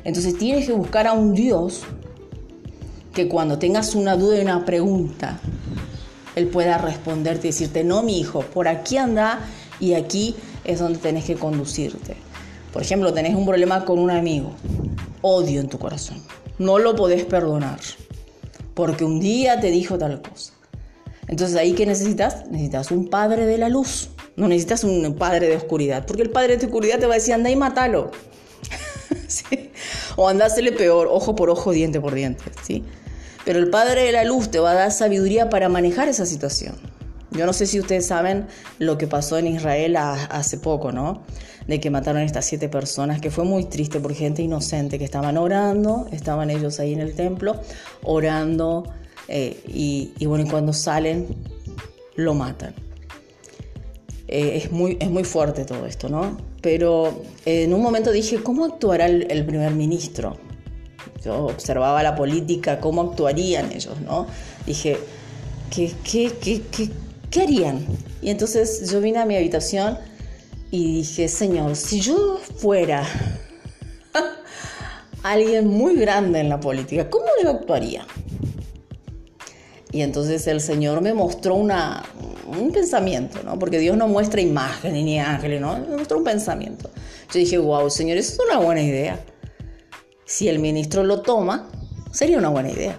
Entonces 0.05 0.37
tienes 0.37 0.67
que 0.67 0.73
buscar 0.73 1.07
a 1.07 1.13
un 1.13 1.35
Dios 1.35 1.83
que 3.15 3.29
cuando 3.29 3.59
tengas 3.59 3.95
una 3.95 4.17
duda 4.17 4.39
y 4.39 4.43
una 4.43 4.65
pregunta, 4.65 5.39
Él 6.35 6.49
pueda 6.49 6.79
responderte 6.79 7.49
y 7.49 7.51
decirte, 7.51 7.85
no, 7.85 8.03
mi 8.03 8.19
hijo, 8.19 8.41
por 8.41 8.69
aquí 8.69 8.97
anda 8.97 9.41
y 9.79 9.95
aquí 9.95 10.35
es 10.65 10.81
donde 10.81 10.99
tenés 10.99 11.25
que 11.25 11.35
conducirte. 11.35 12.17
Por 12.73 12.83
ejemplo, 12.83 13.13
tenés 13.13 13.35
un 13.35 13.45
problema 13.45 13.85
con 13.85 13.99
un 13.99 14.11
amigo, 14.11 14.53
odio 15.21 15.61
en 15.61 15.69
tu 15.69 15.79
corazón, 15.79 16.23
no 16.59 16.79
lo 16.79 16.97
podés 16.97 17.25
perdonar, 17.25 17.81
porque 18.75 19.05
un 19.05 19.21
día 19.21 19.61
te 19.61 19.71
dijo 19.71 19.99
tal 19.99 20.23
cosa. 20.23 20.55
Entonces 21.29 21.57
ahí 21.57 21.73
que 21.73 21.87
necesitas? 21.87 22.47
Necesitas 22.51 22.91
un 22.91 23.09
padre 23.09 23.47
de 23.47 23.59
la 23.59 23.69
luz, 23.69 24.11
no 24.37 24.49
necesitas 24.49 24.85
un 24.85 25.15
padre 25.17 25.49
de 25.49 25.57
oscuridad, 25.57 26.07
porque 26.07 26.23
el 26.23 26.31
padre 26.31 26.57
de 26.57 26.67
oscuridad 26.67 26.99
te 26.99 27.07
va 27.07 27.15
a 27.15 27.17
decir, 27.17 27.35
anda 27.35 27.51
y 27.51 27.57
mátalo. 27.57 28.11
O 30.17 30.29
andásele 30.29 30.73
peor, 30.73 31.09
ojo 31.11 31.35
por 31.35 31.49
ojo, 31.49 31.73
diente 31.73 32.01
por 32.01 32.15
diente. 32.15 32.45
¿sí? 32.63 32.85
Pero 33.45 33.59
el 33.59 33.71
padre 33.71 34.05
de 34.05 34.13
la 34.13 34.25
luz 34.25 34.51
te 34.51 34.59
va 34.59 34.73
a 34.73 34.75
dar 34.75 34.93
sabiduría 34.93 35.49
para 35.49 35.69
manejar 35.69 36.09
esa 36.09 36.27
situación. 36.27 36.77
Yo 37.31 37.47
no 37.47 37.53
sé 37.53 37.67
si 37.67 37.81
ustedes 37.81 38.07
saben 38.07 38.47
lo 38.79 38.99
que 38.99 39.07
pasó 39.07 39.39
en 39.39 39.47
Israel 39.47 39.97
hace 39.97 40.59
poco, 40.59 40.93
¿no? 40.93 41.23
De 41.67 41.81
que 41.81 41.91
mataron 41.91 42.23
a 42.23 42.25
estas 42.25 42.45
siete 42.45 42.69
personas, 42.69 43.21
que 43.21 43.31
fue 43.31 43.45
muy 43.45 43.65
triste 43.65 44.01
por 44.01 44.15
gente 44.15 44.43
inocente 44.43 44.99
que 44.99 45.05
estaban 45.05 45.37
orando, 45.37 46.07
estaban 46.11 46.51
ellos 46.51 46.81
ahí 46.81 46.93
en 46.93 47.01
el 47.01 47.15
templo, 47.15 47.61
orando, 48.03 48.85
eh, 49.29 49.63
y, 49.67 50.27
bueno, 50.27 50.45
y 50.45 50.49
cuando 50.49 50.73
salen, 50.73 51.27
lo 52.17 52.35
matan. 52.35 52.75
Eh, 54.29 54.63
es, 54.65 54.73
muy, 54.73 54.97
es 55.01 55.11
muy 55.11 55.25
fuerte 55.25 55.65
todo 55.65 55.87
esto, 55.87 56.09
¿no? 56.09 56.37
Pero 56.61 57.23
en 57.45 57.73
un 57.73 57.83
momento 57.83 58.13
dije, 58.13 58.43
¿cómo 58.43 58.65
actuará 58.65 59.07
el, 59.07 59.45
primer 59.47 59.73
ministro? 59.73 60.37
Yo 61.25 61.47
observaba 61.47 62.03
la 62.03 62.15
política, 62.15 62.81
cómo 62.81 63.03
actuarían 63.03 63.73
ellos, 63.73 64.01
¿no? 64.01 64.27
Dije, 64.67 64.97
¿qué, 65.75 65.93
qué, 66.05 66.33
qué, 66.41 66.63
qué, 66.71 66.91
qué 67.31 67.43
harían? 67.43 67.85
Y 68.21 68.31
entonces 68.31 68.91
yo 68.91 69.01
vine 69.01 69.19
a 69.19 69.27
mi 69.27 69.37
habitación 69.37 69.99
y 70.73 70.95
dije, 70.95 71.29
Señor, 71.29 71.77
si 71.77 72.01
yo 72.01 72.41
fuera 72.57 73.07
alguien 75.23 75.69
muy 75.69 75.97
grande 75.97 76.41
en 76.41 76.49
la 76.49 76.59
política, 76.59 77.11
¿cómo 77.11 77.27
yo 77.43 77.51
actuaría? 77.51 78.07
Y 79.93 80.01
entonces 80.01 80.47
el 80.47 80.63
Señor 80.63 81.03
me 81.03 81.13
mostró 81.13 81.57
una, 81.57 82.03
un 82.47 82.73
pensamiento, 82.73 83.43
¿no? 83.45 83.59
Porque 83.59 83.79
Dios 83.79 83.99
no 83.99 84.09
muestra 84.09 84.41
imágenes 84.41 85.05
ni 85.05 85.21
ángeles, 85.21 85.61
¿no? 85.61 85.79
Me 85.79 85.99
mostró 85.99 86.17
un 86.17 86.25
pensamiento. 86.25 86.89
Yo 87.31 87.39
dije, 87.39 87.59
wow, 87.59 87.91
Señor, 87.91 88.17
eso 88.17 88.33
es 88.33 88.49
una 88.49 88.59
buena 88.59 88.81
idea. 88.81 89.23
Si 90.25 90.49
el 90.49 90.59
ministro 90.59 91.05
lo 91.05 91.21
toma, 91.21 91.71
sería 92.13 92.39
una 92.39 92.49
buena 92.49 92.71
idea. 92.71 92.99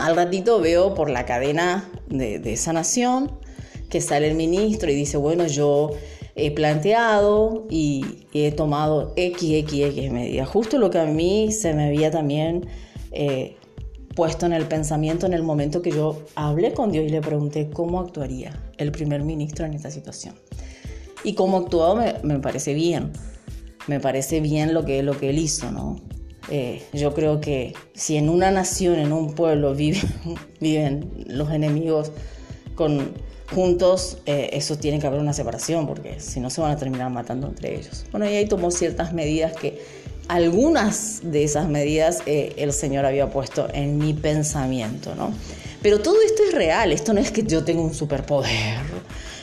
Al 0.00 0.16
ratito 0.16 0.60
veo 0.60 0.94
por 0.94 1.10
la 1.10 1.24
cadena 1.24 1.88
de, 2.08 2.40
de 2.40 2.54
esa 2.54 2.72
nación 2.72 3.38
que 3.88 4.00
sale 4.00 4.28
el 4.28 4.34
ministro 4.34 4.90
y 4.90 4.96
dice, 4.96 5.16
bueno, 5.16 5.46
yo 5.46 5.92
he 6.38 6.50
planteado 6.50 7.66
y, 7.70 8.04
he 8.32 8.52
tomado 8.52 9.12
X, 9.16 9.42
X, 9.64 9.86
X 9.86 10.12
medidas. 10.12 10.48
Justo 10.48 10.78
lo 10.78 10.90
que 10.90 10.98
a 10.98 11.06
mí 11.06 11.50
se 11.50 11.74
me 11.74 11.86
había 11.86 12.10
también 12.10 12.68
eh, 13.10 13.56
puesto 14.14 14.46
en 14.46 14.52
el 14.52 14.66
pensamiento 14.66 15.26
en 15.26 15.32
el 15.32 15.42
momento 15.42 15.82
que 15.82 15.90
yo 15.90 16.22
hablé 16.34 16.72
con 16.72 16.92
Dios 16.92 17.06
y 17.06 17.08
le 17.08 17.20
pregunté 17.20 17.68
cómo 17.70 18.00
actuaría 18.00 18.62
el 18.76 18.92
primer 18.92 19.22
ministro 19.22 19.66
en 19.66 19.74
esta 19.74 19.90
situación. 19.90 20.34
Y 21.24 21.34
cómo 21.34 21.58
actuó 21.58 21.96
me, 21.96 22.14
me 22.22 22.38
parece 22.38 22.74
bien, 22.74 23.12
me 23.88 23.98
parece 23.98 24.40
bien 24.40 24.72
lo 24.72 24.84
que, 24.84 25.02
lo 25.02 25.18
que 25.18 25.30
él 25.30 25.38
hizo, 25.38 25.72
¿no? 25.72 26.00
Eh, 26.50 26.82
yo 26.94 27.12
creo 27.12 27.40
que 27.40 27.74
si 27.94 28.16
en 28.16 28.28
una 28.30 28.50
nación, 28.50 28.98
en 28.98 29.12
un 29.12 29.34
pueblo 29.34 29.74
viven, 29.76 30.08
viven 30.60 31.10
los 31.26 31.50
enemigos 31.50 32.12
con, 32.74 33.12
juntos, 33.54 34.18
eh, 34.26 34.50
eso 34.52 34.76
tiene 34.76 34.98
que 34.98 35.06
haber 35.06 35.20
una 35.20 35.32
separación, 35.32 35.86
porque 35.86 36.20
si 36.20 36.40
no 36.40 36.50
se 36.50 36.60
van 36.60 36.72
a 36.72 36.76
terminar 36.76 37.10
matando 37.10 37.46
entre 37.46 37.76
ellos. 37.76 38.04
Bueno, 38.10 38.26
y 38.26 38.34
ahí 38.34 38.46
tomó 38.46 38.70
ciertas 38.70 39.12
medidas 39.12 39.52
que 39.54 39.82
algunas 40.28 41.20
de 41.22 41.44
esas 41.44 41.68
medidas 41.68 42.22
eh, 42.26 42.52
el 42.58 42.72
Señor 42.72 43.06
había 43.06 43.30
puesto 43.30 43.68
en 43.72 43.96
mi 43.98 44.12
pensamiento, 44.12 45.14
¿no? 45.14 45.32
Pero 45.80 46.00
todo 46.00 46.16
esto 46.22 46.42
es 46.46 46.54
real, 46.54 46.92
esto 46.92 47.12
no 47.12 47.20
es 47.20 47.30
que 47.30 47.42
yo 47.44 47.64
tenga 47.64 47.80
un 47.80 47.94
superpoder, 47.94 48.80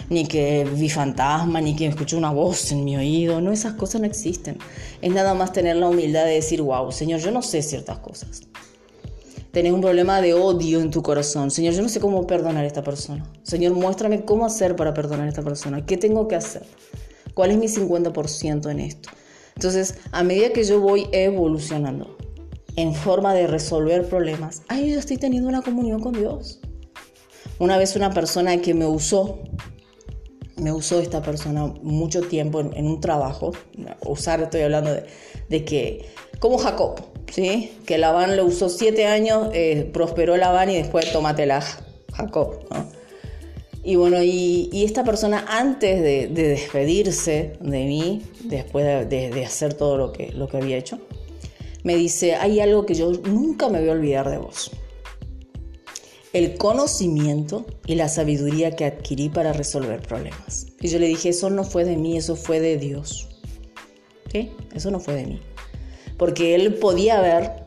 ni 0.10 0.28
que 0.28 0.68
vi 0.76 0.90
fantasma, 0.90 1.62
ni 1.62 1.76
que 1.76 1.88
escuché 1.88 2.16
una 2.16 2.32
voz 2.32 2.72
en 2.72 2.84
mi 2.84 2.96
oído, 2.98 3.42
no, 3.42 3.52
esas 3.52 3.74
cosas 3.74 4.02
no 4.02 4.08
existen. 4.08 4.58
Es 5.02 5.12
nada 5.12 5.34
más 5.34 5.54
tener 5.54 5.78
la 5.78 5.88
humildad 5.88 6.26
de 6.26 6.34
decir, 6.34 6.62
wow, 6.62 6.92
Señor, 6.92 7.22
yo 7.22 7.32
no 7.32 7.42
sé 7.42 7.62
ciertas 7.62 7.98
cosas. 8.00 8.42
Tenés 9.56 9.72
un 9.72 9.80
problema 9.80 10.20
de 10.20 10.34
odio 10.34 10.82
en 10.82 10.92
tu 10.92 11.02
corazón. 11.02 11.50
Señor, 11.50 11.74
yo 11.74 11.82
no 11.82 11.88
sé 11.88 12.02
cómo 12.02 12.28
perdonar 12.28 12.66
a 12.66 12.68
esta 12.68 12.84
persona. 12.84 13.24
Señor, 13.44 13.72
muéstrame 13.72 14.26
cómo 14.26 14.46
hacer 14.46 14.76
para 14.76 14.94
perdonar 14.94 15.28
a 15.28 15.30
esta 15.30 15.44
persona. 15.44 15.86
¿Qué 15.86 15.96
tengo 15.96 16.28
que 16.28 16.36
hacer? 16.36 16.64
¿Cuál 17.34 17.52
es 17.52 17.58
mi 17.58 17.68
50% 17.68 18.70
en 18.70 18.82
esto? 18.82 19.08
Entonces, 19.56 19.96
a 20.12 20.24
medida 20.24 20.50
que 20.50 20.66
yo 20.66 20.82
voy 20.82 21.08
evolucionando 21.14 22.18
en 22.76 22.94
forma 22.94 23.34
de 23.34 23.48
resolver 23.48 24.10
problemas, 24.10 24.62
ahí 24.68 24.92
yo 24.92 25.00
estoy 25.00 25.16
teniendo 25.16 25.48
una 25.48 25.62
comunión 25.62 26.02
con 26.02 26.12
Dios. 26.12 26.60
Una 27.58 27.78
vez 27.78 27.96
una 27.96 28.12
persona 28.12 28.58
que 28.58 28.74
me 28.74 28.86
usó, 28.86 29.40
me 30.58 30.74
usó 30.74 31.00
esta 31.00 31.22
persona 31.22 31.68
mucho 31.82 32.20
tiempo 32.24 32.60
en, 32.60 32.86
un 32.86 33.00
trabajo, 33.00 33.54
usar, 34.06 34.42
estoy 34.42 34.64
hablando 34.64 34.94
de, 35.48 35.64
que, 35.64 36.10
como 36.40 36.58
Jacob, 36.58 37.15
¿sí? 37.32 37.72
Que 37.86 37.98
Labán 37.98 38.38
lo 38.38 38.46
usó 38.46 38.70
siete 38.70 39.06
años, 39.06 39.50
eh, 39.54 39.90
prosperó 39.94 40.38
Labán 40.38 40.70
y 40.70 40.76
después 40.76 41.12
tómatela 41.12 41.62
Jacob, 42.14 42.66
¿no? 42.70 42.96
Y 43.86 43.98
bueno, 43.98 44.18
y, 44.24 44.84
esta 44.84 45.04
persona 45.04 45.46
antes 45.48 46.02
de, 46.02 46.28
despedirse 46.28 47.54
de 47.62 47.86
mí, 47.86 48.24
después 48.46 49.08
de, 49.08 49.46
hacer 49.46 49.76
todo 49.76 49.96
lo 49.96 50.12
que, 50.12 50.32
lo 50.32 50.48
que 50.48 50.58
había 50.58 50.76
hecho, 50.76 51.00
me 51.84 51.96
dice, 51.96 52.34
hay 52.34 52.60
algo 52.62 52.88
que 52.88 52.96
yo 52.96 53.12
nunca 53.12 53.70
me 53.70 53.80
voy 53.80 53.90
a 53.90 53.92
olvidar 53.92 54.32
de 54.32 54.40
vos. 54.40 54.72
El 56.34 56.58
conocimiento 56.58 57.68
y 57.86 57.94
la 57.94 58.10
sabiduría 58.10 58.76
que 58.76 58.86
adquirí 58.86 59.30
para 59.30 59.54
resolver 59.54 60.02
problemas. 60.02 60.66
Y 60.82 60.88
yo 60.88 60.98
le 60.98 61.06
dije, 61.06 61.30
eso 61.30 61.52
no 61.52 61.64
fue 61.64 61.86
de 61.86 61.96
mí, 61.96 62.18
eso 62.18 62.36
fue 62.36 62.60
de 62.60 62.78
Dios. 62.78 63.30
¿Sí? 64.32 64.50
Eso 64.74 64.90
no 64.90 65.00
fue 65.00 65.14
de 65.14 65.26
mí. 65.28 65.42
Porque 66.18 66.56
Él 66.56 66.76
podía 66.76 67.20
ver 67.22 67.66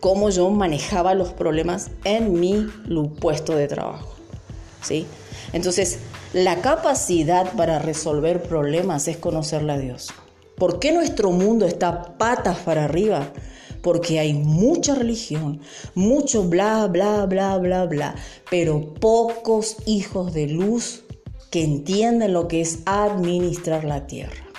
cómo 0.00 0.30
yo 0.30 0.48
manejaba 0.50 1.14
los 1.14 1.32
problemas 1.32 1.90
en 2.04 2.40
mi 2.40 2.66
puesto 3.20 3.54
de 3.54 3.68
trabajo. 3.68 4.14
¿Sí? 4.82 5.06
Entonces, 5.52 5.98
la 6.32 6.60
capacidad 6.60 7.52
para 7.52 7.78
resolver 7.78 8.42
problemas 8.42 9.08
es 9.08 9.16
conocerle 9.16 9.72
a 9.72 9.78
Dios. 9.78 10.12
¿Por 10.56 10.78
qué 10.78 10.92
nuestro 10.92 11.30
mundo 11.30 11.66
está 11.66 12.18
patas 12.18 12.58
para 12.58 12.84
arriba? 12.84 13.32
Porque 13.82 14.18
hay 14.18 14.34
mucha 14.34 14.94
religión, 14.94 15.60
mucho 15.94 16.44
bla, 16.44 16.86
bla, 16.86 17.24
bla, 17.26 17.56
bla, 17.56 17.86
bla, 17.86 18.14
pero 18.50 18.94
pocos 18.94 19.76
hijos 19.86 20.34
de 20.34 20.48
luz 20.48 21.02
que 21.50 21.64
entienden 21.64 22.32
lo 22.32 22.46
que 22.46 22.60
es 22.60 22.80
administrar 22.84 23.84
la 23.84 24.06
tierra. 24.06 24.49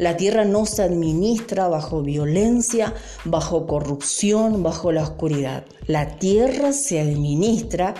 La 0.00 0.16
tierra 0.16 0.46
no 0.46 0.64
se 0.64 0.82
administra 0.82 1.68
bajo 1.68 2.00
violencia, 2.00 2.94
bajo 3.26 3.66
corrupción, 3.66 4.62
bajo 4.62 4.92
la 4.92 5.02
oscuridad. 5.02 5.66
La 5.86 6.16
tierra 6.16 6.72
se 6.72 7.00
administra 7.00 7.92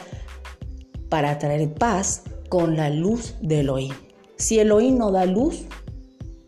para 1.11 1.39
traer 1.39 1.75
paz, 1.75 2.23
con 2.49 2.75
la 2.75 2.89
luz 2.89 3.35
de 3.43 3.61
Elohim. 3.61 3.93
Si 4.37 4.59
Elohim 4.59 4.97
no 4.97 5.11
da 5.13 5.27
luz, 5.27 5.67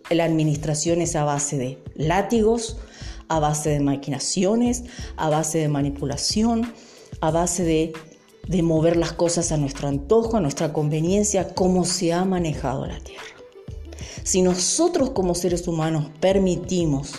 la 0.08 0.24
administración 0.24 1.02
es 1.02 1.16
a 1.16 1.24
base 1.24 1.58
de 1.58 1.82
látigos, 1.96 2.78
a 3.28 3.38
base 3.38 3.68
de 3.68 3.80
maquinaciones, 3.80 4.84
a 5.18 5.28
base 5.28 5.58
de 5.58 5.68
manipulación, 5.68 6.72
a 7.20 7.30
base 7.30 7.62
de, 7.62 7.92
de 8.48 8.62
mover 8.62 8.96
las 8.96 9.12
cosas 9.12 9.52
a 9.52 9.58
nuestro 9.58 9.88
antojo, 9.88 10.38
a 10.38 10.40
nuestra 10.40 10.72
conveniencia, 10.72 11.52
como 11.52 11.84
se 11.84 12.14
ha 12.14 12.24
manejado 12.24 12.86
la 12.86 12.98
tierra. 13.00 13.31
Si 14.24 14.42
nosotros 14.42 15.10
como 15.10 15.34
seres 15.34 15.66
humanos 15.66 16.10
permitimos 16.20 17.14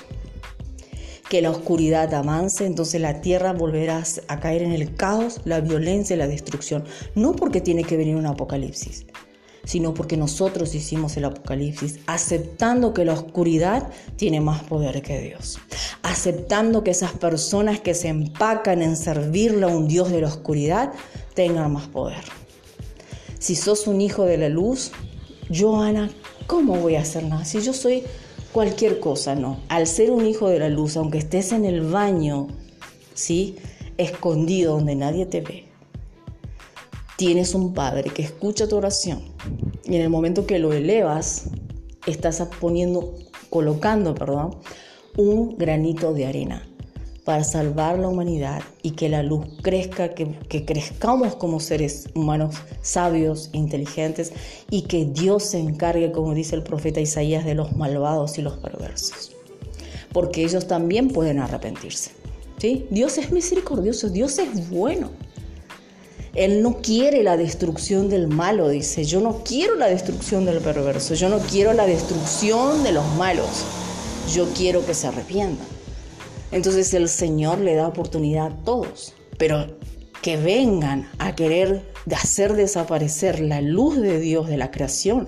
que 1.29 1.41
la 1.41 1.51
oscuridad 1.51 2.13
avance, 2.13 2.65
entonces 2.65 3.01
la 3.01 3.19
tierra 3.21 3.53
volverá 3.53 4.03
a 4.27 4.39
caer 4.39 4.61
en 4.61 4.71
el 4.71 4.95
caos, 4.95 5.41
la 5.45 5.61
violencia 5.61 6.15
y 6.15 6.19
la 6.19 6.27
destrucción. 6.27 6.85
No 7.15 7.33
porque 7.33 7.59
tiene 7.59 7.83
que 7.83 7.97
venir 7.97 8.15
un 8.15 8.27
apocalipsis, 8.27 9.05
sino 9.65 9.93
porque 9.93 10.15
nosotros 10.15 10.75
hicimos 10.75 11.17
el 11.17 11.25
apocalipsis, 11.25 11.99
aceptando 12.05 12.93
que 12.93 13.03
la 13.03 13.13
oscuridad 13.13 13.89
tiene 14.15 14.41
más 14.41 14.63
poder 14.63 15.01
que 15.01 15.21
Dios, 15.21 15.59
aceptando 16.03 16.83
que 16.83 16.91
esas 16.91 17.13
personas 17.13 17.79
que 17.79 17.95
se 17.95 18.09
empacan 18.09 18.81
en 18.81 18.95
servirle 18.95 19.65
a 19.65 19.69
un 19.69 19.87
Dios 19.87 20.11
de 20.11 20.21
la 20.21 20.27
oscuridad 20.27 20.93
tengan 21.33 21.73
más 21.73 21.87
poder. 21.87 22.23
Si 23.39 23.55
sos 23.55 23.87
un 23.87 24.01
hijo 24.01 24.25
de 24.25 24.37
la 24.37 24.49
luz, 24.49 24.91
yo, 25.49 25.81
Ana, 25.81 26.09
¿cómo 26.47 26.75
voy 26.75 26.95
a 26.95 27.01
hacer 27.01 27.23
nada? 27.23 27.45
Si 27.45 27.61
yo 27.61 27.73
soy 27.73 28.03
cualquier 28.51 28.99
cosa, 28.99 29.35
no. 29.35 29.59
Al 29.69 29.87
ser 29.87 30.11
un 30.11 30.25
hijo 30.25 30.49
de 30.49 30.59
la 30.59 30.69
luz, 30.69 30.97
aunque 30.97 31.17
estés 31.17 31.51
en 31.51 31.65
el 31.65 31.81
baño, 31.81 32.47
¿sí? 33.13 33.55
Escondido 33.97 34.73
donde 34.73 34.95
nadie 34.95 35.25
te 35.25 35.41
ve, 35.41 35.65
tienes 37.17 37.53
un 37.53 37.73
padre 37.73 38.09
que 38.09 38.23
escucha 38.23 38.67
tu 38.67 38.77
oración 38.77 39.21
y 39.85 39.95
en 39.95 40.01
el 40.01 40.09
momento 40.09 40.45
que 40.45 40.59
lo 40.59 40.73
elevas, 40.73 41.49
estás 42.07 42.41
poniendo, 42.59 43.13
colocando, 43.49 44.15
perdón, 44.15 44.57
un 45.15 45.57
granito 45.57 46.13
de 46.13 46.25
arena 46.25 46.67
para 47.23 47.43
salvar 47.43 47.97
la 47.99 48.09
humanidad 48.09 48.61
y 48.81 48.91
que 48.91 49.07
la 49.07 49.23
luz 49.23 49.45
crezca, 49.61 50.09
que, 50.09 50.37
que, 50.49 50.65
crezcamos 50.65 51.35
como 51.35 51.59
seres 51.59 52.09
humanos 52.13 52.55
sabios, 52.81 53.49
inteligentes 53.53 54.33
y 54.69 54.83
que 54.83 55.05
Dios 55.05 55.43
se 55.43 55.59
encargue, 55.59 56.11
como 56.11 56.33
dice 56.33 56.55
el 56.55 56.63
profeta 56.63 56.99
Isaías, 56.99 57.45
de 57.45 57.55
los 57.55 57.75
malvados 57.75 58.37
y 58.37 58.41
los 58.41 58.57
perversos. 58.57 59.31
Porque 60.11 60.43
ellos 60.43 60.67
también 60.67 61.09
pueden 61.09 61.39
arrepentirse. 61.39 62.11
¿sí? 62.57 62.85
Dios 62.89 63.17
es 63.17 63.31
misericordioso, 63.31 64.09
Dios 64.09 64.37
es 64.39 64.69
bueno. 64.69 65.09
Él 66.35 66.61
no 66.63 66.81
quiere 66.81 67.23
la 67.23 67.37
destrucción 67.37 68.09
del 68.09 68.27
malo, 68.27 68.67
dice. 68.67 69.05
Yo 69.05 69.21
no 69.21 69.43
quiero 69.43 69.75
la 69.75 69.87
destrucción 69.87 70.45
del 70.45 70.59
perverso, 70.59 71.13
yo 71.13 71.29
no 71.29 71.37
quiero 71.37 71.73
la 71.73 71.85
destrucción 71.85 72.83
de 72.83 72.91
los 72.91 73.05
malos. 73.15 73.63
Yo 74.33 74.47
quiero 74.55 74.85
que 74.85 74.93
se 74.93 75.07
arrepientan. 75.07 75.82
Entonces 76.53 76.93
el 76.93 77.09
Señor 77.09 77.57
le 77.57 77.73
da 77.73 77.87
oportunidad 77.87 78.45
a 78.45 78.63
todos, 78.63 79.15
pero 79.39 79.75
que 80.21 80.37
vengan 80.37 81.09
a 81.17 81.35
querer 81.35 81.81
hacer 82.15 82.53
desaparecer 82.53 83.39
la 83.39 83.59
luz 83.59 83.97
de 83.97 84.19
Dios 84.19 84.47
de 84.47 84.57
la 84.57 84.69
creación, 84.69 85.27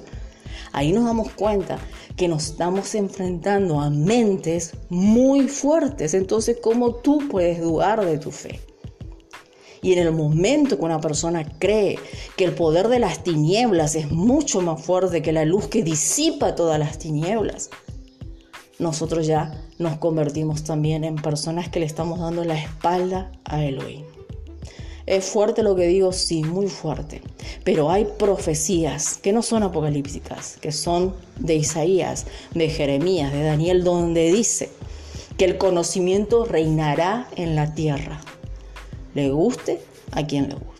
ahí 0.71 0.93
nos 0.93 1.05
damos 1.05 1.31
cuenta 1.31 1.79
que 2.15 2.27
nos 2.27 2.45
estamos 2.45 2.93
enfrentando 2.93 3.81
a 3.81 3.89
mentes 3.89 4.73
muy 4.89 5.47
fuertes. 5.47 6.13
Entonces, 6.13 6.57
¿cómo 6.61 6.93
tú 6.93 7.27
puedes 7.27 7.59
dudar 7.59 8.05
de 8.05 8.19
tu 8.19 8.31
fe? 8.31 8.61
Y 9.81 9.93
en 9.93 9.99
el 9.99 10.11
momento 10.11 10.77
que 10.77 10.85
una 10.85 11.01
persona 11.01 11.43
cree 11.57 11.97
que 12.37 12.45
el 12.45 12.53
poder 12.53 12.87
de 12.87 12.99
las 12.99 13.23
tinieblas 13.23 13.95
es 13.95 14.11
mucho 14.11 14.61
más 14.61 14.81
fuerte 14.81 15.23
que 15.23 15.31
la 15.31 15.45
luz 15.45 15.67
que 15.67 15.83
disipa 15.83 16.55
todas 16.55 16.79
las 16.79 16.99
tinieblas, 16.99 17.71
nosotros 18.79 19.25
ya 19.25 19.61
nos 19.77 19.97
convertimos 19.97 20.63
también 20.63 21.03
en 21.03 21.15
personas 21.15 21.69
que 21.69 21.79
le 21.79 21.85
estamos 21.85 22.19
dando 22.19 22.43
la 22.43 22.57
espalda 22.57 23.31
a 23.45 23.63
Elohim. 23.63 24.03
Es 25.05 25.25
fuerte 25.25 25.61
lo 25.61 25.75
que 25.75 25.85
digo, 25.85 26.11
sí, 26.11 26.43
muy 26.43 26.67
fuerte. 26.67 27.21
Pero 27.63 27.91
hay 27.91 28.05
profecías 28.05 29.17
que 29.17 29.33
no 29.33 29.43
son 29.43 29.61
apocalípticas, 29.63 30.57
que 30.59 30.71
son 30.71 31.13
de 31.39 31.55
Isaías, 31.55 32.25
de 32.53 32.69
Jeremías, 32.69 33.31
de 33.31 33.43
Daniel, 33.43 33.83
donde 33.83 34.31
dice 34.31 34.71
que 35.37 35.45
el 35.45 35.57
conocimiento 35.57 36.45
reinará 36.45 37.27
en 37.35 37.55
la 37.55 37.75
tierra. 37.75 38.19
Le 39.13 39.29
guste 39.29 39.79
a 40.11 40.25
quien 40.25 40.49
le 40.49 40.55
guste. 40.55 40.74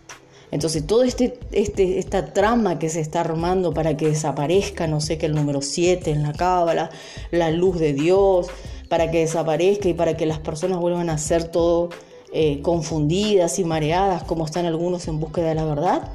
Entonces, 0.52 0.86
toda 0.86 1.06
este, 1.06 1.40
este, 1.52 2.00
esta 2.00 2.34
trama 2.34 2.80
que 2.80 2.90
se 2.90 3.00
está 3.00 3.22
armando 3.22 3.74
para 3.74 3.98
que 3.98 4.08
desaparezca, 4.08 4.88
no 4.88 5.02
sé 5.02 5.18
qué, 5.18 5.26
el 5.26 5.36
número 5.36 5.62
7 5.62 6.12
en 6.12 6.24
la 6.24 6.34
cábala, 6.34 6.92
la 7.32 7.52
luz 7.52 7.80
de 7.80 7.94
Dios, 7.94 8.48
para 8.88 9.10
que 9.10 9.20
desaparezca 9.20 9.90
y 9.90 9.94
para 9.94 10.16
que 10.16 10.26
las 10.26 10.40
personas 10.40 10.80
vuelvan 10.80 11.10
a 11.10 11.18
ser 11.18 11.46
todo 11.46 11.90
eh, 12.32 12.62
confundidas 12.62 13.60
y 13.60 13.64
mareadas, 13.64 14.24
como 14.24 14.46
están 14.46 14.66
algunos 14.66 15.08
en 15.08 15.20
búsqueda 15.20 15.50
de 15.50 15.56
la 15.56 15.66
verdad, 15.66 16.12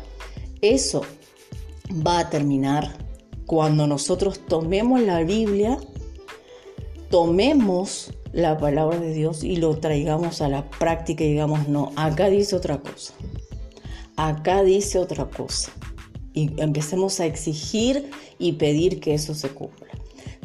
eso 0.61 1.03
va 2.07 2.21
a 2.21 2.31
terminar 2.31 2.97
cuando 3.47 3.87
nosotros 3.87 4.41
tomemos 4.47 5.01
la 5.01 5.25
Biblia, 5.25 5.77
tomemos 7.11 8.13
la 8.33 8.59
palabra 8.59 9.01
de 9.01 9.13
Dios 9.13 9.43
y 9.43 9.57
lo 9.57 9.77
traigamos 9.79 10.41
a 10.41 10.49
la 10.49 10.71
práctica 10.71 11.25
y 11.25 11.33
digamos, 11.33 11.67
no, 11.67 11.91
acá 11.97 12.29
dice 12.29 12.55
otra 12.55 12.79
cosa 12.79 13.13
acá 14.29 14.63
dice 14.63 14.99
otra 14.99 15.27
cosa. 15.29 15.73
Y 16.33 16.61
empecemos 16.61 17.21
a 17.21 17.27
exigir 17.27 18.11
y 18.39 18.53
pedir 18.53 19.01
que 19.01 19.15
eso 19.15 19.35
se 19.35 19.49
cumpla. 19.49 19.89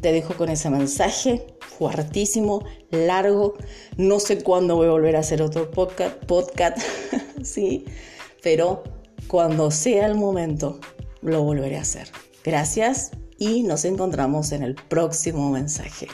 Te 0.02 0.12
dejo 0.12 0.36
con 0.36 0.50
ese 0.50 0.70
mensaje 0.70 1.46
fuertísimo, 1.78 2.64
largo. 2.92 3.56
No 3.98 4.20
sé 4.20 4.42
cuándo 4.42 4.76
voy 4.76 4.88
a 4.88 4.92
volver 4.92 5.16
a 5.16 5.20
hacer 5.20 5.42
otro 5.42 5.70
podcast, 5.72 6.18
podcast 6.26 6.78
sí, 7.44 7.86
pero 8.42 8.84
cuando 9.28 9.72
sea 9.72 10.06
el 10.06 10.16
momento 10.16 10.80
lo 11.22 11.44
volveré 11.44 11.78
a 11.78 11.82
hacer. 11.82 12.10
Gracias 12.44 13.12
y 13.38 13.64
nos 13.64 13.86
encontramos 13.86 14.52
en 14.52 14.64
el 14.64 14.76
próximo 14.76 15.50
mensaje. 15.52 16.08